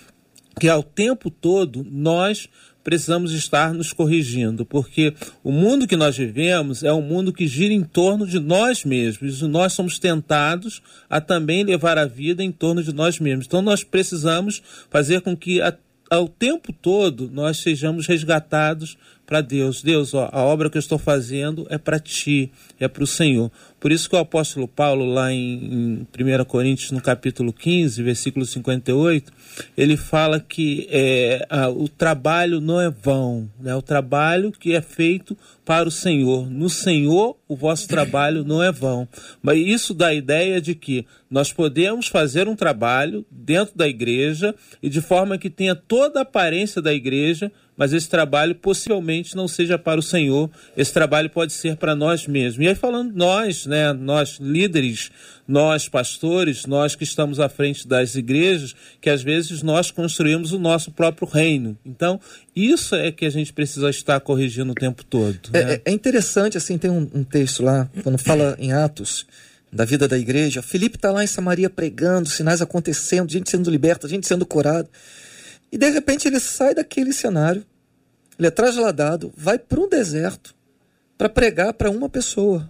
que 0.60 0.68
ao 0.68 0.84
tempo 0.84 1.30
todo 1.30 1.86
nós 1.90 2.50
precisamos 2.88 3.34
estar 3.34 3.74
nos 3.74 3.92
corrigindo, 3.92 4.66
porque 4.66 5.14
o 5.44 5.52
mundo 5.52 5.86
que 5.86 5.98
nós 5.98 6.16
vivemos 6.16 6.84
é 6.84 6.94
um 6.94 7.02
mundo 7.02 7.34
que 7.34 7.46
gira 7.46 7.74
em 7.74 7.84
torno 7.84 8.26
de 8.26 8.40
nós 8.40 8.86
mesmos. 8.86 9.42
E 9.42 9.46
nós 9.46 9.74
somos 9.74 10.00
tentados 10.00 10.82
a 11.10 11.20
também 11.20 11.66
levar 11.66 11.98
a 11.98 12.06
vida 12.06 12.42
em 12.42 12.50
torno 12.50 12.82
de 12.82 12.94
nós 12.94 13.20
mesmos. 13.20 13.46
Então 13.46 13.62
nós 13.62 13.84
precisamos 13.84 14.64
fazer 14.90 15.20
com 15.20 15.36
que 15.36 15.62
a, 15.62 15.76
ao 16.10 16.30
tempo 16.30 16.72
todo 16.72 17.30
nós 17.30 17.58
sejamos 17.58 18.08
resgatados 18.08 18.98
para 19.28 19.42
Deus. 19.42 19.84
Deus, 19.84 20.14
ó, 20.14 20.30
a 20.32 20.42
obra 20.42 20.70
que 20.70 20.78
eu 20.78 20.80
estou 20.80 20.98
fazendo 20.98 21.68
é 21.70 21.78
para 21.78 22.00
ti, 22.00 22.50
é 22.80 22.88
para 22.88 23.04
o 23.04 23.08
Senhor. 23.08 23.52
Por 23.78 23.92
isso 23.92 24.10
que 24.10 24.16
o 24.16 24.20
apóstolo 24.20 24.68
Paulo, 24.68 25.06
lá 25.06 25.32
em, 25.32 26.08
em 26.18 26.40
1 26.40 26.46
Coríntios, 26.46 26.92
no 26.92 27.02
capítulo 27.02 27.52
15, 27.52 28.02
versículo 28.02 28.46
58, 28.46 29.32
ele 29.78 29.98
fala 29.98 30.40
que 30.40 30.88
é, 30.90 31.46
a, 31.50 31.70
o 31.70 31.88
trabalho 31.90 32.62
não 32.62 32.82
é 32.82 32.90
vão, 32.90 33.50
né? 33.60 33.76
o 33.76 33.82
trabalho 33.82 34.52
que 34.52 34.74
é 34.74 34.82
feito 34.82 35.38
para 35.64 35.88
o 35.88 35.92
Senhor. 35.92 36.50
No 36.50 36.70
Senhor, 36.70 37.38
o 37.48 37.56
vosso 37.56 37.88
trabalho 37.88 38.46
não 38.46 38.64
é 38.64 38.72
vão. 38.72 39.08
Mas 39.42 39.60
isso 39.60 39.94
dá 39.94 40.08
a 40.08 40.14
ideia 40.14 40.62
de 40.62 40.74
que 40.74 41.06
nós 41.30 41.52
podemos 41.52 42.08
fazer 42.08 42.48
um 42.48 42.56
trabalho 42.56 43.26
dentro 43.30 43.78
da 43.78 43.88
igreja 43.88 44.56
e 44.82 44.90
de 44.90 45.02
forma 45.02 45.38
que 45.38 45.50
tenha 45.50 45.76
toda 45.76 46.20
a 46.20 46.24
aparência 46.24 46.82
da 46.82 46.94
igreja, 46.94 47.52
mas 47.78 47.94
esse 47.94 48.10
trabalho 48.10 48.56
possivelmente 48.56 49.36
não 49.36 49.48
seja 49.48 49.78
para 49.78 50.00
o 50.00 50.04
Senhor, 50.04 50.50
esse 50.76 50.92
trabalho 50.92 51.30
pode 51.30 51.54
ser 51.54 51.78
para 51.78 51.96
nós 51.96 52.26
mesmos. 52.26 52.66
E 52.66 52.68
aí 52.68 52.76
falando 52.76 53.14
nós, 53.14 53.68
né, 53.68 53.94
nós 53.94 54.40
líderes, 54.42 55.12
nós 55.48 55.88
pastores, 55.88 56.66
nós 56.66 56.96
que 56.96 57.04
estamos 57.04 57.40
à 57.40 57.48
frente 57.48 57.88
das 57.88 58.16
igrejas, 58.16 58.76
que 59.00 59.10
às 59.10 59.22
vezes 59.22 59.62
nós 59.62 59.92
construímos 59.92 60.52
o 60.52 60.60
nosso 60.60 60.92
próprio 60.92 61.28
reino. 61.28 61.78
Então, 61.86 62.20
isso 62.56 62.96
é 62.96 63.12
que 63.12 63.26
a 63.26 63.30
gente 63.30 63.54
precisa 63.54 63.90
estar 63.90 64.20
corrigindo 64.20 64.72
o 64.72 64.76
tempo 64.76 65.04
todo. 65.06 65.40
É, 65.54 65.64
Né? 65.64 65.74
é, 65.76 65.82
é 65.86 65.92
interessante, 65.92 66.58
assim, 66.58 66.78
tem 66.78 66.90
um, 66.90 67.08
um 67.14 67.24
texto 67.24 67.64
lá, 67.64 67.88
quando 68.04 68.18
fala 68.18 68.58
em 68.60 68.74
Atos, 68.74 69.26
da 69.72 69.86
vida 69.86 70.08
da 70.08 70.18
igreja. 70.18 70.62
Felipe 70.62 70.96
está 70.96 71.12
lá 71.12 71.24
em 71.24 71.28
Samaria 71.28 71.70
pregando, 71.70 72.28
sinais 72.28 72.62
acontecendo, 72.62 73.32
gente 73.32 73.50
sendo 73.50 73.70
liberta, 73.70 74.08
gente 74.08 74.28
sendo 74.28 74.46
curada. 74.46 74.90
E 75.72 75.78
de 75.78 75.90
repente 75.90 76.28
ele 76.28 76.40
sai 76.40 76.74
daquele 76.74 77.12
cenário, 77.12 77.66
ele 78.38 78.48
é 78.48 78.52
trasladado, 78.52 79.34
vai 79.36 79.58
para 79.58 79.80
um 79.80 79.90
deserto 79.90 80.56
para 81.18 81.28
pregar 81.28 81.74
para 81.74 81.90
uma 81.90 82.08
pessoa, 82.08 82.70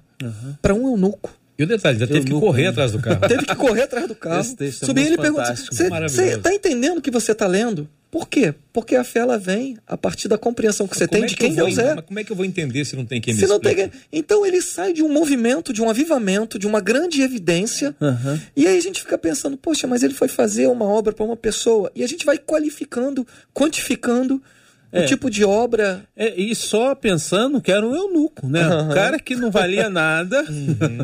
para 0.62 0.74
um 0.74 0.88
eunuco. 0.88 1.30
E 1.60 1.64
o 1.64 1.68
detalhe, 1.68 2.00
já 2.00 2.08
teve 2.08 2.26
que 2.26 2.39
correr 2.39 2.64
né? 2.64 2.70
atrás 2.70 2.91
do 2.91 3.00
carro. 3.00 3.28
Teve 3.28 3.45
que 3.45 3.56
correr 3.56 3.82
atrás 3.82 4.08
do 4.08 4.16
carro. 4.16 4.41
Esse 4.41 4.56
texto 4.56 4.84
é 4.84 4.86
Subir 4.86 5.02
muito 5.02 5.14
ele 5.14 5.22
pergunta: 5.22 5.56
Você 5.56 6.36
está 6.36 6.54
entendendo 6.54 7.00
o 7.00 7.02
que 7.02 7.10
você 7.10 7.32
está 7.32 7.48
lendo? 7.48 7.89
Por 8.10 8.28
quê? 8.30 8.53
Porque 8.72 8.95
a 8.95 9.03
fé 9.03 9.20
ela 9.20 9.38
vem 9.38 9.78
a 9.86 9.97
partir 9.97 10.28
da 10.28 10.38
compreensão 10.38 10.88
que 10.88 10.95
você 10.97 11.08
Como 11.08 11.18
tem 11.20 11.24
é 11.26 11.28
de 11.28 11.36
que 11.36 11.41
quem 11.45 11.53
vou 11.55 11.66
Deus 11.66 11.78
en- 11.78 11.82
é. 11.82 11.95
Mas 11.95 12.05
como 12.05 12.20
é 12.20 12.24
que 12.24 12.32
eu 12.32 12.36
vou 12.36 12.45
entender 12.45 12.86
se 12.86 12.95
não 12.95 13.05
tem 13.05 13.20
quem 13.20 13.34
me 13.34 13.39
Se 13.39 13.47
não 13.47 13.60
tem... 13.60 13.91
Então 14.12 14.45
ele 14.45 14.62
sai 14.62 14.93
de 14.93 15.03
um 15.03 15.10
movimento, 15.12 15.74
de 15.74 15.82
um 15.82 15.89
avivamento, 15.89 16.58
de 16.58 16.66
uma 16.66 16.80
grande 16.80 17.22
evidência. 17.22 17.93
Aham. 18.01 18.41
E 18.55 18.66
aí 18.66 18.78
a 18.78 18.82
gente 18.82 19.01
fica 19.01 19.18
pensando, 19.18 19.58
poxa, 19.58 19.86
mas 19.88 20.03
ele 20.03 20.14
foi 20.14 20.28
fazer 20.30 20.68
uma 20.68 20.86
obra 20.86 21.12
para 21.12 21.26
uma 21.26 21.36
pessoa. 21.36 21.91
E 21.93 22.03
a 22.03 22.08
gente 22.08 22.26
vai 22.26 22.38
qualificando, 22.38 23.28
quantificando 23.53 24.41
É. 24.91 25.03
o 25.03 25.05
tipo 25.05 25.29
de 25.29 25.43
obra. 25.43 26.03
É, 26.15 26.33
e 26.39 26.55
só 26.55 26.95
pensando 26.95 27.61
que 27.61 27.71
era 27.71 27.85
um 27.85 27.93
eunuco, 27.93 28.47
né? 28.47 28.61
Aham. 28.61 28.83
Um 28.89 28.93
cara 28.93 29.19
que 29.19 29.35
não 29.35 29.51
valia 29.51 29.89
nada, 29.91 30.45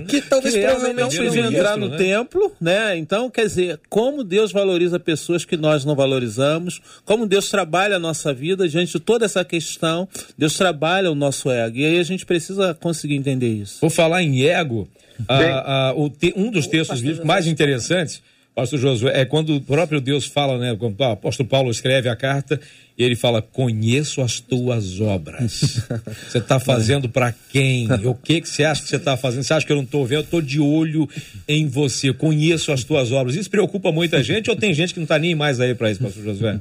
Que 0.07 0.21
talvez 0.21 0.53
que 0.55 0.61
não 0.61 0.69
provavelmente 0.69 1.17
não 1.19 1.25
podia 1.25 1.45
entrar 1.45 1.77
no 1.77 1.89
né? 1.89 1.97
templo, 1.97 2.51
né? 2.61 2.97
Então, 2.97 3.29
quer 3.29 3.45
dizer, 3.45 3.79
como 3.89 4.23
Deus 4.23 4.51
valoriza 4.51 4.99
pessoas 4.99 5.43
que 5.43 5.57
nós 5.57 5.84
não 5.84 5.95
valorizamos, 5.95 6.81
como 7.03 7.27
Deus 7.27 7.49
trabalha 7.49 7.97
a 7.97 7.99
nossa 7.99 8.34
vida 8.34 8.67
diante 8.69 8.93
de 8.93 8.99
toda 8.99 9.25
essa 9.25 9.43
questão, 9.43 10.07
Deus 10.38 10.57
trabalha 10.57 11.11
o 11.11 11.15
nosso 11.15 11.51
ego. 11.51 11.77
E 11.77 11.86
aí 11.86 11.99
a 11.99 12.03
gente 12.03 12.25
precisa 12.25 12.73
conseguir 12.73 13.15
entender 13.15 13.49
isso. 13.49 13.79
Por 13.81 13.89
falar 13.91 14.23
em 14.23 14.43
ego, 14.45 14.88
a- 15.27 15.89
a- 15.89 15.93
o 15.93 16.09
te- 16.09 16.34
um 16.36 16.49
dos 16.49 16.67
textos 16.67 17.01
bíblicos 17.01 17.25
mais 17.25 17.47
interessantes, 17.47 18.21
pastor 18.56 18.80
Josué, 18.80 19.22
é 19.22 19.26
quando 19.26 19.56
o 19.56 19.62
próprio 19.62 19.99
Deus 19.99 20.26
fala, 20.26 20.58
né? 20.58 20.76
Quando 20.78 20.99
o 20.99 21.04
apóstolo 21.04 21.47
Paulo 21.47 21.72
escreve 21.72 22.10
a 22.10 22.16
carta 22.16 22.60
e 22.97 23.04
ele 23.04 23.16
fala: 23.16 23.41
Conheço 23.41 24.22
as 24.22 24.39
tuas 24.39 24.99
obras. 25.01 25.88
Você 26.28 26.38
está 26.38 26.60
fazendo 26.60 27.10
para 27.10 27.34
quem? 27.49 27.88
O 28.06 28.16
que, 28.16 28.41
que 28.41 28.49
você 28.49 28.64
acha 28.64 28.82
que 28.82 28.89
você 28.89 28.97
está 28.97 29.18
fazendo? 29.18 29.43
Você 29.43 29.54
acha 29.54 29.66
que 29.66 29.72
eu 29.72 29.78
não 29.78 29.84
estou 29.84 30.06
vendo? 30.06 30.20
Eu 30.20 30.24
estou 30.24 30.41
de 30.41 30.60
olho 30.60 31.08
em 31.47 31.68
você. 31.68 32.14
Conheço 32.14 32.72
as 32.72 32.84
tuas 32.84 33.12
obras. 33.12 33.36
Isso 33.36 33.49
preocupa 33.49 33.91
muita 33.91 34.22
gente 34.22 34.49
ou 34.49 34.56
tem 34.56 34.74
gente 34.74 34.93
que 34.93 34.99
não 34.99 35.06
está 35.06 35.18
nem 35.18 35.36
mais 35.36 35.60
aí 35.60 35.74
para 35.74 35.91
isso, 35.91 36.01
pastor 36.01 36.24
Josué? 36.24 36.60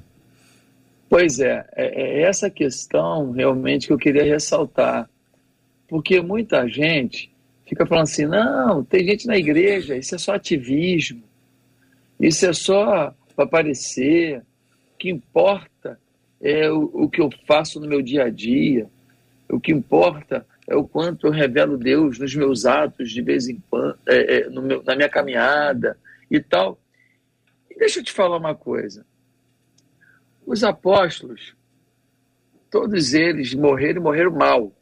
Pois 1.09 1.41
é, 1.41 1.67
é, 1.77 2.21
é 2.21 2.23
essa 2.23 2.49
questão 2.49 3.33
realmente 3.33 3.87
que 3.87 3.93
eu 3.93 3.99
queria 3.99 4.25
ressaltar. 4.25 5.09
Porque 5.87 6.23
muita 6.23 6.67
gente 6.67 7.31
fica 7.69 7.85
falando 7.85 8.05
assim: 8.05 8.25
não, 8.25 8.83
tem 8.83 9.05
gente 9.05 9.27
na 9.27 9.37
igreja, 9.37 9.95
isso 9.95 10.15
é 10.15 10.19
só 10.19 10.35
ativismo, 10.35 11.23
isso 12.23 12.47
é 12.47 12.53
só 12.53 13.15
para 13.35 13.45
aparecer. 13.45 14.39
O 14.95 14.99
que 14.99 15.11
importa 15.11 15.99
é 16.41 16.71
o, 16.71 16.85
o 16.95 17.09
que 17.11 17.21
eu 17.21 17.29
faço 17.47 17.81
no 17.81 17.89
meu 17.89 18.01
dia 18.01 18.25
a 18.25 18.31
dia, 18.31 18.89
o 19.49 19.59
que 19.61 19.73
importa 19.73 20.47
é 20.67 20.77
o 20.77 20.87
quanto 20.87 21.27
eu 21.27 21.33
revelo 21.33 21.77
Deus 21.77 22.19
nos 22.19 22.35
meus 22.35 22.65
atos 22.65 23.11
de 23.11 23.21
vez 23.21 23.49
em 23.49 23.61
quando, 23.69 23.99
é, 24.07 24.37
é, 24.43 24.49
no 24.49 24.63
meu- 24.63 24.83
na 24.85 24.95
minha 24.95 25.09
caminhada 25.09 25.99
e 26.31 26.41
tal. 26.41 26.79
E 27.71 27.77
deixa 27.79 27.99
eu 28.01 28.05
te 28.05 28.13
falar 28.13 28.37
uma 28.39 28.55
coisa. 28.55 29.05
Os 30.47 30.63
apóstolos, 30.65 31.55
todos 32.71 33.13
eles 33.15 33.55
morreram 33.55 34.01
e 34.01 34.05
morreram 34.05 34.31
mal. 34.33 34.73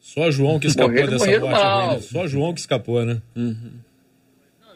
Só 0.00 0.30
João 0.30 0.58
que 0.58 0.66
escapou 0.66 0.90
Morreram, 0.90 1.10
dessa 1.12 1.24
morreram 1.24 1.46
morte 1.48 1.62
mal. 1.62 1.92
né? 1.92 2.00
Só 2.00 2.26
João 2.26 2.54
que 2.54 2.60
escapou, 2.60 3.04
né? 3.04 3.22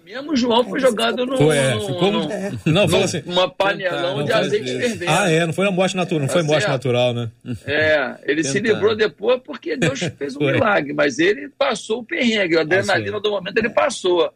Mesmo 0.07 0.37
João 0.37 0.63
foi 0.63 0.79
jogado 0.79 1.27
num, 1.27 1.37
Foi, 1.37 1.57
é, 1.59 1.73
ficou 1.81 2.13
no- 2.13 2.29
Não, 2.65 2.89
fala 2.89 3.05
assim. 3.07 3.23
numa 3.27 3.51
panelão 3.51 4.23
de 4.23 4.33
azeite 4.33 4.79
fervendo. 4.79 5.11
Ah, 5.11 5.29
é, 5.29 5.45
não 5.45 5.53
foi 5.53 5.67
uma 5.67 5.73
morte 5.73 5.97
natural, 5.97 6.21
não 6.21 6.29
Tá 6.29 6.33
foi 6.35 6.43
morte 6.45 6.61
certo. 6.61 6.73
natural, 6.73 7.13
né? 7.13 7.31
É, 7.67 8.15
ele 8.25 8.45
se 8.45 8.53
Tentaram. 8.53 8.75
livrou 8.77 8.95
depois 8.97 9.41
porque 9.45 9.77
Deus 9.77 9.99
fez 10.17 10.37
um 10.37 10.39
Foi. 10.39 10.53
milagre, 10.53 10.93
mas 10.93 11.19
ele 11.19 11.49
passou 11.49 12.01
o 12.01 12.05
perrengue, 12.05 12.57
a 12.57 12.61
adrenalina 12.61 13.07
Passou. 13.13 13.21
do 13.21 13.31
momento 13.33 13.59
ele 13.59 13.71
passou. 13.71 14.33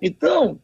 Então, 0.00 0.58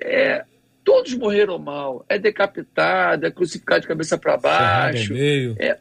é, 0.00 0.44
todos 0.84 1.12
morreram 1.14 1.58
mal. 1.58 2.04
É 2.08 2.20
decapitado, 2.20 3.26
é 3.26 3.32
crucificado 3.32 3.80
de 3.80 3.88
cabeça 3.88 4.16
para 4.16 4.36
baixo, 4.36 5.12
meio. 5.12 5.56
é, 5.58 5.78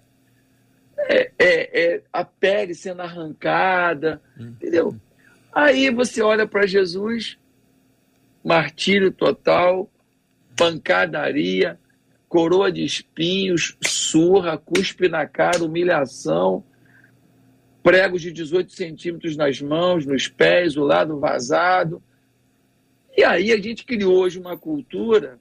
é 1.39 2.01
a 2.11 2.23
pele 2.23 2.73
sendo 2.73 3.01
arrancada, 3.03 4.19
entendeu? 4.39 4.95
Aí 5.53 5.89
você 5.91 6.21
olha 6.21 6.47
para 6.47 6.65
Jesus, 6.65 7.37
martírio 8.43 9.11
total, 9.11 9.89
pancadaria, 10.55 11.79
coroa 12.27 12.71
de 12.71 12.83
espinhos, 12.83 13.77
surra, 13.83 14.57
cuspe 14.57 15.09
na 15.09 15.27
cara, 15.27 15.63
humilhação, 15.63 16.63
pregos 17.83 18.21
de 18.21 18.31
18 18.31 18.71
centímetros 18.71 19.35
nas 19.35 19.61
mãos, 19.61 20.05
nos 20.05 20.27
pés, 20.27 20.77
o 20.77 20.83
lado 20.83 21.19
vazado. 21.19 22.01
E 23.15 23.23
aí 23.23 23.51
a 23.51 23.57
gente 23.57 23.85
criou 23.85 24.15
hoje 24.15 24.39
uma 24.39 24.57
cultura 24.57 25.39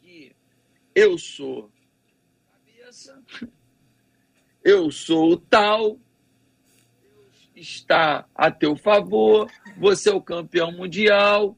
que 0.00 0.32
eu 0.94 1.18
sou 1.18 1.70
cabeça, 2.52 3.20
eu 4.62 4.90
sou 4.90 5.32
o 5.32 5.36
tal, 5.36 5.98
Deus 7.02 7.56
está 7.56 8.26
a 8.34 8.50
teu 8.50 8.76
favor, 8.76 9.50
você 9.80 10.10
é 10.10 10.14
o 10.14 10.20
campeão 10.20 10.70
mundial, 10.70 11.56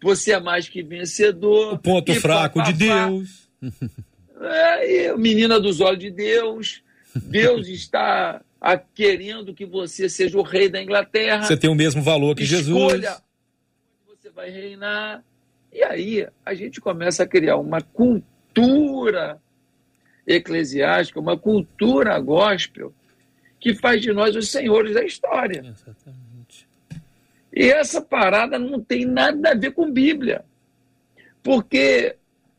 você 0.00 0.32
é 0.32 0.40
mais 0.40 0.68
que 0.68 0.82
vencedor. 0.82 1.74
O 1.74 1.78
ponto 1.78 2.14
fraco 2.14 2.62
de 2.62 2.72
papapá. 2.72 3.06
Deus. 3.08 3.50
É, 4.40 5.14
menina 5.16 5.60
dos 5.60 5.80
olhos 5.80 5.98
de 5.98 6.10
Deus. 6.10 6.82
Deus 7.14 7.68
está 7.68 8.40
querendo 8.94 9.52
que 9.52 9.66
você 9.66 10.08
seja 10.08 10.38
o 10.38 10.42
rei 10.42 10.68
da 10.68 10.80
Inglaterra. 10.80 11.42
Você 11.42 11.56
tem 11.56 11.68
o 11.68 11.74
mesmo 11.74 12.02
valor 12.02 12.34
que 12.36 12.44
Jesus. 12.44 12.94
Escolha 12.94 13.20
você 14.06 14.30
vai 14.30 14.50
reinar. 14.50 15.24
E 15.72 15.82
aí 15.82 16.28
a 16.44 16.54
gente 16.54 16.80
começa 16.80 17.24
a 17.24 17.26
criar 17.26 17.56
uma 17.56 17.80
cultura 17.80 19.40
eclesiástica, 20.26 21.18
uma 21.18 21.36
cultura 21.36 22.18
gospel, 22.20 22.94
que 23.58 23.74
faz 23.74 24.00
de 24.00 24.12
nós 24.12 24.36
os 24.36 24.48
senhores 24.50 24.94
da 24.94 25.04
história. 25.04 25.60
Exatamente. 25.60 26.29
E 27.52 27.64
essa 27.64 28.00
parada 28.00 28.58
não 28.58 28.80
tem 28.80 29.04
nada 29.04 29.50
a 29.50 29.54
ver 29.54 29.72
com 29.72 29.90
Bíblia. 29.90 30.44
Porque 31.42 32.16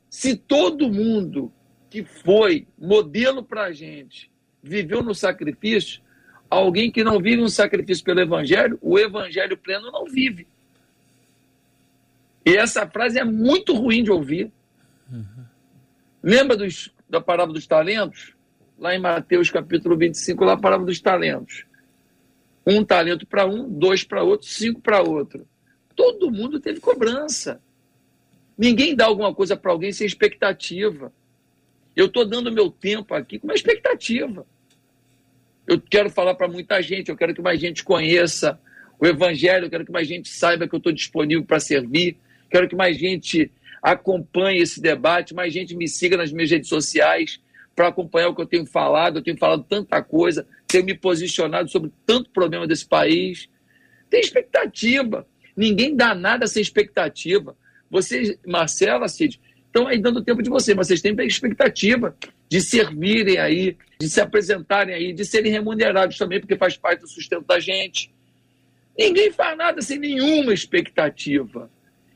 se 0.10 0.36
todo 0.36 0.92
mundo 0.92 1.52
que 1.89 2.04
foi 2.04 2.68
modelo 2.78 3.44
para 3.44 3.66
a 3.66 3.72
gente 3.72 4.30
viveu 4.62 5.02
no 5.02 5.16
sacrifício, 5.16 6.02
alguém 6.50 6.92
que 6.92 7.04
não 7.04 7.20
vive 7.20 7.42
um 7.42 7.50
sacrifício 7.50 8.04
pelo 8.04 8.20
Evangelho, 8.20 8.78
o 8.82 9.00
Evangelho 9.00 9.58
pleno 9.58 9.92
não 9.92 10.06
vive. 10.06 10.48
E 12.46 12.56
essa 12.56 12.88
frase 12.88 13.20
é 13.20 13.24
muito 13.24 13.74
ruim 13.74 14.04
de 14.04 14.12
ouvir. 14.12 14.52
Lembra 16.22 16.58
dos, 16.58 16.94
da 17.10 17.22
parábola 17.22 17.54
dos 17.54 17.68
talentos? 17.68 18.36
Lá 18.78 18.96
em 18.96 19.00
Mateus 19.00 19.50
capítulo 19.50 19.96
25, 19.96 20.44
lá 20.44 20.54
a 20.54 20.58
parábola 20.58 20.88
dos 20.88 21.00
talentos. 21.00 21.66
Um 22.66 22.84
talento 22.84 23.26
para 23.26 23.45
um, 23.45 23.68
dois 23.68 24.03
para 24.03 24.24
outro, 24.24 24.47
cinco 24.47 24.82
para 24.82 25.01
outro. 25.01 25.47
Todo 25.95 26.32
mundo 26.32 26.59
teve 26.59 26.80
cobrança. 26.80 27.62
Ninguém 28.57 28.95
dá 28.95 29.05
alguma 29.05 29.34
coisa 29.34 29.57
para 29.57 29.72
alguém 29.72 29.91
sem 29.91 30.05
expectativa. 30.05 31.12
Eu 31.95 32.05
estou 32.05 32.26
dando 32.26 32.51
meu 32.51 32.70
tempo 32.70 33.14
aqui 33.14 33.39
com 33.39 33.47
uma 33.47 33.55
expectativa. 33.55 34.45
Eu 35.68 35.80
quero 35.80 36.09
falar 36.09 36.36
para 36.36 36.47
muita 36.47 36.82
gente, 36.82 37.09
eu 37.09 37.18
quero 37.18 37.34
que 37.34 37.41
mais 37.41 37.59
gente 37.59 37.84
conheça 37.84 38.59
o 38.99 39.05
Evangelho, 39.05 39.66
eu 39.66 39.70
quero 39.70 39.86
que 39.86 39.91
mais 39.91 40.07
gente 40.07 40.30
saiba 40.30 40.68
que 40.68 40.76
eu 40.76 40.78
estou 40.78 40.91
disponível 40.91 41.43
para 41.43 41.59
servir, 41.59 42.18
quero 42.49 42.68
que 42.70 42.76
mais 42.76 42.97
gente 42.97 43.51
acompanhe 43.82 44.59
esse 44.59 44.80
debate, 44.80 45.34
mais 45.34 45.51
gente 45.51 45.76
me 45.76 45.88
siga 45.88 46.16
nas 46.18 46.32
minhas 46.32 46.51
redes 46.51 46.70
sociais 46.70 47.39
para 47.82 47.88
acompanhar 47.88 48.29
o 48.29 48.36
que 48.36 48.41
eu 48.43 48.45
tenho 48.45 48.63
falado. 48.67 49.17
Eu 49.17 49.23
tenho 49.23 49.38
falado 49.39 49.65
tanta 49.67 50.03
coisa, 50.03 50.45
tenho 50.67 50.86
me 50.86 50.93
posicionado 50.93 51.67
sobre 51.67 51.91
tanto 52.05 52.29
problema 52.29 52.67
desse 52.67 52.88
país. 52.88 53.49
Tem 54.07 54.19
expectativa. 54.19 55.27
Ninguém 55.57 55.95
dá 55.95 56.13
nada 56.13 56.45
sem 56.45 56.61
expectativa. 56.61 57.57
Vocês, 57.89 58.38
Marcela, 58.45 59.07
Cid, 59.07 59.41
estão 59.65 59.88
aí 59.88 59.97
dando 59.97 60.23
tempo 60.23 60.43
de 60.43 60.49
vocês, 60.51 60.77
mas 60.77 60.86
vocês 60.86 61.01
têm 61.01 61.15
expectativa 61.25 62.15
de 62.47 62.61
servirem 62.61 63.39
aí, 63.39 63.75
de 63.99 64.07
se 64.07 64.21
apresentarem 64.21 64.93
aí, 64.93 65.11
de 65.11 65.25
serem 65.25 65.51
remunerados 65.51 66.19
também, 66.19 66.39
porque 66.39 66.55
faz 66.55 66.77
parte 66.77 66.99
do 66.99 67.07
sustento 67.07 67.47
da 67.47 67.59
gente. 67.59 68.13
Ninguém 68.95 69.32
faz 69.32 69.57
nada 69.57 69.82
sem 69.82 69.97
nenhuma 69.97 70.53
expectativa. 70.53 71.67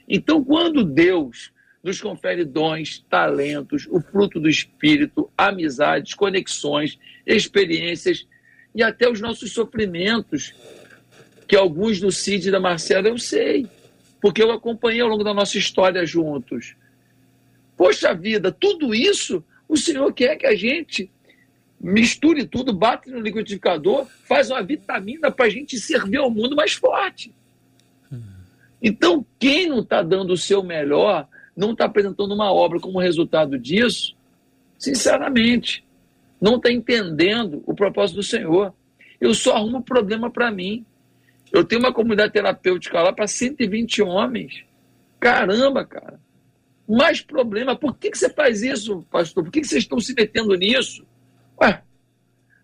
Então, 0.08 0.44
quando 0.44 0.84
Deus 0.84 1.52
nos 1.86 2.02
confere 2.02 2.44
dons, 2.44 3.06
talentos, 3.08 3.88
o 3.92 4.02
fruto 4.02 4.40
do 4.40 4.50
espírito, 4.50 5.30
amizades, 5.38 6.16
conexões, 6.16 6.98
experiências 7.28 8.26
e 8.74 8.82
até 8.82 9.08
os 9.08 9.22
nossos 9.22 9.52
sofrimentos, 9.52 10.52
que 11.48 11.56
alguns 11.56 12.00
do 12.00 12.12
Cid 12.12 12.48
e 12.48 12.52
da 12.52 12.60
Marcela 12.60 13.08
eu 13.08 13.20
sei, 13.20 13.68
porque 14.20 14.42
eu 14.42 14.52
acompanhei 14.52 15.02
ao 15.02 15.08
longo 15.08 15.24
da 15.24 15.32
nossa 15.32 15.60
história 15.60 16.04
juntos. 16.08 16.76
Poxa 17.78 18.16
vida, 18.16 18.52
tudo 18.52 18.96
isso 18.96 19.44
o 19.70 19.78
Senhor 19.78 20.12
quer 20.12 20.38
que 20.38 20.48
a 20.48 20.56
gente 20.56 21.12
misture 21.80 22.48
tudo, 22.48 22.74
bate 22.74 23.12
no 23.12 23.20
liquidificador, 23.20 24.08
faz 24.28 24.50
uma 24.50 24.64
vitamina 24.64 25.30
para 25.30 25.46
a 25.46 25.50
gente 25.50 25.78
servir 25.78 26.18
ao 26.18 26.32
mundo 26.32 26.56
mais 26.56 26.74
forte. 26.74 27.32
Então, 28.82 29.24
quem 29.38 29.70
não 29.70 29.82
está 29.82 30.02
dando 30.02 30.34
o 30.34 30.38
seu 30.38 30.64
melhor 30.64 31.28
não 31.56 31.72
está 31.72 31.86
apresentando 31.86 32.34
uma 32.34 32.52
obra 32.52 32.80
como 32.80 33.00
resultado 33.00 33.58
disso, 33.58 34.16
sinceramente, 34.78 35.86
não 36.42 36.58
está 36.58 36.72
entendendo 36.72 37.64
o 37.66 37.74
propósito 37.74 38.18
do 38.18 38.24
Senhor. 38.24 38.74
Eu 39.20 39.34
só 39.34 39.56
arrumo 39.56 39.82
problema 39.82 40.30
para 40.30 40.52
mim. 40.52 40.86
Eu 41.52 41.64
tenho 41.64 41.80
uma 41.80 41.94
comunidade 41.94 42.34
terapêutica 42.34 43.02
lá 43.02 43.14
para 43.14 43.28
120 43.28 44.02
homens. 44.02 44.64
Caramba, 45.20 45.86
cara. 45.86 46.20
Mais 46.88 47.22
problema. 47.22 47.76
Por 47.76 47.98
que, 47.98 48.12
que 48.12 48.18
você 48.18 48.30
faz 48.30 48.62
isso, 48.62 49.06
pastor? 49.10 49.44
Por 49.44 49.52
que, 49.52 49.62
que 49.62 49.68
vocês 49.68 49.84
estão 49.84 50.00
se 50.00 50.14
metendo 50.14 50.54
nisso? 50.56 51.06
Ué, 51.62 51.82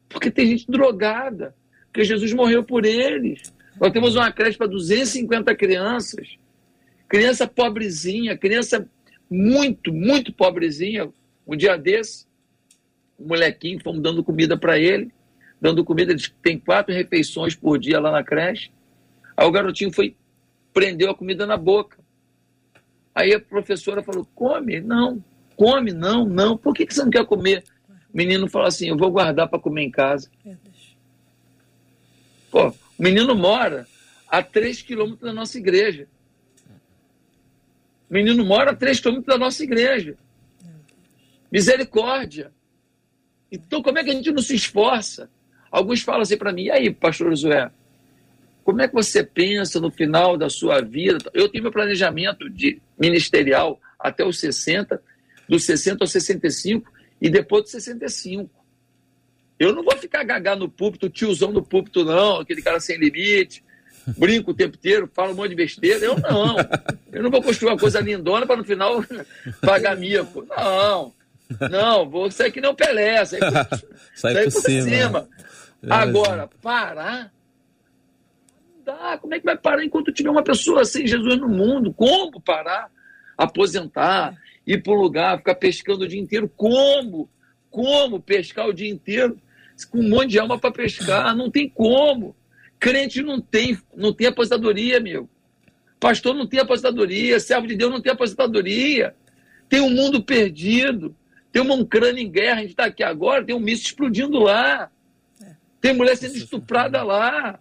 porque 0.10 0.30
tem 0.30 0.48
gente 0.48 0.70
drogada. 0.70 1.56
Porque 1.86 2.04
Jesus 2.04 2.34
morreu 2.34 2.64
por 2.64 2.86
eles. 2.86 3.54
Nós 3.80 3.92
temos 3.92 4.16
uma 4.16 4.32
creche 4.32 4.58
para 4.58 4.68
250 4.68 5.56
crianças 5.56 6.38
criança 7.12 7.46
pobrezinha, 7.46 8.38
criança 8.38 8.90
muito, 9.30 9.92
muito 9.92 10.32
pobrezinha. 10.32 11.12
Um 11.46 11.58
dia 11.58 11.76
desse, 11.76 12.26
um 13.20 13.28
molequinho, 13.28 13.84
fomos 13.84 14.02
dando 14.02 14.24
comida 14.24 14.56
para 14.56 14.80
ele, 14.80 15.12
dando 15.60 15.84
comida, 15.84 16.14
ele 16.14 16.24
tem 16.42 16.58
quatro 16.58 16.96
refeições 16.96 17.54
por 17.54 17.78
dia 17.78 18.00
lá 18.00 18.14
na 18.14 18.24
creche. 18.24 18.72
Aí 19.36 19.46
o 19.46 19.52
garotinho 19.52 19.92
foi, 19.92 20.16
prendeu 20.74 21.12
a 21.12 21.16
comida 21.16 21.46
na 21.46 21.58
boca. 21.58 21.98
Aí 23.14 23.34
a 23.34 23.42
professora 23.42 24.02
falou: 24.02 24.26
come? 24.34 24.80
Não, 24.80 25.22
come, 25.58 25.92
não, 25.92 26.26
não. 26.26 26.56
Por 26.56 26.74
que, 26.74 26.86
que 26.86 26.94
você 26.94 27.04
não 27.04 27.12
quer 27.12 27.26
comer? 27.26 27.66
O 27.90 28.16
menino 28.16 28.48
falou 28.48 28.70
assim: 28.70 28.88
eu 28.88 28.98
vou 28.98 29.12
guardar 29.12 29.50
para 29.50 29.60
comer 29.60 29.84
em 29.84 29.92
casa. 29.92 30.32
Pô, 32.50 32.70
o 32.70 32.76
menino 32.98 33.36
mora 33.36 33.86
a 34.30 34.42
três 34.42 34.82
quilômetros 34.82 35.24
da 35.24 35.34
nossa 35.34 35.58
igreja. 35.58 36.08
O 38.12 38.14
menino 38.14 38.44
mora 38.44 38.72
a 38.72 38.76
três 38.76 39.00
quilômetros 39.00 39.34
da 39.34 39.40
nossa 39.40 39.64
igreja. 39.64 40.18
Misericórdia. 41.50 42.52
Então, 43.50 43.82
como 43.82 44.00
é 44.00 44.04
que 44.04 44.10
a 44.10 44.14
gente 44.14 44.34
não 44.34 44.42
se 44.42 44.54
esforça? 44.54 45.30
Alguns 45.72 46.02
falam 46.02 46.20
assim 46.20 46.36
para 46.36 46.52
mim, 46.52 46.64
e 46.64 46.72
aí, 46.72 46.94
pastor 46.94 47.30
Josué, 47.30 47.72
como 48.66 48.82
é 48.82 48.88
que 48.90 48.94
você 48.94 49.24
pensa 49.24 49.80
no 49.80 49.90
final 49.90 50.36
da 50.36 50.50
sua 50.50 50.82
vida? 50.82 51.32
Eu 51.34 51.48
tenho 51.48 51.64
meu 51.64 51.72
planejamento 51.72 52.50
de 52.50 52.82
ministerial 53.00 53.80
até 53.98 54.26
os 54.26 54.38
60, 54.40 55.02
dos 55.48 55.64
60 55.64 56.04
aos 56.04 56.12
65 56.12 56.92
e 57.22 57.30
depois 57.30 57.64
dos 57.64 57.72
65. 57.72 58.52
Eu 59.58 59.74
não 59.74 59.84
vou 59.84 59.96
ficar 59.98 60.26
gagá 60.26 60.54
no 60.54 60.68
púlpito, 60.68 61.10
tiozão 61.10 61.54
no 61.54 61.64
púlpito, 61.64 62.04
não, 62.04 62.42
aquele 62.42 62.62
cara 62.62 62.82
sem 62.82 62.98
limite 62.98 63.64
brinco 64.08 64.52
o 64.52 64.54
tempo 64.54 64.76
inteiro, 64.76 65.10
falo 65.14 65.32
um 65.32 65.36
monte 65.36 65.50
de 65.50 65.56
besteira. 65.56 66.06
Eu 66.06 66.18
não. 66.20 66.56
Eu 67.12 67.24
não 67.24 67.32
vou 67.32 67.42
construir 67.42 67.72
uma 67.72 67.78
coisa 67.78 68.00
lindona 68.00 68.46
para 68.46 68.58
no 68.58 68.64
final 68.64 69.04
pagar 69.62 69.96
mico. 69.98 70.46
Não. 70.50 71.14
Não, 71.70 72.10
vou 72.10 72.32
sair 72.32 72.52
que 72.52 72.62
nem 72.62 72.70
o 72.70 72.76
Pelé, 72.76 73.24
sair 73.26 73.40
por, 73.40 73.52
Sai 74.16 74.34
sair 74.34 74.44
por, 74.46 74.54
por 74.54 74.62
cima. 74.62 74.84
cima. 74.84 75.30
Agora, 75.90 76.50
parar. 76.62 77.32
Não 78.76 78.84
dá. 78.84 79.18
Como 79.18 79.34
é 79.34 79.40
que 79.40 79.46
vai 79.46 79.58
parar 79.58 79.84
enquanto 79.84 80.14
tiver 80.14 80.30
uma 80.30 80.44
pessoa 80.44 80.86
sem 80.86 81.06
Jesus 81.06 81.38
no 81.40 81.50
mundo? 81.50 81.94
Como 81.94 82.40
parar? 82.40 82.90
Aposentar, 83.38 84.36
ir 84.66 84.84
para 84.84 84.94
um 84.94 85.02
lugar, 85.02 85.38
ficar 85.38 85.56
pescando 85.56 86.04
o 86.04 86.08
dia 86.08 86.20
inteiro. 86.20 86.50
Como? 86.56 87.30
Como 87.70 88.22
pescar 88.22 88.68
o 88.68 88.74
dia 88.74 88.90
inteiro? 88.90 89.38
Com 89.90 90.00
um 90.00 90.10
monte 90.10 90.30
de 90.30 90.40
alma 90.40 90.60
para 90.60 90.72
pescar. 90.72 91.36
Não 91.36 91.50
tem 91.50 91.68
como. 91.68 92.36
Crente 92.82 93.22
não 93.22 93.40
tem, 93.40 93.78
não 93.96 94.12
tem 94.12 94.26
aposentadoria, 94.26 95.00
meu. 95.00 95.30
Pastor 96.00 96.34
não 96.34 96.48
tem 96.48 96.60
aposentadoria, 96.60 97.40
servo 97.40 97.68
de 97.68 97.76
Deus 97.76 97.92
não 97.92 98.02
tem 98.02 98.12
aposentadoria. 98.12 99.16
Tem 99.70 99.80
um 99.80 99.92
mundo 99.92 100.24
perdido. 100.24 101.16
Tem 101.52 101.62
uma 101.62 101.76
Ucrânia 101.76 102.24
em 102.24 102.32
guerra, 102.32 102.58
a 102.58 102.62
gente 102.62 102.72
está 102.72 102.86
aqui 102.86 103.04
agora, 103.04 103.46
tem 103.46 103.56
um 103.56 103.60
míssil 103.60 103.86
explodindo 103.86 104.40
lá. 104.40 104.92
Tem 105.80 105.94
mulher 105.94 106.18
sendo 106.18 106.36
estuprada 106.36 107.04
lá. 107.04 107.60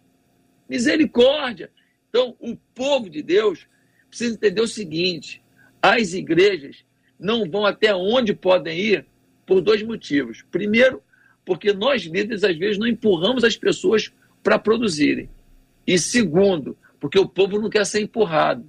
Misericórdia. 0.66 1.70
Então, 2.08 2.34
o 2.40 2.56
povo 2.74 3.10
de 3.10 3.22
Deus 3.22 3.66
precisa 4.08 4.34
entender 4.34 4.62
o 4.62 4.68
seguinte: 4.68 5.42
as 5.82 6.14
igrejas 6.14 6.82
não 7.18 7.44
vão 7.50 7.66
até 7.66 7.94
onde 7.94 8.32
podem 8.32 8.78
ir 8.78 9.06
por 9.44 9.60
dois 9.60 9.82
motivos. 9.82 10.42
Primeiro, 10.50 11.02
porque 11.44 11.74
nós 11.74 12.04
líderes, 12.04 12.42
às 12.42 12.56
vezes, 12.56 12.78
não 12.78 12.86
empurramos 12.86 13.44
as 13.44 13.54
pessoas 13.54 14.10
para 14.42 14.58
produzirem. 14.58 15.28
E 15.86 15.98
segundo, 15.98 16.76
porque 16.98 17.18
o 17.18 17.28
povo 17.28 17.60
não 17.60 17.70
quer 17.70 17.84
ser 17.86 18.00
empurrado. 18.00 18.68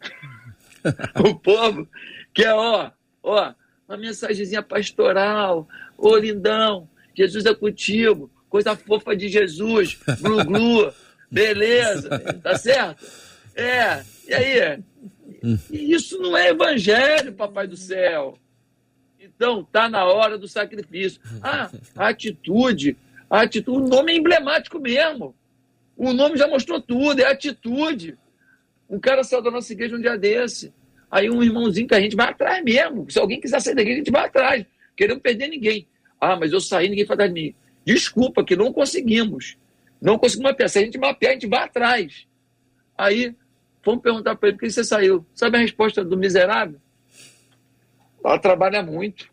o 1.16 1.34
povo 1.34 1.88
quer, 2.32 2.52
ó, 2.52 2.90
ó, 3.22 3.54
uma 3.88 3.96
mensagenzinha 3.96 4.62
pastoral, 4.62 5.68
ô 5.96 6.16
lindão, 6.16 6.88
Jesus 7.14 7.46
é 7.46 7.54
contigo, 7.54 8.30
coisa 8.48 8.76
fofa 8.76 9.16
de 9.16 9.28
Jesus, 9.28 9.98
glu 10.20 10.44
glu, 10.44 10.92
beleza, 11.30 12.08
tá 12.42 12.56
certo? 12.56 13.04
É, 13.54 14.04
e 14.28 14.34
aí? 14.34 14.82
E 15.70 15.92
isso 15.92 16.18
não 16.18 16.36
é 16.36 16.50
evangelho, 16.50 17.32
papai 17.32 17.66
do 17.66 17.76
céu. 17.76 18.38
Então, 19.18 19.64
tá 19.64 19.88
na 19.88 20.04
hora 20.04 20.38
do 20.38 20.48
sacrifício. 20.48 21.20
Ah, 21.42 21.70
a 21.94 22.08
atitude 22.08 22.96
a 23.28 23.42
atitude, 23.42 23.78
o 23.78 23.88
nome 23.88 24.12
é 24.12 24.16
emblemático 24.16 24.78
mesmo. 24.78 25.34
O 25.96 26.12
nome 26.12 26.36
já 26.36 26.46
mostrou 26.46 26.80
tudo, 26.80 27.20
é 27.20 27.24
atitude. 27.24 28.16
Um 28.88 29.00
cara 29.00 29.24
saiu 29.24 29.42
da 29.42 29.50
nossa 29.50 29.72
igreja 29.72 29.96
um 29.96 30.00
dia 30.00 30.16
desse. 30.16 30.72
Aí 31.10 31.30
um 31.30 31.42
irmãozinho 31.42 31.88
que 31.88 31.94
a 31.94 32.00
gente 32.00 32.14
vai 32.14 32.28
atrás 32.28 32.62
mesmo. 32.62 33.10
Se 33.10 33.18
alguém 33.18 33.40
quiser 33.40 33.60
sair 33.60 33.74
da 33.74 33.82
igreja, 33.82 34.00
a 34.00 34.04
gente 34.04 34.12
vai 34.12 34.26
atrás. 34.26 34.66
Queremos 34.96 35.22
perder 35.22 35.48
ninguém. 35.48 35.88
Ah, 36.20 36.36
mas 36.36 36.52
eu 36.52 36.60
saí, 36.60 36.88
ninguém 36.88 37.04
atrás 37.04 37.32
de 37.32 37.40
mim. 37.40 37.54
Desculpa, 37.84 38.44
que 38.44 38.56
não 38.56 38.72
conseguimos. 38.72 39.56
Não 40.00 40.18
conseguimos 40.18 40.50
mapear. 40.50 40.68
Se 40.68 40.78
a 40.78 40.82
gente 40.82 40.98
mapear, 40.98 41.30
a 41.30 41.34
gente 41.34 41.46
vai 41.46 41.64
atrás. 41.64 42.26
Aí, 42.96 43.34
vamos 43.84 44.02
perguntar 44.02 44.36
para 44.36 44.48
ele 44.48 44.58
por 44.58 44.64
que 44.64 44.70
você 44.70 44.84
saiu. 44.84 45.24
Sabe 45.34 45.56
a 45.56 45.60
resposta 45.60 46.04
do 46.04 46.16
miserável? 46.16 46.80
Ela 48.24 48.38
trabalha 48.38 48.82
muito. 48.82 49.28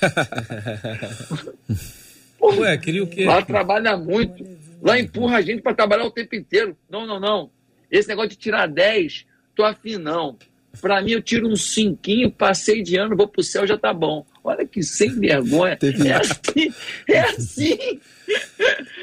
Ué, 2.42 2.78
queria 2.78 3.04
o 3.04 3.06
quê? 3.06 3.24
Lá 3.24 3.42
trabalha 3.42 3.96
muito. 3.96 4.44
Lá 4.82 4.98
empurra 4.98 5.36
a 5.36 5.42
gente 5.42 5.62
para 5.62 5.74
trabalhar 5.74 6.04
o 6.04 6.10
tempo 6.10 6.34
inteiro. 6.34 6.76
Não, 6.88 7.06
não, 7.06 7.20
não. 7.20 7.50
Esse 7.90 8.08
negócio 8.08 8.30
de 8.30 8.36
tirar 8.36 8.66
10, 8.66 9.26
tô 9.54 9.64
afim, 9.64 9.96
não. 9.96 10.38
Para 10.80 11.02
mim, 11.02 11.12
eu 11.12 11.22
tiro 11.22 11.48
um 11.48 11.56
cinquinho, 11.56 12.30
passei 12.30 12.80
de 12.82 12.96
ano, 12.96 13.16
vou 13.16 13.26
pro 13.26 13.42
céu, 13.42 13.66
já 13.66 13.76
tá 13.76 13.92
bom. 13.92 14.24
Olha 14.42 14.64
que 14.64 14.82
sem 14.82 15.10
vergonha. 15.18 15.76
Teve... 15.76 16.08
É 16.08 16.14
assim, 16.14 16.72
é 17.08 17.20
assim. 17.20 18.00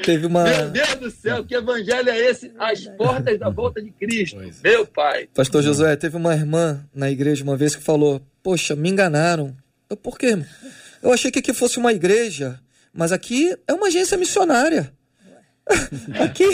Teve 0.02 0.26
uma... 0.26 0.44
Meu 0.44 0.70
Deus 0.70 0.94
do 0.94 1.10
céu, 1.10 1.44
que 1.44 1.54
evangelho 1.54 2.08
é 2.08 2.18
esse? 2.18 2.50
As 2.58 2.86
portas 2.96 3.38
da 3.38 3.50
volta 3.50 3.82
de 3.82 3.90
Cristo. 3.90 4.36
Pois. 4.36 4.62
Meu 4.62 4.86
pai. 4.86 5.28
Pastor 5.34 5.62
Josué, 5.62 5.94
teve 5.96 6.16
uma 6.16 6.34
irmã 6.34 6.82
na 6.94 7.10
igreja 7.10 7.44
uma 7.44 7.56
vez 7.56 7.76
que 7.76 7.82
falou: 7.82 8.20
Poxa, 8.42 8.74
me 8.74 8.88
enganaram. 8.88 9.54
Eu, 9.90 9.96
por 9.96 10.18
quê? 10.18 10.38
Eu 11.02 11.12
achei 11.12 11.30
que 11.30 11.38
aqui 11.38 11.52
fosse 11.52 11.78
uma 11.78 11.92
igreja 11.92 12.58
mas 12.92 13.12
aqui 13.12 13.56
é 13.66 13.72
uma 13.72 13.88
agência 13.88 14.16
missionária. 14.16 14.92
Aqui. 16.20 16.44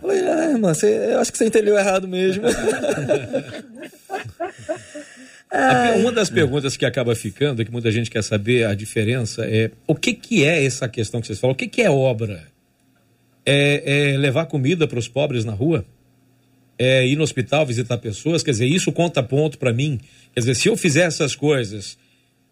Falei, 0.00 0.20
ah, 0.20 0.50
irmã, 0.50 0.74
você, 0.74 1.12
eu 1.12 1.20
acho 1.20 1.32
que 1.32 1.38
você 1.38 1.46
entendeu 1.46 1.78
errado 1.78 2.06
mesmo. 2.06 2.44
Uma 6.00 6.12
das 6.12 6.30
perguntas 6.30 6.76
que 6.76 6.86
acaba 6.86 7.14
ficando, 7.14 7.64
que 7.64 7.72
muita 7.72 7.90
gente 7.90 8.10
quer 8.10 8.22
saber 8.22 8.66
a 8.66 8.74
diferença, 8.74 9.44
é 9.44 9.70
o 9.86 9.94
que, 9.94 10.14
que 10.14 10.44
é 10.44 10.64
essa 10.64 10.88
questão 10.88 11.20
que 11.20 11.26
vocês 11.26 11.40
falam? 11.40 11.54
O 11.54 11.56
que, 11.56 11.66
que 11.66 11.82
é 11.82 11.90
obra? 11.90 12.46
É, 13.44 14.12
é 14.12 14.16
levar 14.16 14.46
comida 14.46 14.86
para 14.86 14.98
os 14.98 15.08
pobres 15.08 15.44
na 15.44 15.52
rua? 15.52 15.84
É 16.78 17.04
ir 17.06 17.16
no 17.16 17.24
hospital 17.24 17.66
visitar 17.66 17.98
pessoas? 17.98 18.42
Quer 18.42 18.52
dizer, 18.52 18.66
isso 18.66 18.92
conta 18.92 19.22
ponto 19.22 19.58
para 19.58 19.72
mim? 19.72 19.98
Quer 20.32 20.40
dizer, 20.40 20.54
se 20.54 20.68
eu 20.68 20.76
fizer 20.76 21.06
essas 21.06 21.34
coisas, 21.34 21.98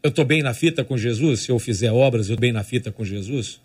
eu 0.02 0.10
estou 0.10 0.24
bem 0.24 0.42
na 0.42 0.54
fita 0.54 0.84
com 0.84 0.96
Jesus? 0.96 1.40
Se 1.40 1.50
eu 1.50 1.58
fizer 1.58 1.92
obras, 1.92 2.28
eu 2.28 2.34
estou 2.34 2.40
bem 2.40 2.52
na 2.52 2.62
fita 2.62 2.90
com 2.90 3.04
Jesus? 3.04 3.60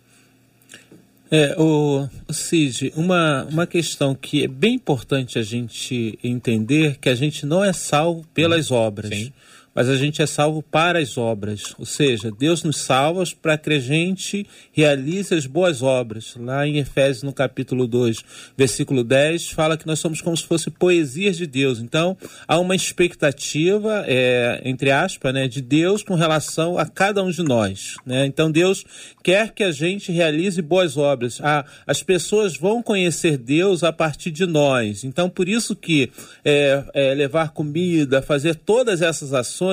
É, 1.30 1.54
o, 1.58 2.08
o 2.28 2.32
Cid, 2.32 2.92
uma, 2.94 3.44
uma 3.44 3.66
questão 3.66 4.14
que 4.14 4.44
é 4.44 4.48
bem 4.48 4.74
importante 4.74 5.38
a 5.38 5.42
gente 5.42 6.18
entender 6.22 6.98
que 6.98 7.08
a 7.08 7.14
gente 7.14 7.46
não 7.46 7.64
é 7.64 7.72
salvo 7.72 8.24
pelas 8.34 8.70
obras. 8.70 9.10
Sim 9.16 9.32
mas 9.74 9.88
a 9.88 9.96
gente 9.96 10.22
é 10.22 10.26
salvo 10.26 10.62
para 10.62 10.98
as 10.98 11.18
obras. 11.18 11.74
Ou 11.78 11.86
seja, 11.86 12.30
Deus 12.30 12.62
nos 12.62 12.76
salva 12.78 13.24
para 13.40 13.58
que 13.58 13.72
a 13.72 13.78
gente 13.78 14.46
realize 14.72 15.34
as 15.34 15.46
boas 15.46 15.82
obras. 15.82 16.34
Lá 16.38 16.66
em 16.66 16.78
Efésios, 16.78 17.22
no 17.22 17.32
capítulo 17.32 17.86
2, 17.86 18.24
versículo 18.56 19.02
10, 19.02 19.50
fala 19.50 19.76
que 19.76 19.86
nós 19.86 19.98
somos 19.98 20.20
como 20.20 20.36
se 20.36 20.44
fosse 20.44 20.70
poesias 20.70 21.36
de 21.36 21.46
Deus. 21.46 21.78
Então, 21.78 22.16
há 22.46 22.58
uma 22.58 22.76
expectativa, 22.76 24.04
é, 24.06 24.60
entre 24.64 24.90
aspas, 24.90 25.34
né, 25.34 25.48
de 25.48 25.60
Deus 25.60 26.02
com 26.02 26.14
relação 26.14 26.78
a 26.78 26.86
cada 26.86 27.22
um 27.22 27.30
de 27.30 27.42
nós. 27.42 27.96
Né? 28.06 28.26
Então, 28.26 28.50
Deus 28.50 28.84
quer 29.22 29.52
que 29.52 29.64
a 29.64 29.72
gente 29.72 30.12
realize 30.12 30.60
boas 30.62 30.96
obras. 30.96 31.40
Ah, 31.42 31.64
as 31.86 32.02
pessoas 32.02 32.56
vão 32.56 32.82
conhecer 32.82 33.36
Deus 33.36 33.82
a 33.82 33.92
partir 33.92 34.30
de 34.30 34.46
nós. 34.46 35.04
Então, 35.04 35.28
por 35.28 35.48
isso 35.48 35.74
que 35.74 36.10
é, 36.44 36.84
é, 36.92 37.14
levar 37.14 37.50
comida, 37.50 38.22
fazer 38.22 38.54
todas 38.54 39.02
essas 39.02 39.32
ações, 39.32 39.63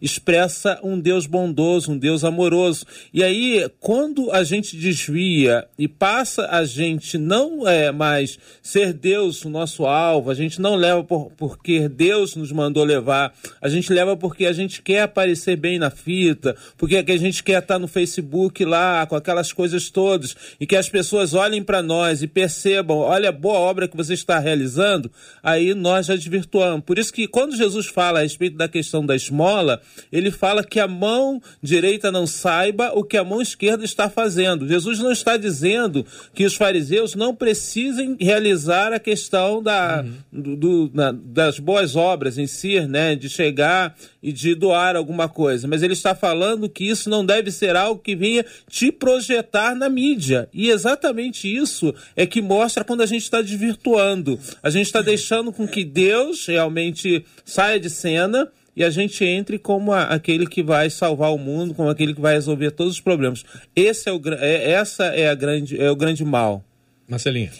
expressa 0.00 0.80
um 0.82 0.98
Deus 0.98 1.26
bondoso, 1.26 1.92
um 1.92 1.98
Deus 1.98 2.24
amoroso. 2.24 2.86
E 3.12 3.22
aí, 3.22 3.68
quando 3.80 4.30
a 4.32 4.42
gente 4.42 4.76
desvia 4.76 5.66
e 5.78 5.86
passa 5.86 6.46
a 6.50 6.64
gente 6.64 7.18
não 7.18 7.66
é 7.66 7.92
mais 7.92 8.38
ser 8.62 8.92
Deus 8.92 9.44
o 9.44 9.50
nosso 9.50 9.86
alvo, 9.86 10.30
a 10.30 10.34
gente 10.34 10.60
não 10.60 10.74
leva 10.74 11.02
por, 11.04 11.30
porque 11.36 11.88
Deus 11.88 12.34
nos 12.36 12.52
mandou 12.52 12.84
levar, 12.84 13.32
a 13.60 13.68
gente 13.68 13.92
leva 13.92 14.16
porque 14.16 14.46
a 14.46 14.52
gente 14.52 14.82
quer 14.82 15.02
aparecer 15.02 15.56
bem 15.56 15.78
na 15.78 15.90
fita, 15.90 16.56
porque 16.76 16.96
a 16.96 17.16
gente 17.16 17.42
quer 17.42 17.62
estar 17.62 17.78
no 17.78 17.88
Facebook 17.88 18.64
lá 18.64 19.06
com 19.06 19.16
aquelas 19.16 19.52
coisas 19.52 19.90
todas 19.90 20.34
e 20.60 20.66
que 20.66 20.76
as 20.76 20.88
pessoas 20.88 21.34
olhem 21.34 21.62
para 21.62 21.82
nós 21.82 22.22
e 22.22 22.26
percebam, 22.26 22.98
olha 22.98 23.28
a 23.28 23.32
boa 23.32 23.58
obra 23.58 23.88
que 23.88 23.96
você 23.96 24.14
está 24.14 24.38
realizando, 24.38 25.10
aí 25.42 25.74
nós 25.74 26.06
já 26.06 26.14
desvirtuamos. 26.14 26.84
Por 26.84 26.98
isso 26.98 27.12
que 27.12 27.26
quando 27.26 27.56
Jesus 27.56 27.86
fala 27.86 28.20
a 28.20 28.22
respeito 28.22 28.56
da 28.56 28.68
questão 28.68 29.04
da 29.04 29.16
esmola, 29.36 29.80
ele 30.10 30.30
fala 30.30 30.64
que 30.64 30.80
a 30.80 30.88
mão 30.88 31.40
direita 31.62 32.10
não 32.10 32.26
saiba 32.26 32.92
o 32.94 33.04
que 33.04 33.16
a 33.16 33.24
mão 33.24 33.42
esquerda 33.42 33.84
está 33.84 34.08
fazendo. 34.08 34.66
Jesus 34.66 34.98
não 34.98 35.12
está 35.12 35.36
dizendo 35.36 36.06
que 36.34 36.44
os 36.44 36.54
fariseus 36.54 37.14
não 37.14 37.34
precisem 37.34 38.16
realizar 38.18 38.92
a 38.92 38.98
questão 38.98 39.62
da, 39.62 40.04
uhum. 40.32 40.56
do, 40.56 40.90
na, 40.94 41.12
das 41.12 41.58
boas 41.58 41.94
obras 41.94 42.38
em 42.38 42.46
si, 42.46 42.80
né, 42.80 43.14
de 43.14 43.28
chegar 43.28 43.94
e 44.22 44.32
de 44.32 44.54
doar 44.54 44.96
alguma 44.96 45.28
coisa, 45.28 45.68
mas 45.68 45.82
ele 45.82 45.92
está 45.92 46.14
falando 46.14 46.68
que 46.68 46.88
isso 46.88 47.08
não 47.08 47.24
deve 47.24 47.50
ser 47.50 47.76
algo 47.76 48.00
que 48.00 48.16
venha 48.16 48.44
te 48.68 48.90
projetar 48.90 49.74
na 49.74 49.88
mídia. 49.88 50.48
E 50.52 50.70
exatamente 50.70 51.46
isso 51.46 51.94
é 52.16 52.26
que 52.26 52.42
mostra 52.42 52.82
quando 52.82 53.02
a 53.02 53.06
gente 53.06 53.22
está 53.22 53.40
desvirtuando. 53.40 54.38
A 54.62 54.70
gente 54.70 54.86
está 54.86 55.00
deixando 55.00 55.52
com 55.52 55.68
que 55.68 55.84
Deus 55.84 56.46
realmente 56.46 57.24
saia 57.44 57.78
de 57.78 57.90
cena 57.90 58.50
e 58.76 58.84
a 58.84 58.90
gente 58.90 59.24
entre 59.24 59.58
como 59.58 59.92
a, 59.92 60.02
aquele 60.02 60.46
que 60.46 60.62
vai 60.62 60.90
salvar 60.90 61.32
o 61.32 61.38
mundo, 61.38 61.74
como 61.74 61.88
aquele 61.88 62.14
que 62.14 62.20
vai 62.20 62.34
resolver 62.34 62.70
todos 62.72 62.92
os 62.92 63.00
problemas. 63.00 63.42
Esse 63.74 64.10
é 64.10 64.12
o, 64.12 64.20
é, 64.38 64.72
essa 64.72 65.06
é, 65.06 65.30
a 65.30 65.34
grande, 65.34 65.80
é 65.80 65.90
o 65.90 65.96
grande 65.96 66.22
mal. 66.24 66.62
Marcelinha. 67.08 67.50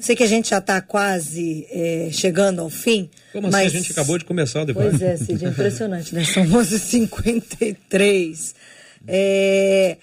Sei 0.00 0.16
que 0.16 0.24
a 0.24 0.26
gente 0.26 0.50
já 0.50 0.58
está 0.58 0.80
quase 0.80 1.64
é, 1.70 2.08
chegando 2.10 2.60
ao 2.60 2.68
fim. 2.68 3.08
Como 3.32 3.46
assim? 3.46 3.56
mas... 3.56 3.68
assim? 3.68 3.76
A 3.76 3.80
gente 3.80 3.92
acabou 3.92 4.18
de 4.18 4.24
começar 4.24 4.62
o 4.62 4.64
debate. 4.64 4.88
Pois 4.88 5.00
é, 5.00 5.16
Cid, 5.16 5.44
é 5.44 5.48
impressionante, 5.48 6.12
né? 6.12 6.24
São 6.24 6.44
11h53. 6.44 8.54
É... 9.06 9.96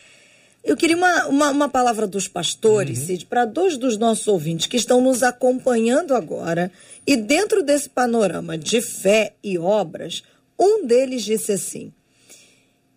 Eu 0.70 0.78
queria 0.78 0.96
uma, 0.96 1.26
uma, 1.26 1.50
uma, 1.50 1.68
palavra 1.68 2.06
dos 2.06 2.28
pastores, 2.28 3.00
uhum. 3.00 3.06
Cid, 3.08 3.26
para 3.26 3.44
dois 3.44 3.76
dos 3.76 3.98
nossos 3.98 4.28
ouvintes 4.28 4.68
que 4.68 4.78
estão 4.78 5.02
nos 5.02 5.24
acompanhando 5.24 6.14
agora. 6.14 6.72
E 7.08 7.18
dentro 7.18 7.64
desse 7.64 7.90
panorama 7.90 8.56
de 8.56 8.80
fé 8.80 9.34
e 9.44 9.58
obras, 9.58 10.22
um 10.60 10.86
deles 10.86 11.24
disse 11.24 11.54
assim: 11.54 11.92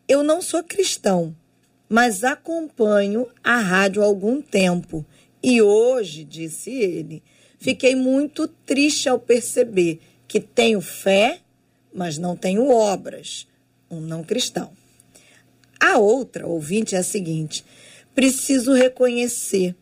Eu 0.06 0.22
não 0.22 0.42
sou 0.42 0.62
cristão, 0.62 1.34
mas 1.88 2.24
acompanho 2.24 3.26
a 3.42 3.56
rádio 3.56 4.02
há 4.02 4.04
algum 4.04 4.42
tempo. 4.42 5.02
E 5.42 5.62
hoje, 5.62 6.24
disse 6.24 6.70
ele, 6.70 7.22
fiquei 7.58 7.96
muito 7.96 8.46
triste 8.46 9.08
ao 9.08 9.18
perceber 9.18 9.98
que 10.28 10.40
tenho 10.40 10.82
fé, 10.82 11.40
mas 11.90 12.18
não 12.18 12.36
tenho 12.36 12.68
obras. 12.68 13.48
Um 13.90 13.98
não 13.98 14.22
cristão. 14.22 14.81
A 15.82 15.98
outra 15.98 16.46
ouvinte 16.46 16.94
é 16.94 16.98
a 16.98 17.02
seguinte: 17.02 17.64
preciso 18.14 18.72
reconhecer, 18.72 19.74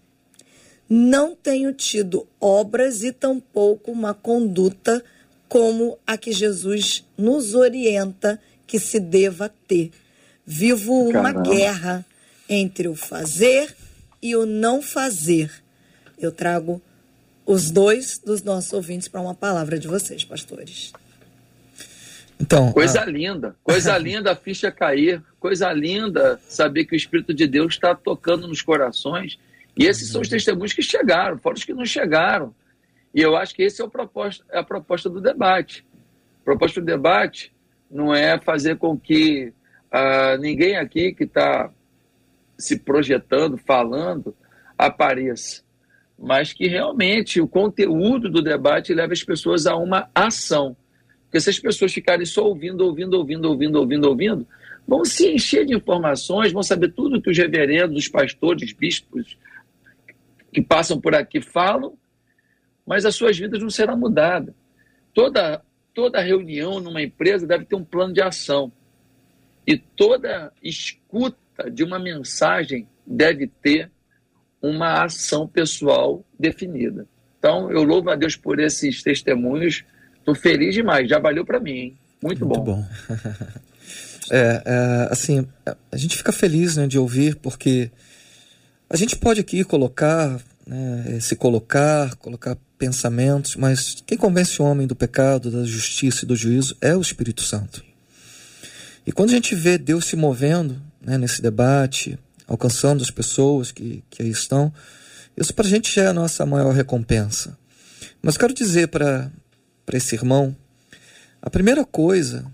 não 0.89 1.37
tenho 1.37 1.75
tido 1.75 2.27
obras 2.41 3.03
e 3.05 3.13
tampouco 3.13 3.93
uma 3.93 4.15
conduta 4.15 5.05
como 5.47 5.99
a 6.07 6.17
que 6.17 6.33
Jesus 6.33 7.05
nos 7.19 7.55
orienta 7.55 8.41
que 8.67 8.79
se 8.79 8.99
deva 8.99 9.53
ter. 9.69 9.91
Vivo 10.47 11.07
uma 11.07 11.35
Caramba. 11.35 11.51
guerra 11.51 12.07
entre 12.49 12.89
o 12.89 12.95
fazer 12.95 13.77
e 14.23 14.35
o 14.35 14.47
não 14.47 14.81
fazer. 14.81 15.53
Eu 16.19 16.33
trago 16.33 16.81
os 17.45 17.71
dois 17.71 18.19
dos 18.19 18.43
nossos 18.43 18.73
ouvintes 18.73 19.07
para 19.07 19.21
uma 19.21 19.35
palavra 19.35 19.79
de 19.79 19.87
vocês, 19.87 20.25
pastores. 20.25 20.93
Então, 22.41 22.73
coisa 22.73 23.03
a... 23.03 23.05
linda, 23.05 23.55
coisa 23.63 23.97
linda 23.99 24.33
a 24.33 24.37
ficha 24.37 24.71
cair, 24.73 25.23
coisa 25.39 25.73
linda 25.73 26.41
saber 26.49 26.85
que 26.85 26.95
o 26.95 26.97
Espírito 26.97 27.35
de 27.35 27.47
Deus 27.47 27.75
está 27.75 27.95
tocando 27.95 28.49
nos 28.49 28.63
corações. 28.63 29.39
E 29.77 29.85
esses 29.85 30.09
uhum. 30.09 30.13
são 30.13 30.21
os 30.23 30.29
testemunhos 30.29 30.73
que 30.73 30.83
chegaram, 30.83 31.39
fora 31.39 31.57
os 31.57 31.65
que 31.65 31.75
não 31.75 31.85
chegaram. 31.85 32.55
E 33.15 33.21
eu 33.21 33.37
acho 33.37 33.55
que 33.55 33.63
esse 33.63 33.83
é, 33.83 33.85
o 33.85 33.91
proposta, 33.91 34.45
é 34.51 34.59
a 34.59 34.65
proposta 34.65 35.11
do 35.11 35.21
debate. 35.21 35.85
A 36.43 36.45
proposta 36.45 36.81
do 36.81 36.87
debate 36.87 37.53
não 37.91 38.15
é 38.15 38.41
fazer 38.41 38.77
com 38.77 38.97
que 38.99 39.53
uh, 39.93 40.39
ninguém 40.41 40.77
aqui 40.77 41.13
que 41.13 41.25
está 41.25 41.71
se 42.57 42.79
projetando, 42.79 43.57
falando, 43.59 44.35
apareça, 44.77 45.63
mas 46.19 46.53
que 46.53 46.69
realmente 46.69 47.41
o 47.41 47.49
conteúdo 47.49 48.29
do 48.31 48.43
debate 48.43 48.95
leve 48.95 49.15
as 49.15 49.25
pessoas 49.25 49.67
a 49.67 49.77
uma 49.77 50.09
ação. 50.15 50.77
Porque 51.31 51.41
se 51.41 51.49
as 51.49 51.61
pessoas 51.61 51.93
ficarem 51.93 52.27
só 52.27 52.45
ouvindo, 52.45 52.81
ouvindo, 52.81 53.15
ouvindo, 53.15 53.49
ouvindo, 53.49 53.79
ouvindo, 53.79 54.09
ouvindo, 54.09 54.49
vão 54.87 55.05
se 55.05 55.33
encher 55.33 55.65
de 55.65 55.73
informações, 55.73 56.51
vão 56.53 56.63
saber 56.63 56.89
tudo 56.89 57.23
que 57.23 57.31
os 57.31 57.39
reverendos, 57.39 57.97
os 57.97 58.09
pastores, 58.09 58.65
os 58.65 58.73
bispos 58.73 59.39
que 60.53 60.61
passam 60.61 61.01
por 61.01 61.15
aqui 61.15 61.41
falam, 61.41 61.97
mas 62.85 63.07
as 63.07 63.15
suas 63.15 63.39
vidas 63.39 63.63
não 63.63 63.71
serão 63.71 63.97
mudadas. 63.97 64.53
Toda, 65.15 65.63
toda 65.95 66.21
reunião 66.21 66.81
numa 66.81 67.01
empresa 67.01 67.47
deve 67.47 67.65
ter 67.65 67.77
um 67.77 67.85
plano 67.85 68.13
de 68.13 68.21
ação. 68.21 68.73
E 69.65 69.79
toda 69.79 70.53
escuta 70.61 71.71
de 71.71 71.85
uma 71.85 72.01
mensagem 72.01 72.89
deve 73.07 73.47
ter 73.47 73.89
uma 74.61 75.05
ação 75.05 75.47
pessoal 75.47 76.25
definida. 76.37 77.07
Então, 77.39 77.71
eu 77.71 77.85
louvo 77.85 78.11
a 78.11 78.17
Deus 78.17 78.35
por 78.35 78.59
esses 78.59 79.01
testemunhos 79.01 79.85
Tô 80.25 80.35
feliz 80.35 80.75
demais, 80.75 81.09
já 81.09 81.19
valeu 81.19 81.45
para 81.45 81.61
mim, 81.61 81.73
hein? 81.73 81.97
Muito, 82.23 82.47
Muito 82.47 82.61
bom. 82.63 82.77
bom. 82.77 82.89
é, 84.31 84.63
é, 84.65 85.09
assim, 85.11 85.47
a 85.91 85.97
gente 85.97 86.17
fica 86.17 86.33
feliz 86.33 86.77
né, 86.77 86.87
de 86.87 86.99
ouvir, 86.99 87.37
porque 87.37 87.91
a 88.89 88.97
gente 88.97 89.17
pode 89.17 89.41
aqui 89.41 89.65
colocar, 89.65 90.39
né, 90.67 91.19
se 91.21 91.35
colocar, 91.35 92.15
colocar 92.17 92.57
pensamentos, 92.79 93.57
mas 93.57 94.03
quem 94.07 94.19
convence 94.19 94.61
o 94.61 94.65
homem 94.65 94.87
do 94.87 94.97
pecado, 94.97 95.51
da 95.51 95.65
justiça 95.65 96.25
e 96.25 96.29
do 96.29 96.37
juízo 96.37 96.77
é 96.81 96.95
o 96.95 97.01
Espírito 97.01 97.43
Santo. 97.43 97.85
E 99.07 99.13
quando 99.13 99.31
a 99.31 99.35
gente 99.35 99.55
vê 99.55 99.79
Deus 99.79 100.05
se 100.05 100.17
movendo 100.17 100.81
né, 101.01 101.17
nesse 101.17 101.41
debate, 101.41 102.19
alcançando 102.47 103.03
as 103.03 103.11
pessoas 103.11 103.73
que, 103.73 104.05
que 104.11 104.23
aí 104.23 104.31
estão, 104.31 104.73
isso 105.37 105.55
para 105.55 105.67
a 105.67 105.71
gente 105.71 105.95
já 105.95 106.05
é 106.05 106.07
a 106.09 106.13
nossa 106.13 106.45
maior 106.45 106.75
recompensa. 106.75 107.57
Mas 108.23 108.37
quero 108.37 108.53
dizer 108.53 108.89
para 108.89 109.31
para 109.85 109.97
esse 109.97 110.15
irmão, 110.15 110.57
a 111.43 111.49
primeira 111.49 111.85
coisa 111.85 112.45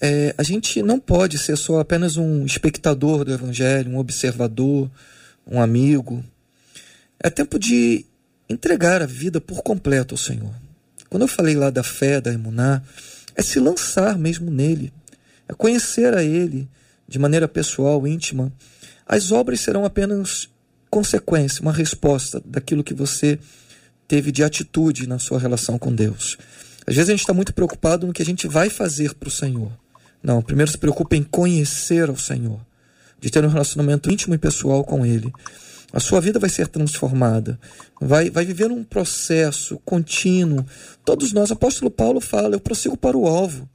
é 0.00 0.34
a 0.38 0.42
gente 0.42 0.82
não 0.82 0.98
pode 0.98 1.38
ser 1.38 1.56
só 1.56 1.80
apenas 1.80 2.16
um 2.16 2.44
espectador 2.46 3.24
do 3.24 3.32
Evangelho, 3.32 3.90
um 3.90 3.98
observador, 3.98 4.90
um 5.46 5.60
amigo. 5.60 6.24
É 7.18 7.28
tempo 7.28 7.58
de 7.58 8.06
entregar 8.48 9.02
a 9.02 9.06
vida 9.06 9.40
por 9.40 9.62
completo 9.62 10.14
ao 10.14 10.18
Senhor. 10.18 10.54
Quando 11.08 11.22
eu 11.22 11.28
falei 11.28 11.54
lá 11.54 11.70
da 11.70 11.82
fé, 11.82 12.20
da 12.20 12.32
emuná, 12.32 12.82
é 13.34 13.42
se 13.42 13.58
lançar 13.58 14.16
mesmo 14.18 14.50
nele, 14.50 14.92
é 15.48 15.52
conhecer 15.52 16.14
a 16.14 16.22
Ele 16.22 16.68
de 17.06 17.18
maneira 17.18 17.48
pessoal, 17.48 18.06
íntima. 18.06 18.52
As 19.06 19.32
obras 19.32 19.60
serão 19.60 19.84
apenas 19.84 20.48
consequência, 20.88 21.62
uma 21.62 21.72
resposta 21.72 22.40
daquilo 22.44 22.84
que 22.84 22.94
você 22.94 23.38
teve 24.10 24.32
de 24.32 24.42
atitude 24.42 25.06
na 25.06 25.20
sua 25.20 25.38
relação 25.38 25.78
com 25.78 25.94
Deus. 25.94 26.36
Às 26.84 26.96
vezes 26.96 27.10
a 27.10 27.12
gente 27.12 27.20
está 27.20 27.32
muito 27.32 27.54
preocupado 27.54 28.08
no 28.08 28.12
que 28.12 28.20
a 28.20 28.24
gente 28.24 28.48
vai 28.48 28.68
fazer 28.68 29.14
para 29.14 29.28
o 29.28 29.30
Senhor. 29.30 29.70
Não, 30.20 30.42
primeiro 30.42 30.68
se 30.68 30.76
preocupe 30.76 31.14
em 31.14 31.22
conhecer 31.22 32.08
ao 32.08 32.16
Senhor, 32.16 32.58
de 33.20 33.30
ter 33.30 33.44
um 33.44 33.48
relacionamento 33.48 34.10
íntimo 34.10 34.34
e 34.34 34.38
pessoal 34.38 34.82
com 34.82 35.06
Ele. 35.06 35.32
A 35.92 36.00
sua 36.00 36.20
vida 36.20 36.40
vai 36.40 36.50
ser 36.50 36.66
transformada, 36.66 37.56
vai, 38.00 38.30
vai 38.30 38.44
viver 38.44 38.72
um 38.72 38.82
processo 38.82 39.80
contínuo. 39.84 40.66
Todos 41.04 41.32
nós, 41.32 41.50
o 41.50 41.52
apóstolo 41.52 41.88
Paulo 41.88 42.20
fala, 42.20 42.56
eu 42.56 42.60
prossigo 42.60 42.96
para 42.96 43.16
o 43.16 43.28
alvo. 43.28 43.68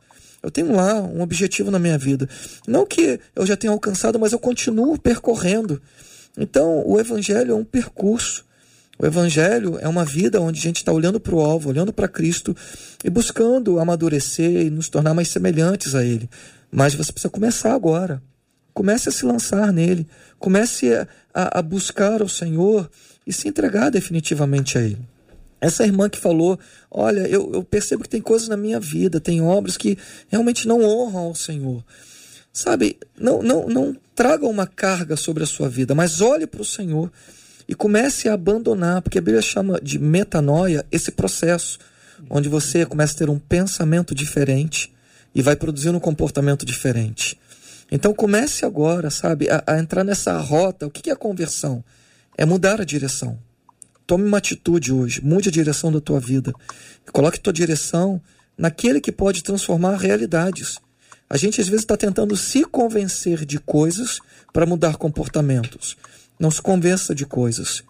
Eu 0.44 0.52
tenho 0.52 0.76
lá 0.76 0.96
um 0.96 1.22
objetivo 1.22 1.72
na 1.72 1.80
minha 1.80 1.98
vida. 1.98 2.28
Não 2.68 2.86
que 2.86 3.22
eu 3.34 3.46
já 3.46 3.56
tenha 3.56 3.72
alcançado, 3.72 4.20
mas 4.20 4.34
eu 4.34 4.40
continuo 4.40 5.00
percorrendo. 5.00 5.82
Então, 6.38 6.86
o 6.86 7.00
Evangelho 7.00 7.54
é 7.54 7.56
um 7.56 7.64
percurso. 7.64 8.44
O 8.98 9.06
Evangelho 9.06 9.78
é 9.80 9.88
uma 9.88 10.06
vida 10.06 10.40
onde 10.40 10.60
a 10.60 10.62
gente 10.62 10.78
está 10.78 10.92
olhando 10.92 11.20
para 11.20 11.36
o 11.36 11.42
alvo, 11.42 11.70
olhando 11.70 11.92
para 11.92 12.08
Cristo 12.08 12.56
e 13.04 13.10
buscando 13.10 13.80
amadurecer 13.80 14.68
e 14.68 14.70
nos 14.70 14.88
tornar 14.88 15.14
mais 15.14 15.28
semelhantes 15.28 15.96
a 15.96 16.04
Ele. 16.04 16.30
Mas 16.72 16.94
você 16.94 17.12
precisa 17.12 17.30
começar 17.30 17.74
agora. 17.74 18.22
Comece 18.74 19.10
a 19.10 19.12
se 19.12 19.26
lançar 19.26 19.72
nele. 19.74 20.08
Comece 20.40 20.94
a, 21.34 21.60
a, 21.60 21.62
buscar 21.62 22.22
o 22.22 22.30
Senhor 22.30 22.90
e 23.28 23.34
se 23.34 23.48
entregar 23.48 23.90
definitivamente 23.90 24.78
a 24.78 24.82
Ele. 24.82 25.00
Essa 25.60 25.86
irmã 25.86 26.10
que 26.10 26.20
falou: 26.20 26.58
Olha, 26.90 27.28
eu, 27.28 27.52
eu 27.54 27.64
percebo 27.64 28.04
que 28.04 28.10
tem 28.10 28.22
coisas 28.22 28.48
na 28.48 28.58
minha 28.58 28.80
vida, 28.80 29.20
tem 29.20 29.42
obras 29.42 29.78
que 29.78 29.98
realmente 30.30 30.68
não 30.68 30.84
honram 30.84 31.20
ao 31.20 31.36
Senhor. 31.36 31.84
Sabe, 32.52 32.98
não, 33.18 33.42
não, 33.42 33.68
não 33.68 33.96
traga 34.14 34.48
uma 34.48 34.66
carga 34.66 35.18
sobre 35.18 35.44
a 35.44 35.48
sua 35.48 35.68
vida, 35.68 35.94
mas 35.94 36.22
olhe 36.22 36.48
para 36.48 36.62
o 36.62 36.66
Senhor 36.66 37.12
e 37.68 37.74
comece 37.74 38.30
a 38.30 38.34
abandonar, 38.34 39.02
porque 39.02 39.18
a 39.18 39.22
Bíblia 39.22 39.42
chama 39.42 39.80
de 39.82 39.98
metanoia 39.98 40.86
esse 40.92 41.12
processo, 41.12 41.80
onde 42.30 42.48
você 42.48 42.86
começa 42.86 43.14
a 43.14 43.18
ter 43.18 43.30
um 43.30 43.40
pensamento 43.40 44.14
diferente 44.14 44.94
e 45.34 45.42
vai 45.42 45.56
produzindo 45.56 45.98
um 45.98 46.02
comportamento 46.02 46.66
diferente. 46.66 47.40
Então 47.92 48.14
comece 48.14 48.66
agora, 48.66 49.10
sabe, 49.10 49.50
a, 49.50 49.64
a 49.68 49.80
entrar 49.80 50.04
nessa 50.04 50.38
rota. 50.40 50.88
O 50.88 50.92
que 50.92 51.10
é 51.10 51.16
conversão? 51.16 51.84
É 52.38 52.46
mudar 52.46 52.82
a 52.82 52.86
direção. 52.86 53.38
Tome 54.08 54.26
uma 54.26 54.38
atitude 54.38 54.92
hoje, 54.94 55.22
mude 55.24 55.50
a 55.50 55.52
direção 55.52 55.92
da 55.92 56.00
tua 56.00 56.20
vida. 56.20 56.54
Coloque 57.12 57.40
tua 57.40 57.54
direção 57.54 58.22
naquele 58.58 59.02
que 59.02 59.12
pode 59.12 59.44
transformar 59.44 59.98
realidades. 59.98 60.80
A 61.30 61.38
gente 61.38 61.60
às 61.60 61.68
vezes 61.68 61.82
está 61.82 61.98
tentando 61.98 62.36
se 62.38 62.64
convencer 62.66 63.46
de 63.46 63.60
coisas 63.60 64.20
para 64.54 64.66
mudar 64.66 64.98
comportamentos. 64.98 65.98
Não 66.40 66.52
se 66.52 66.62
convença 66.62 67.16
de 67.16 67.26
coisas. 67.26 67.84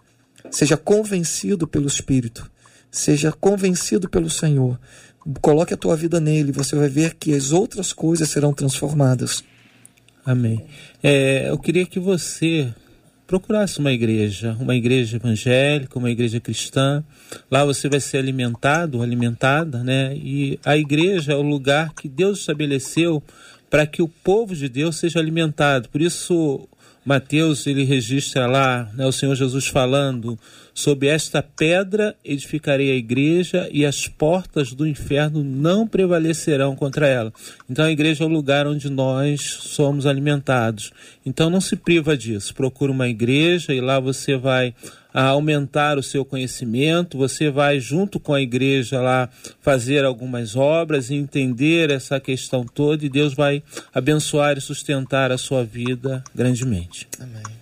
Seja 0.50 0.76
convencido 0.76 1.66
pelo 1.66 1.86
Espírito. 1.86 2.50
Seja 2.90 3.32
convencido 3.32 4.08
pelo 4.08 4.30
Senhor. 4.30 4.78
Coloque 5.40 5.74
a 5.74 5.76
tua 5.76 5.96
vida 5.96 6.20
nele. 6.20 6.52
Você 6.52 6.76
vai 6.76 6.88
ver 6.88 7.14
que 7.14 7.34
as 7.34 7.52
outras 7.52 7.92
coisas 7.92 8.28
serão 8.28 8.52
transformadas. 8.52 9.42
Amém. 10.24 10.64
É, 11.02 11.50
eu 11.50 11.58
queria 11.58 11.86
que 11.86 11.98
você 11.98 12.72
procurasse 13.26 13.80
uma 13.80 13.92
igreja, 13.92 14.56
uma 14.60 14.74
igreja 14.74 15.16
evangélica, 15.16 15.98
uma 15.98 16.10
igreja 16.10 16.40
cristã. 16.40 17.04
Lá 17.50 17.64
você 17.64 17.88
vai 17.88 18.00
ser 18.00 18.18
alimentado, 18.18 19.02
alimentada, 19.02 19.82
né? 19.82 20.16
E 20.16 20.58
a 20.64 20.76
igreja 20.76 21.32
é 21.32 21.36
o 21.36 21.42
lugar 21.42 21.92
que 21.94 22.08
Deus 22.08 22.40
estabeleceu 22.40 23.22
para 23.68 23.86
que 23.86 24.00
o 24.00 24.08
povo 24.08 24.54
de 24.54 24.68
Deus 24.68 24.96
seja 24.96 25.18
alimentado. 25.18 25.88
Por 25.88 26.00
isso 26.00 26.68
Mateus 27.06 27.68
ele 27.68 27.84
registra 27.84 28.48
lá 28.48 28.90
né, 28.92 29.06
o 29.06 29.12
Senhor 29.12 29.36
Jesus 29.36 29.68
falando 29.68 30.36
sobre 30.74 31.06
esta 31.06 31.40
pedra 31.40 32.16
edificarei 32.24 32.90
a 32.90 32.96
igreja 32.96 33.68
e 33.70 33.86
as 33.86 34.08
portas 34.08 34.72
do 34.72 34.84
inferno 34.84 35.44
não 35.44 35.86
prevalecerão 35.86 36.74
contra 36.74 37.06
ela. 37.06 37.32
Então 37.70 37.84
a 37.84 37.92
igreja 37.92 38.24
é 38.24 38.26
o 38.26 38.30
lugar 38.30 38.66
onde 38.66 38.90
nós 38.90 39.40
somos 39.40 40.04
alimentados. 40.04 40.92
Então 41.24 41.48
não 41.48 41.60
se 41.60 41.76
priva 41.76 42.16
disso. 42.16 42.52
Procura 42.52 42.90
uma 42.90 43.08
igreja 43.08 43.72
e 43.72 43.80
lá 43.80 44.00
você 44.00 44.36
vai 44.36 44.74
a 45.16 45.28
aumentar 45.28 45.96
o 45.96 46.02
seu 46.02 46.26
conhecimento, 46.26 47.16
você 47.16 47.50
vai 47.50 47.80
junto 47.80 48.20
com 48.20 48.34
a 48.34 48.40
igreja 48.42 49.00
lá 49.00 49.30
fazer 49.62 50.04
algumas 50.04 50.54
obras 50.54 51.08
e 51.08 51.14
entender 51.14 51.90
essa 51.90 52.20
questão 52.20 52.66
toda 52.66 53.06
e 53.06 53.08
Deus 53.08 53.32
vai 53.32 53.62
abençoar 53.94 54.58
e 54.58 54.60
sustentar 54.60 55.32
a 55.32 55.38
sua 55.38 55.64
vida 55.64 56.22
grandemente. 56.34 57.08
Amém. 57.18 57.55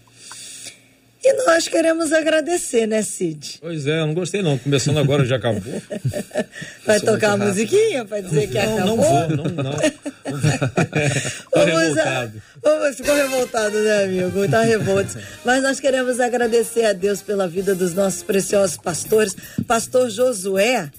E 1.27 1.33
nós 1.47 1.67
queremos 1.67 2.13
agradecer, 2.13 2.87
né, 2.87 3.01
Cid? 3.01 3.59
Pois 3.59 3.87
é, 3.87 4.01
eu 4.01 4.07
não 4.07 4.13
gostei 4.13 4.43
não. 4.43 4.59
Começando 4.59 4.99
agora 4.99 5.25
já 5.25 5.37
acabou. 5.37 5.63
Vai 6.85 7.01
tocar 7.01 7.33
a 7.33 7.37
musiquinha 7.39 8.05
para 8.05 8.21
dizer 8.21 8.47
que 8.49 8.55
não, 8.55 8.75
acabou? 8.75 8.97
Não 8.97 8.97
vou, 8.97 9.29
não, 9.31 9.45
não. 9.45 9.73
vamos, 11.51 11.81
revoltado. 11.81 12.43
Vamos, 12.63 12.97
ficou 12.97 13.15
revoltado, 13.15 13.81
né, 13.81 14.05
amigo? 14.05 14.49
Tá 14.51 14.61
revolto. 14.61 15.19
Mas 15.47 15.63
nós 15.63 15.81
queremos 15.81 16.21
agradecer 16.21 16.85
a 16.85 16.93
Deus 16.93 17.23
pela 17.23 17.49
vida 17.49 17.75
dos 17.75 17.95
nossos 17.95 18.23
preciosos 18.23 18.77
pastores. 18.77 19.35
Pastor 19.67 20.11
Josué, 20.11 20.91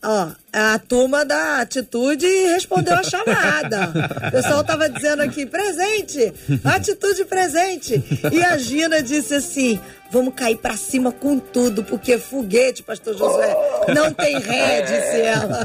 ó, 0.00 0.30
a 0.52 0.78
turma 0.78 1.24
da 1.24 1.60
atitude 1.60 2.26
respondeu 2.26 2.94
a 2.94 3.02
chamada. 3.02 3.90
O 4.28 4.30
pessoal 4.30 4.62
tava 4.62 4.88
dizendo 4.88 5.22
aqui, 5.22 5.46
presente, 5.46 6.32
atitude 6.64 7.24
presente. 7.24 8.02
E 8.30 8.44
a 8.44 8.58
Gina 8.58 9.02
disse 9.02 9.34
assim: 9.34 9.80
vamos 10.10 10.34
cair 10.34 10.56
para 10.56 10.76
cima 10.76 11.10
com 11.10 11.38
tudo, 11.38 11.82
porque 11.82 12.18
foguete, 12.18 12.82
pastor 12.82 13.16
Josué, 13.16 13.56
não 13.94 14.12
tem 14.12 14.38
ré, 14.38 14.82
disse 14.82 15.20
ela. 15.22 15.64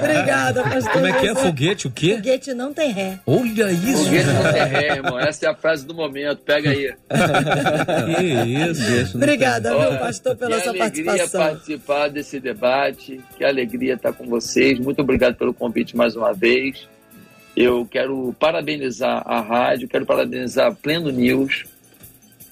Obrigada, 0.00 0.62
pastor 0.62 0.92
Como 0.92 1.06
é 1.06 1.12
que 1.12 1.26
é 1.26 1.34
foguete? 1.34 1.86
O 1.88 1.90
quê? 1.90 2.14
Foguete 2.14 2.54
não 2.54 2.72
tem 2.72 2.92
ré. 2.92 3.18
Olha 3.26 3.72
isso, 3.72 4.04
Foguete 4.04 4.26
não 4.26 4.52
tem 4.52 4.64
ré, 4.64 4.88
irmão. 4.96 5.18
Essa 5.18 5.46
é 5.46 5.48
a 5.48 5.54
frase 5.54 5.84
do 5.84 5.94
momento. 5.94 6.38
Pega 6.42 6.70
aí. 6.70 6.94
que 8.16 8.22
isso, 9.02 9.16
Obrigada, 9.18 9.76
Olha, 9.76 9.90
meu 9.90 10.00
pastor, 10.00 10.36
pela 10.36 10.56
que 10.56 10.62
sua 10.62 10.70
alegria 10.70 11.04
participação. 11.04 11.40
participar 11.40 12.08
desse 12.08 12.38
debate. 12.38 13.20
Que 13.36 13.44
alegria 13.44 13.94
estar 13.94 14.12
com 14.12 14.27
vocês. 14.28 14.78
Muito 14.78 15.00
obrigado 15.00 15.36
pelo 15.36 15.54
convite 15.54 15.96
mais 15.96 16.14
uma 16.14 16.32
vez. 16.32 16.88
Eu 17.56 17.84
quero 17.86 18.34
parabenizar 18.38 19.22
a 19.26 19.40
rádio, 19.40 19.88
quero 19.88 20.06
parabenizar 20.06 20.68
a 20.68 20.74
Pleno 20.74 21.10
News. 21.10 21.64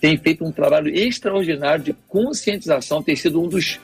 Tem 0.00 0.16
feito 0.16 0.44
um 0.44 0.50
trabalho 0.50 0.88
extraordinário 0.88 1.84
de 1.84 1.92
conscientização, 2.08 3.02
tem 3.02 3.14
sido 3.14 3.40
um 3.40 3.48
dos 3.48 3.80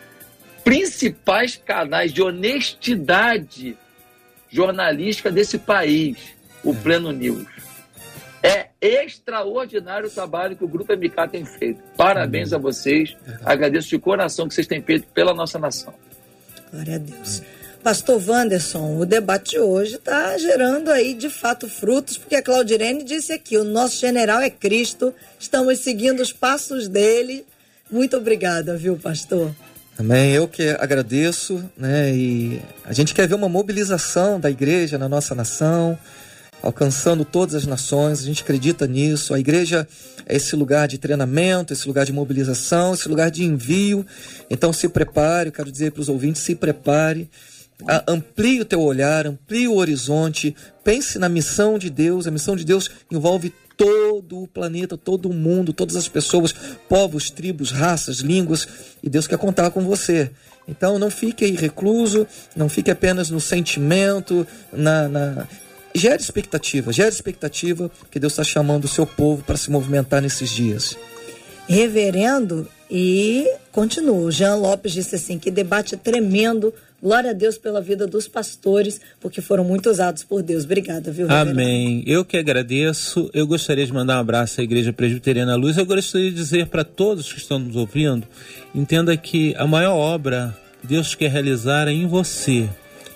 principais 0.64 1.56
canais 1.56 2.12
de 2.12 2.22
honestidade 2.22 3.76
jornalística 4.50 5.30
desse 5.30 5.58
país, 5.58 6.16
o 6.62 6.74
Pleno 6.74 7.12
News. 7.12 7.46
É 8.42 8.70
extraordinário 8.80 10.08
o 10.08 10.10
trabalho 10.10 10.56
que 10.56 10.64
o 10.64 10.68
Grupo 10.68 10.92
MK 10.92 11.28
tem 11.30 11.44
feito. 11.44 11.80
Parabéns 11.96 12.52
a 12.52 12.58
vocês. 12.58 13.16
Agradeço 13.44 13.88
de 13.88 13.98
coração 13.98 14.48
que 14.48 14.54
vocês 14.54 14.66
têm 14.66 14.82
feito 14.82 15.06
pela 15.14 15.32
nossa 15.32 15.58
nação. 15.58 15.94
Glória 16.72 16.96
a 16.96 16.98
Deus. 16.98 17.42
Pastor 17.82 18.22
Wanderson, 18.24 18.96
o 18.96 19.04
debate 19.04 19.52
de 19.52 19.58
hoje 19.58 19.96
está 19.96 20.38
gerando 20.38 20.88
aí 20.88 21.14
de 21.14 21.28
fato 21.28 21.68
frutos, 21.68 22.16
porque 22.16 22.36
a 22.36 22.42
Claudirene 22.42 23.02
disse 23.02 23.32
aqui: 23.32 23.56
o 23.56 23.64
nosso 23.64 23.98
general 23.98 24.40
é 24.40 24.48
Cristo, 24.48 25.12
estamos 25.38 25.80
seguindo 25.80 26.20
os 26.20 26.32
passos 26.32 26.86
dele. 26.86 27.44
Muito 27.90 28.16
obrigada, 28.16 28.76
viu, 28.76 28.96
pastor? 28.96 29.52
Amém. 29.98 30.30
Eu 30.30 30.46
que 30.46 30.68
agradeço, 30.78 31.68
né? 31.76 32.14
E 32.14 32.62
a 32.84 32.92
gente 32.92 33.12
quer 33.14 33.26
ver 33.26 33.34
uma 33.34 33.48
mobilização 33.48 34.38
da 34.38 34.48
igreja 34.48 34.96
na 34.96 35.08
nossa 35.08 35.34
nação, 35.34 35.98
alcançando 36.62 37.24
todas 37.24 37.56
as 37.56 37.66
nações. 37.66 38.20
A 38.20 38.24
gente 38.24 38.44
acredita 38.44 38.86
nisso. 38.86 39.34
A 39.34 39.40
igreja 39.40 39.88
é 40.24 40.36
esse 40.36 40.54
lugar 40.54 40.86
de 40.86 40.98
treinamento, 40.98 41.72
esse 41.72 41.88
lugar 41.88 42.06
de 42.06 42.12
mobilização, 42.12 42.94
esse 42.94 43.08
lugar 43.08 43.28
de 43.28 43.44
envio. 43.44 44.06
Então 44.48 44.72
se 44.72 44.88
prepare, 44.88 45.48
eu 45.48 45.52
quero 45.52 45.70
dizer 45.70 45.90
para 45.90 46.00
os 46.00 46.08
ouvintes, 46.08 46.42
se 46.42 46.54
prepare. 46.54 47.28
A- 47.86 48.04
Amplie 48.08 48.60
o 48.60 48.64
teu 48.64 48.80
olhar, 48.80 49.26
amplie 49.26 49.68
o 49.68 49.76
horizonte, 49.76 50.54
pense 50.84 51.18
na 51.18 51.28
missão 51.28 51.78
de 51.78 51.90
Deus. 51.90 52.26
A 52.26 52.30
missão 52.30 52.56
de 52.56 52.64
Deus 52.64 52.90
envolve 53.10 53.52
todo 53.76 54.42
o 54.42 54.48
planeta, 54.48 54.96
todo 54.96 55.28
o 55.28 55.32
mundo, 55.34 55.72
todas 55.72 55.96
as 55.96 56.08
pessoas, 56.08 56.54
povos, 56.88 57.30
tribos, 57.30 57.70
raças, 57.70 58.18
línguas, 58.18 58.68
e 59.02 59.08
Deus 59.08 59.26
quer 59.26 59.38
contar 59.38 59.70
com 59.70 59.82
você. 59.82 60.30
Então 60.68 60.98
não 60.98 61.10
fique 61.10 61.44
aí 61.44 61.56
recluso, 61.56 62.26
não 62.54 62.68
fique 62.68 62.90
apenas 62.90 63.30
no 63.30 63.40
sentimento, 63.40 64.46
na, 64.72 65.08
na... 65.08 65.48
gere 65.94 66.22
expectativa, 66.22 66.92
gere 66.92 67.08
expectativa 67.08 67.90
que 68.10 68.20
Deus 68.20 68.34
está 68.34 68.44
chamando 68.44 68.84
o 68.84 68.88
seu 68.88 69.06
povo 69.06 69.42
para 69.42 69.56
se 69.56 69.70
movimentar 69.70 70.22
nesses 70.22 70.50
dias. 70.50 70.96
Reverendo, 71.66 72.68
e 72.94 73.50
continua. 73.72 74.18
O 74.18 74.30
Jean 74.30 74.56
Lopes 74.56 74.92
disse 74.92 75.16
assim: 75.16 75.38
que 75.38 75.50
debate 75.50 75.96
tremendo. 75.96 76.74
Glória 77.02 77.30
a 77.30 77.34
Deus 77.34 77.58
pela 77.58 77.80
vida 77.80 78.06
dos 78.06 78.28
pastores, 78.28 79.00
porque 79.20 79.40
foram 79.40 79.64
muito 79.64 79.90
usados 79.90 80.22
por 80.22 80.40
Deus. 80.40 80.64
Obrigada, 80.64 81.10
viu, 81.10 81.26
reverendo? 81.26 81.60
Amém. 81.60 82.04
Eu 82.06 82.24
que 82.24 82.36
agradeço. 82.36 83.28
Eu 83.34 83.44
gostaria 83.44 83.84
de 83.84 83.92
mandar 83.92 84.18
um 84.18 84.20
abraço 84.20 84.60
à 84.60 84.64
Igreja 84.64 84.92
Presbiteriana 84.92 85.56
Luz. 85.56 85.76
Eu 85.76 85.84
gostaria 85.84 86.30
de 86.30 86.36
dizer 86.36 86.68
para 86.68 86.84
todos 86.84 87.32
que 87.32 87.38
estão 87.38 87.58
nos 87.58 87.74
ouvindo, 87.74 88.24
entenda 88.72 89.16
que 89.16 89.52
a 89.56 89.66
maior 89.66 89.96
obra 89.96 90.56
Deus 90.82 91.14
quer 91.14 91.30
realizar 91.30 91.88
é 91.88 91.92
em 91.92 92.06
você. 92.06 92.68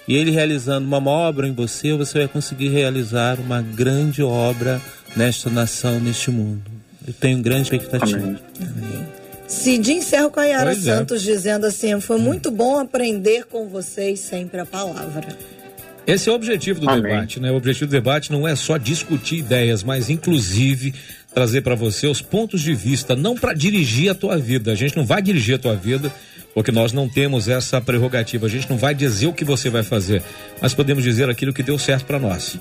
E 0.09 0.15
ele 0.17 0.31
realizando 0.31 0.87
uma 0.87 0.99
obra 1.11 1.49
em 1.49 1.53
você, 1.53 1.93
você 1.95 2.19
vai 2.19 2.29
conseguir 2.29 2.69
realizar 2.69 3.41
uma 3.41 3.61
grande 3.61 4.23
obra 4.23 4.81
nesta 5.17 5.51
nação, 5.51 5.99
neste 5.99 6.31
mundo. 6.31 6.63
Eu 7.07 7.13
tenho 7.13 7.41
grande 7.43 7.63
expectativa. 7.63 8.19
Amém. 8.19 8.39
Amém. 8.61 9.16
Cid 9.49 9.93
encerro 9.93 10.31
com 10.31 10.41
a 10.41 10.45
Yara 10.45 10.73
pois 10.73 10.87
é. 10.87 10.97
Santos 10.97 11.23
é. 11.23 11.33
dizendo 11.33 11.67
assim: 11.67 12.01
foi 12.01 12.19
muito 12.19 12.51
bom 12.51 12.79
aprender 12.79 13.45
com 13.47 13.69
vocês 13.69 14.21
sempre 14.21 14.61
a 14.61 14.67
palavra. 14.67 15.37
Esse 16.07 16.29
é 16.29 16.33
o 16.33 16.37
objetivo 16.37 16.79
do 16.79 16.89
Amém. 16.89 17.03
debate, 17.03 17.41
né? 17.41 17.51
O 17.51 17.57
objetivo 17.57 17.89
do 17.89 17.93
debate 17.93 18.31
não 18.31 18.47
é 18.47 18.55
só 18.55 18.77
discutir 18.77 19.39
ideias, 19.39 19.83
mas 19.83 20.09
inclusive 20.09 20.95
trazer 21.35 21.63
para 21.63 21.75
você 21.75 22.07
os 22.07 22.23
pontos 22.23 22.63
de 22.63 22.75
vista, 22.75 23.17
não 23.17 23.35
para 23.35 23.53
dirigir 23.53 24.11
a 24.11 24.15
tua 24.15 24.39
vida. 24.39 24.73
A 24.73 24.75
gente 24.75 24.97
não 24.97 25.05
vai 25.05 25.21
dirigir 25.21 25.57
a 25.57 25.59
tua 25.59 25.75
vida, 25.75 26.13
porque 26.55 26.71
nós 26.71 26.93
não 26.93 27.09
temos 27.09 27.49
essa 27.49 27.81
prerrogativa. 27.81 28.47
A 28.47 28.49
gente 28.49 28.71
não 28.71 28.79
vai 28.79 28.95
dizer 28.95 29.27
o 29.27 29.33
que 29.33 29.45
você 29.45 29.69
vai 29.69 29.83
fazer, 29.83 30.23
mas 30.63 30.73
podemos 30.73 31.03
dizer 31.03 31.29
aquilo 31.29 31.53
que 31.53 31.63
deu 31.63 31.79
certo 31.79 32.07
para 32.07 32.19
nós. 32.19 32.57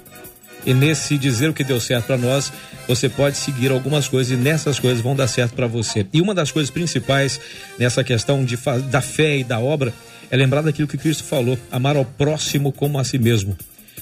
E 0.66 0.74
nesse 0.74 1.18
dizer 1.18 1.50
o 1.50 1.54
que 1.54 1.64
deu 1.64 1.80
certo 1.80 2.06
para 2.06 2.18
nós, 2.18 2.52
você 2.88 3.08
pode 3.08 3.38
seguir 3.38 3.72
algumas 3.72 4.08
coisas 4.08 4.32
e 4.32 4.36
nessas 4.36 4.80
coisas 4.80 5.02
vão 5.02 5.16
dar 5.16 5.28
certo 5.28 5.54
para 5.54 5.68
você. 5.68 6.06
E 6.12 6.22
uma 6.22 6.34
das 6.34 6.52
coisas 6.52 6.72
principais 6.72 7.40
nessa 7.78 8.04
questão 8.04 8.44
de, 8.44 8.58
da 8.90 9.02
fé 9.02 9.38
e 9.38 9.44
da 9.44 9.60
obra 9.60 9.94
é 10.32 10.36
lembrar 10.36 10.62
daquilo 10.62 10.88
que 10.88 10.98
Cristo 10.98 11.24
falou: 11.24 11.58
amar 11.72 11.96
ao 11.96 12.06
próximo 12.06 12.72
como 12.72 12.98
a 12.98 13.04
si 13.04 13.18
mesmo. 13.18 13.56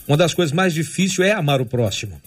Uma 0.08 0.18
das 0.18 0.34
coisas 0.34 0.54
mais 0.54 0.74
difíceis 0.74 1.28
é 1.28 1.32
amar 1.34 1.62
o 1.62 1.66
próximo. 1.66 2.22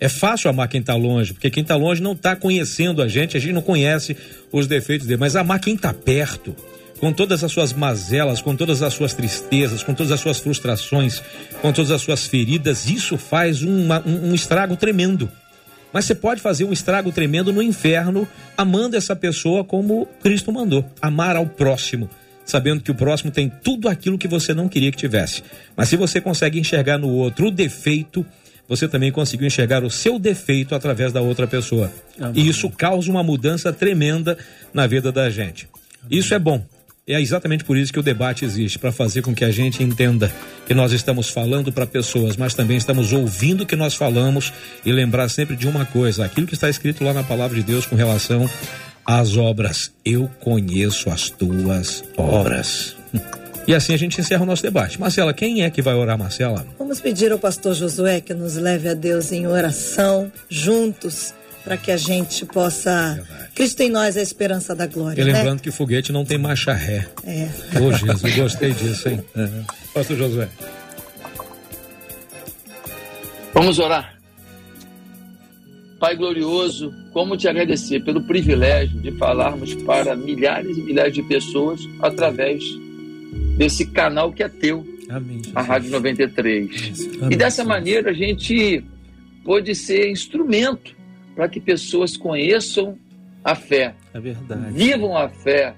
É 0.00 0.08
fácil 0.08 0.48
amar 0.48 0.68
quem 0.68 0.80
está 0.80 0.94
longe, 0.94 1.32
porque 1.32 1.50
quem 1.50 1.62
está 1.62 1.74
longe 1.74 2.00
não 2.00 2.12
está 2.12 2.36
conhecendo 2.36 3.02
a 3.02 3.08
gente, 3.08 3.36
a 3.36 3.40
gente 3.40 3.52
não 3.52 3.62
conhece 3.62 4.16
os 4.52 4.66
defeitos 4.68 5.06
dele, 5.06 5.18
mas 5.18 5.34
amar 5.34 5.58
quem 5.58 5.74
está 5.74 5.92
perto, 5.92 6.54
com 6.98 7.12
todas 7.12 7.42
as 7.42 7.50
suas 7.50 7.72
mazelas, 7.72 8.42
com 8.42 8.54
todas 8.54 8.82
as 8.82 8.92
suas 8.92 9.14
tristezas, 9.14 9.82
com 9.82 9.94
todas 9.94 10.12
as 10.12 10.20
suas 10.20 10.38
frustrações, 10.38 11.22
com 11.62 11.72
todas 11.72 11.90
as 11.90 12.02
suas 12.02 12.26
feridas, 12.26 12.88
isso 12.88 13.16
faz 13.16 13.62
uma, 13.62 14.02
um, 14.04 14.30
um 14.30 14.34
estrago 14.34 14.76
tremendo. 14.76 15.30
Mas 15.92 16.04
você 16.04 16.14
pode 16.14 16.40
fazer 16.40 16.64
um 16.64 16.72
estrago 16.72 17.10
tremendo 17.10 17.52
no 17.52 17.62
inferno 17.62 18.28
amando 18.56 18.96
essa 18.96 19.16
pessoa 19.16 19.64
como 19.64 20.06
Cristo 20.22 20.52
mandou, 20.52 20.84
amar 21.00 21.36
ao 21.36 21.46
próximo 21.46 22.10
sabendo 22.44 22.82
que 22.82 22.90
o 22.90 22.94
próximo 22.94 23.30
tem 23.30 23.52
tudo 23.62 23.90
aquilo 23.90 24.16
que 24.16 24.26
você 24.26 24.54
não 24.54 24.70
queria 24.70 24.90
que 24.90 24.96
tivesse. 24.96 25.44
Mas 25.76 25.90
se 25.90 25.96
você 25.96 26.18
consegue 26.18 26.58
enxergar 26.58 26.96
no 26.96 27.10
outro 27.10 27.48
o 27.48 27.50
defeito, 27.50 28.24
você 28.66 28.88
também 28.88 29.12
conseguiu 29.12 29.46
enxergar 29.46 29.84
o 29.84 29.90
seu 29.90 30.18
defeito 30.18 30.74
através 30.74 31.12
da 31.12 31.20
outra 31.20 31.46
pessoa. 31.46 31.92
Amém. 32.18 32.42
E 32.42 32.48
isso 32.48 32.70
causa 32.70 33.10
uma 33.10 33.22
mudança 33.22 33.70
tremenda 33.70 34.38
na 34.72 34.86
vida 34.86 35.12
da 35.12 35.28
gente. 35.28 35.68
Amém. 36.02 36.18
Isso 36.18 36.32
é 36.32 36.38
bom. 36.38 36.64
É 37.08 37.20
exatamente 37.20 37.64
por 37.64 37.76
isso 37.76 37.92
que 37.92 37.98
o 37.98 38.02
debate 38.02 38.44
existe, 38.44 38.78
para 38.78 38.92
fazer 38.92 39.22
com 39.22 39.34
que 39.34 39.44
a 39.44 39.50
gente 39.50 39.82
entenda 39.82 40.30
que 40.66 40.74
nós 40.74 40.92
estamos 40.92 41.30
falando 41.30 41.72
para 41.72 41.86
pessoas, 41.86 42.36
mas 42.36 42.52
também 42.52 42.76
estamos 42.76 43.12
ouvindo 43.12 43.62
o 43.62 43.66
que 43.66 43.74
nós 43.74 43.94
falamos 43.94 44.52
e 44.84 44.92
lembrar 44.92 45.28
sempre 45.30 45.56
de 45.56 45.66
uma 45.66 45.86
coisa: 45.86 46.26
aquilo 46.26 46.46
que 46.46 46.54
está 46.54 46.68
escrito 46.68 47.02
lá 47.02 47.14
na 47.14 47.24
palavra 47.24 47.56
de 47.56 47.62
Deus 47.62 47.86
com 47.86 47.96
relação 47.96 48.48
as 49.08 49.38
obras. 49.38 49.90
Eu 50.04 50.30
conheço 50.38 51.08
as 51.08 51.30
tuas 51.30 52.04
obras. 52.14 52.94
E 53.66 53.74
assim 53.74 53.94
a 53.94 53.96
gente 53.96 54.20
encerra 54.20 54.42
o 54.42 54.46
nosso 54.46 54.62
debate. 54.62 55.00
Marcela, 55.00 55.32
quem 55.32 55.62
é 55.62 55.70
que 55.70 55.80
vai 55.80 55.94
orar, 55.94 56.18
Marcela? 56.18 56.66
Vamos 56.78 57.00
pedir 57.00 57.32
ao 57.32 57.38
pastor 57.38 57.74
Josué 57.74 58.20
que 58.20 58.34
nos 58.34 58.56
leve 58.56 58.86
a 58.86 58.94
Deus 58.94 59.32
em 59.32 59.46
oração, 59.46 60.30
juntos, 60.50 61.32
para 61.64 61.76
que 61.76 61.90
a 61.90 61.96
gente 61.96 62.46
possa. 62.46 63.14
Verdade. 63.14 63.48
Cristo 63.54 63.80
em 63.82 63.90
nós 63.90 64.16
é 64.16 64.20
a 64.20 64.22
esperança 64.22 64.74
da 64.74 64.86
glória. 64.86 65.20
E 65.20 65.24
né? 65.24 65.32
lembrando 65.32 65.58
né? 65.58 65.62
que 65.62 65.70
foguete 65.70 66.12
não 66.12 66.24
tem 66.24 66.38
marcha 66.38 66.72
ré. 66.72 67.08
É. 67.24 67.48
Ô, 67.80 67.92
Jesus, 67.92 68.36
gostei 68.36 68.72
disso, 68.72 69.08
hein? 69.08 69.22
É. 69.36 69.48
Pastor 69.92 70.16
Josué. 70.16 70.48
Vamos 73.52 73.78
orar. 73.78 74.18
Pai 75.98 76.14
glorioso, 76.14 76.94
como 77.12 77.36
te 77.36 77.48
agradecer 77.48 78.04
pelo 78.04 78.22
privilégio 78.22 79.00
de 79.00 79.10
falarmos 79.18 79.74
para 79.74 80.14
milhares 80.14 80.76
e 80.76 80.82
milhares 80.82 81.12
de 81.12 81.22
pessoas 81.24 81.80
através 82.00 82.62
desse 83.56 83.84
canal 83.84 84.32
que 84.32 84.44
é 84.44 84.48
teu, 84.48 84.86
Amém, 85.08 85.42
a 85.56 85.62
Rádio 85.62 85.90
93. 85.90 87.16
Amém, 87.16 87.32
e 87.32 87.36
dessa 87.36 87.64
maneira 87.64 88.10
a 88.10 88.14
gente 88.14 88.84
pode 89.44 89.74
ser 89.74 90.08
instrumento 90.08 90.94
para 91.38 91.48
que 91.48 91.60
pessoas 91.60 92.16
conheçam 92.16 92.98
a 93.44 93.54
fé, 93.54 93.94
é 94.12 94.20
vivam 94.72 95.16
a 95.16 95.28
fé 95.28 95.72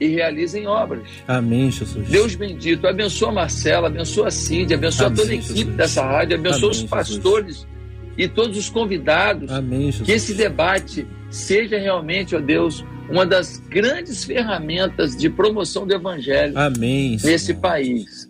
e 0.00 0.06
realizem 0.06 0.66
obras. 0.66 1.06
Amém, 1.28 1.70
Jesus. 1.70 2.08
Deus 2.08 2.34
bendito, 2.34 2.86
abençoa 2.86 3.28
a 3.28 3.32
Marcela, 3.32 3.88
abençoa 3.88 4.28
a 4.28 4.30
Cid, 4.30 4.72
abençoa 4.72 5.08
Amém, 5.08 5.16
toda 5.18 5.30
a 5.32 5.34
equipe 5.34 5.54
Jesus. 5.54 5.76
dessa 5.76 6.02
rádio, 6.02 6.38
abençoa 6.38 6.70
Amém, 6.70 6.70
os 6.70 6.82
pastores. 6.84 7.56
Jesus 7.56 7.76
e 8.16 8.26
todos 8.26 8.56
os 8.56 8.70
convidados. 8.70 9.52
Amém, 9.52 9.90
que 9.92 10.10
esse 10.10 10.32
debate 10.32 11.06
seja 11.28 11.78
realmente, 11.78 12.34
ó 12.34 12.40
Deus, 12.40 12.82
uma 13.10 13.26
das 13.26 13.58
grandes 13.58 14.24
ferramentas 14.24 15.14
de 15.14 15.28
promoção 15.28 15.86
do 15.86 15.92
evangelho 15.92 16.58
Amém, 16.58 17.18
nesse 17.22 17.52
país. 17.52 18.25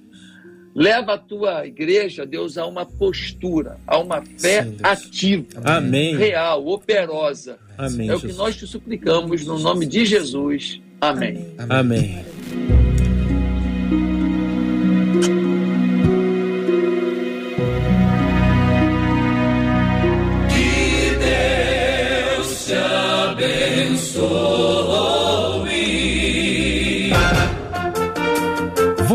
Leva 0.77 1.15
a 1.15 1.19
tua 1.19 1.67
igreja, 1.67 2.27
Deus, 2.27 2.59
a 2.59 2.67
uma 2.67 2.85
postura, 2.85 3.79
a 3.87 3.97
uma 3.97 4.21
fé 4.21 4.63
Sim, 4.63 4.77
ativa, 4.83 5.47
Amém. 5.65 6.15
real, 6.15 6.67
operosa. 6.67 7.59
Amém, 7.79 8.11
é 8.11 8.15
o 8.15 8.21
que 8.21 8.35
nós 8.35 8.55
te 8.55 8.67
suplicamos 8.67 9.47
no 9.47 9.59
nome 9.59 9.87
de 9.87 10.05
Jesus. 10.05 10.79
Amém. 11.01 11.47
Amém. 11.71 12.23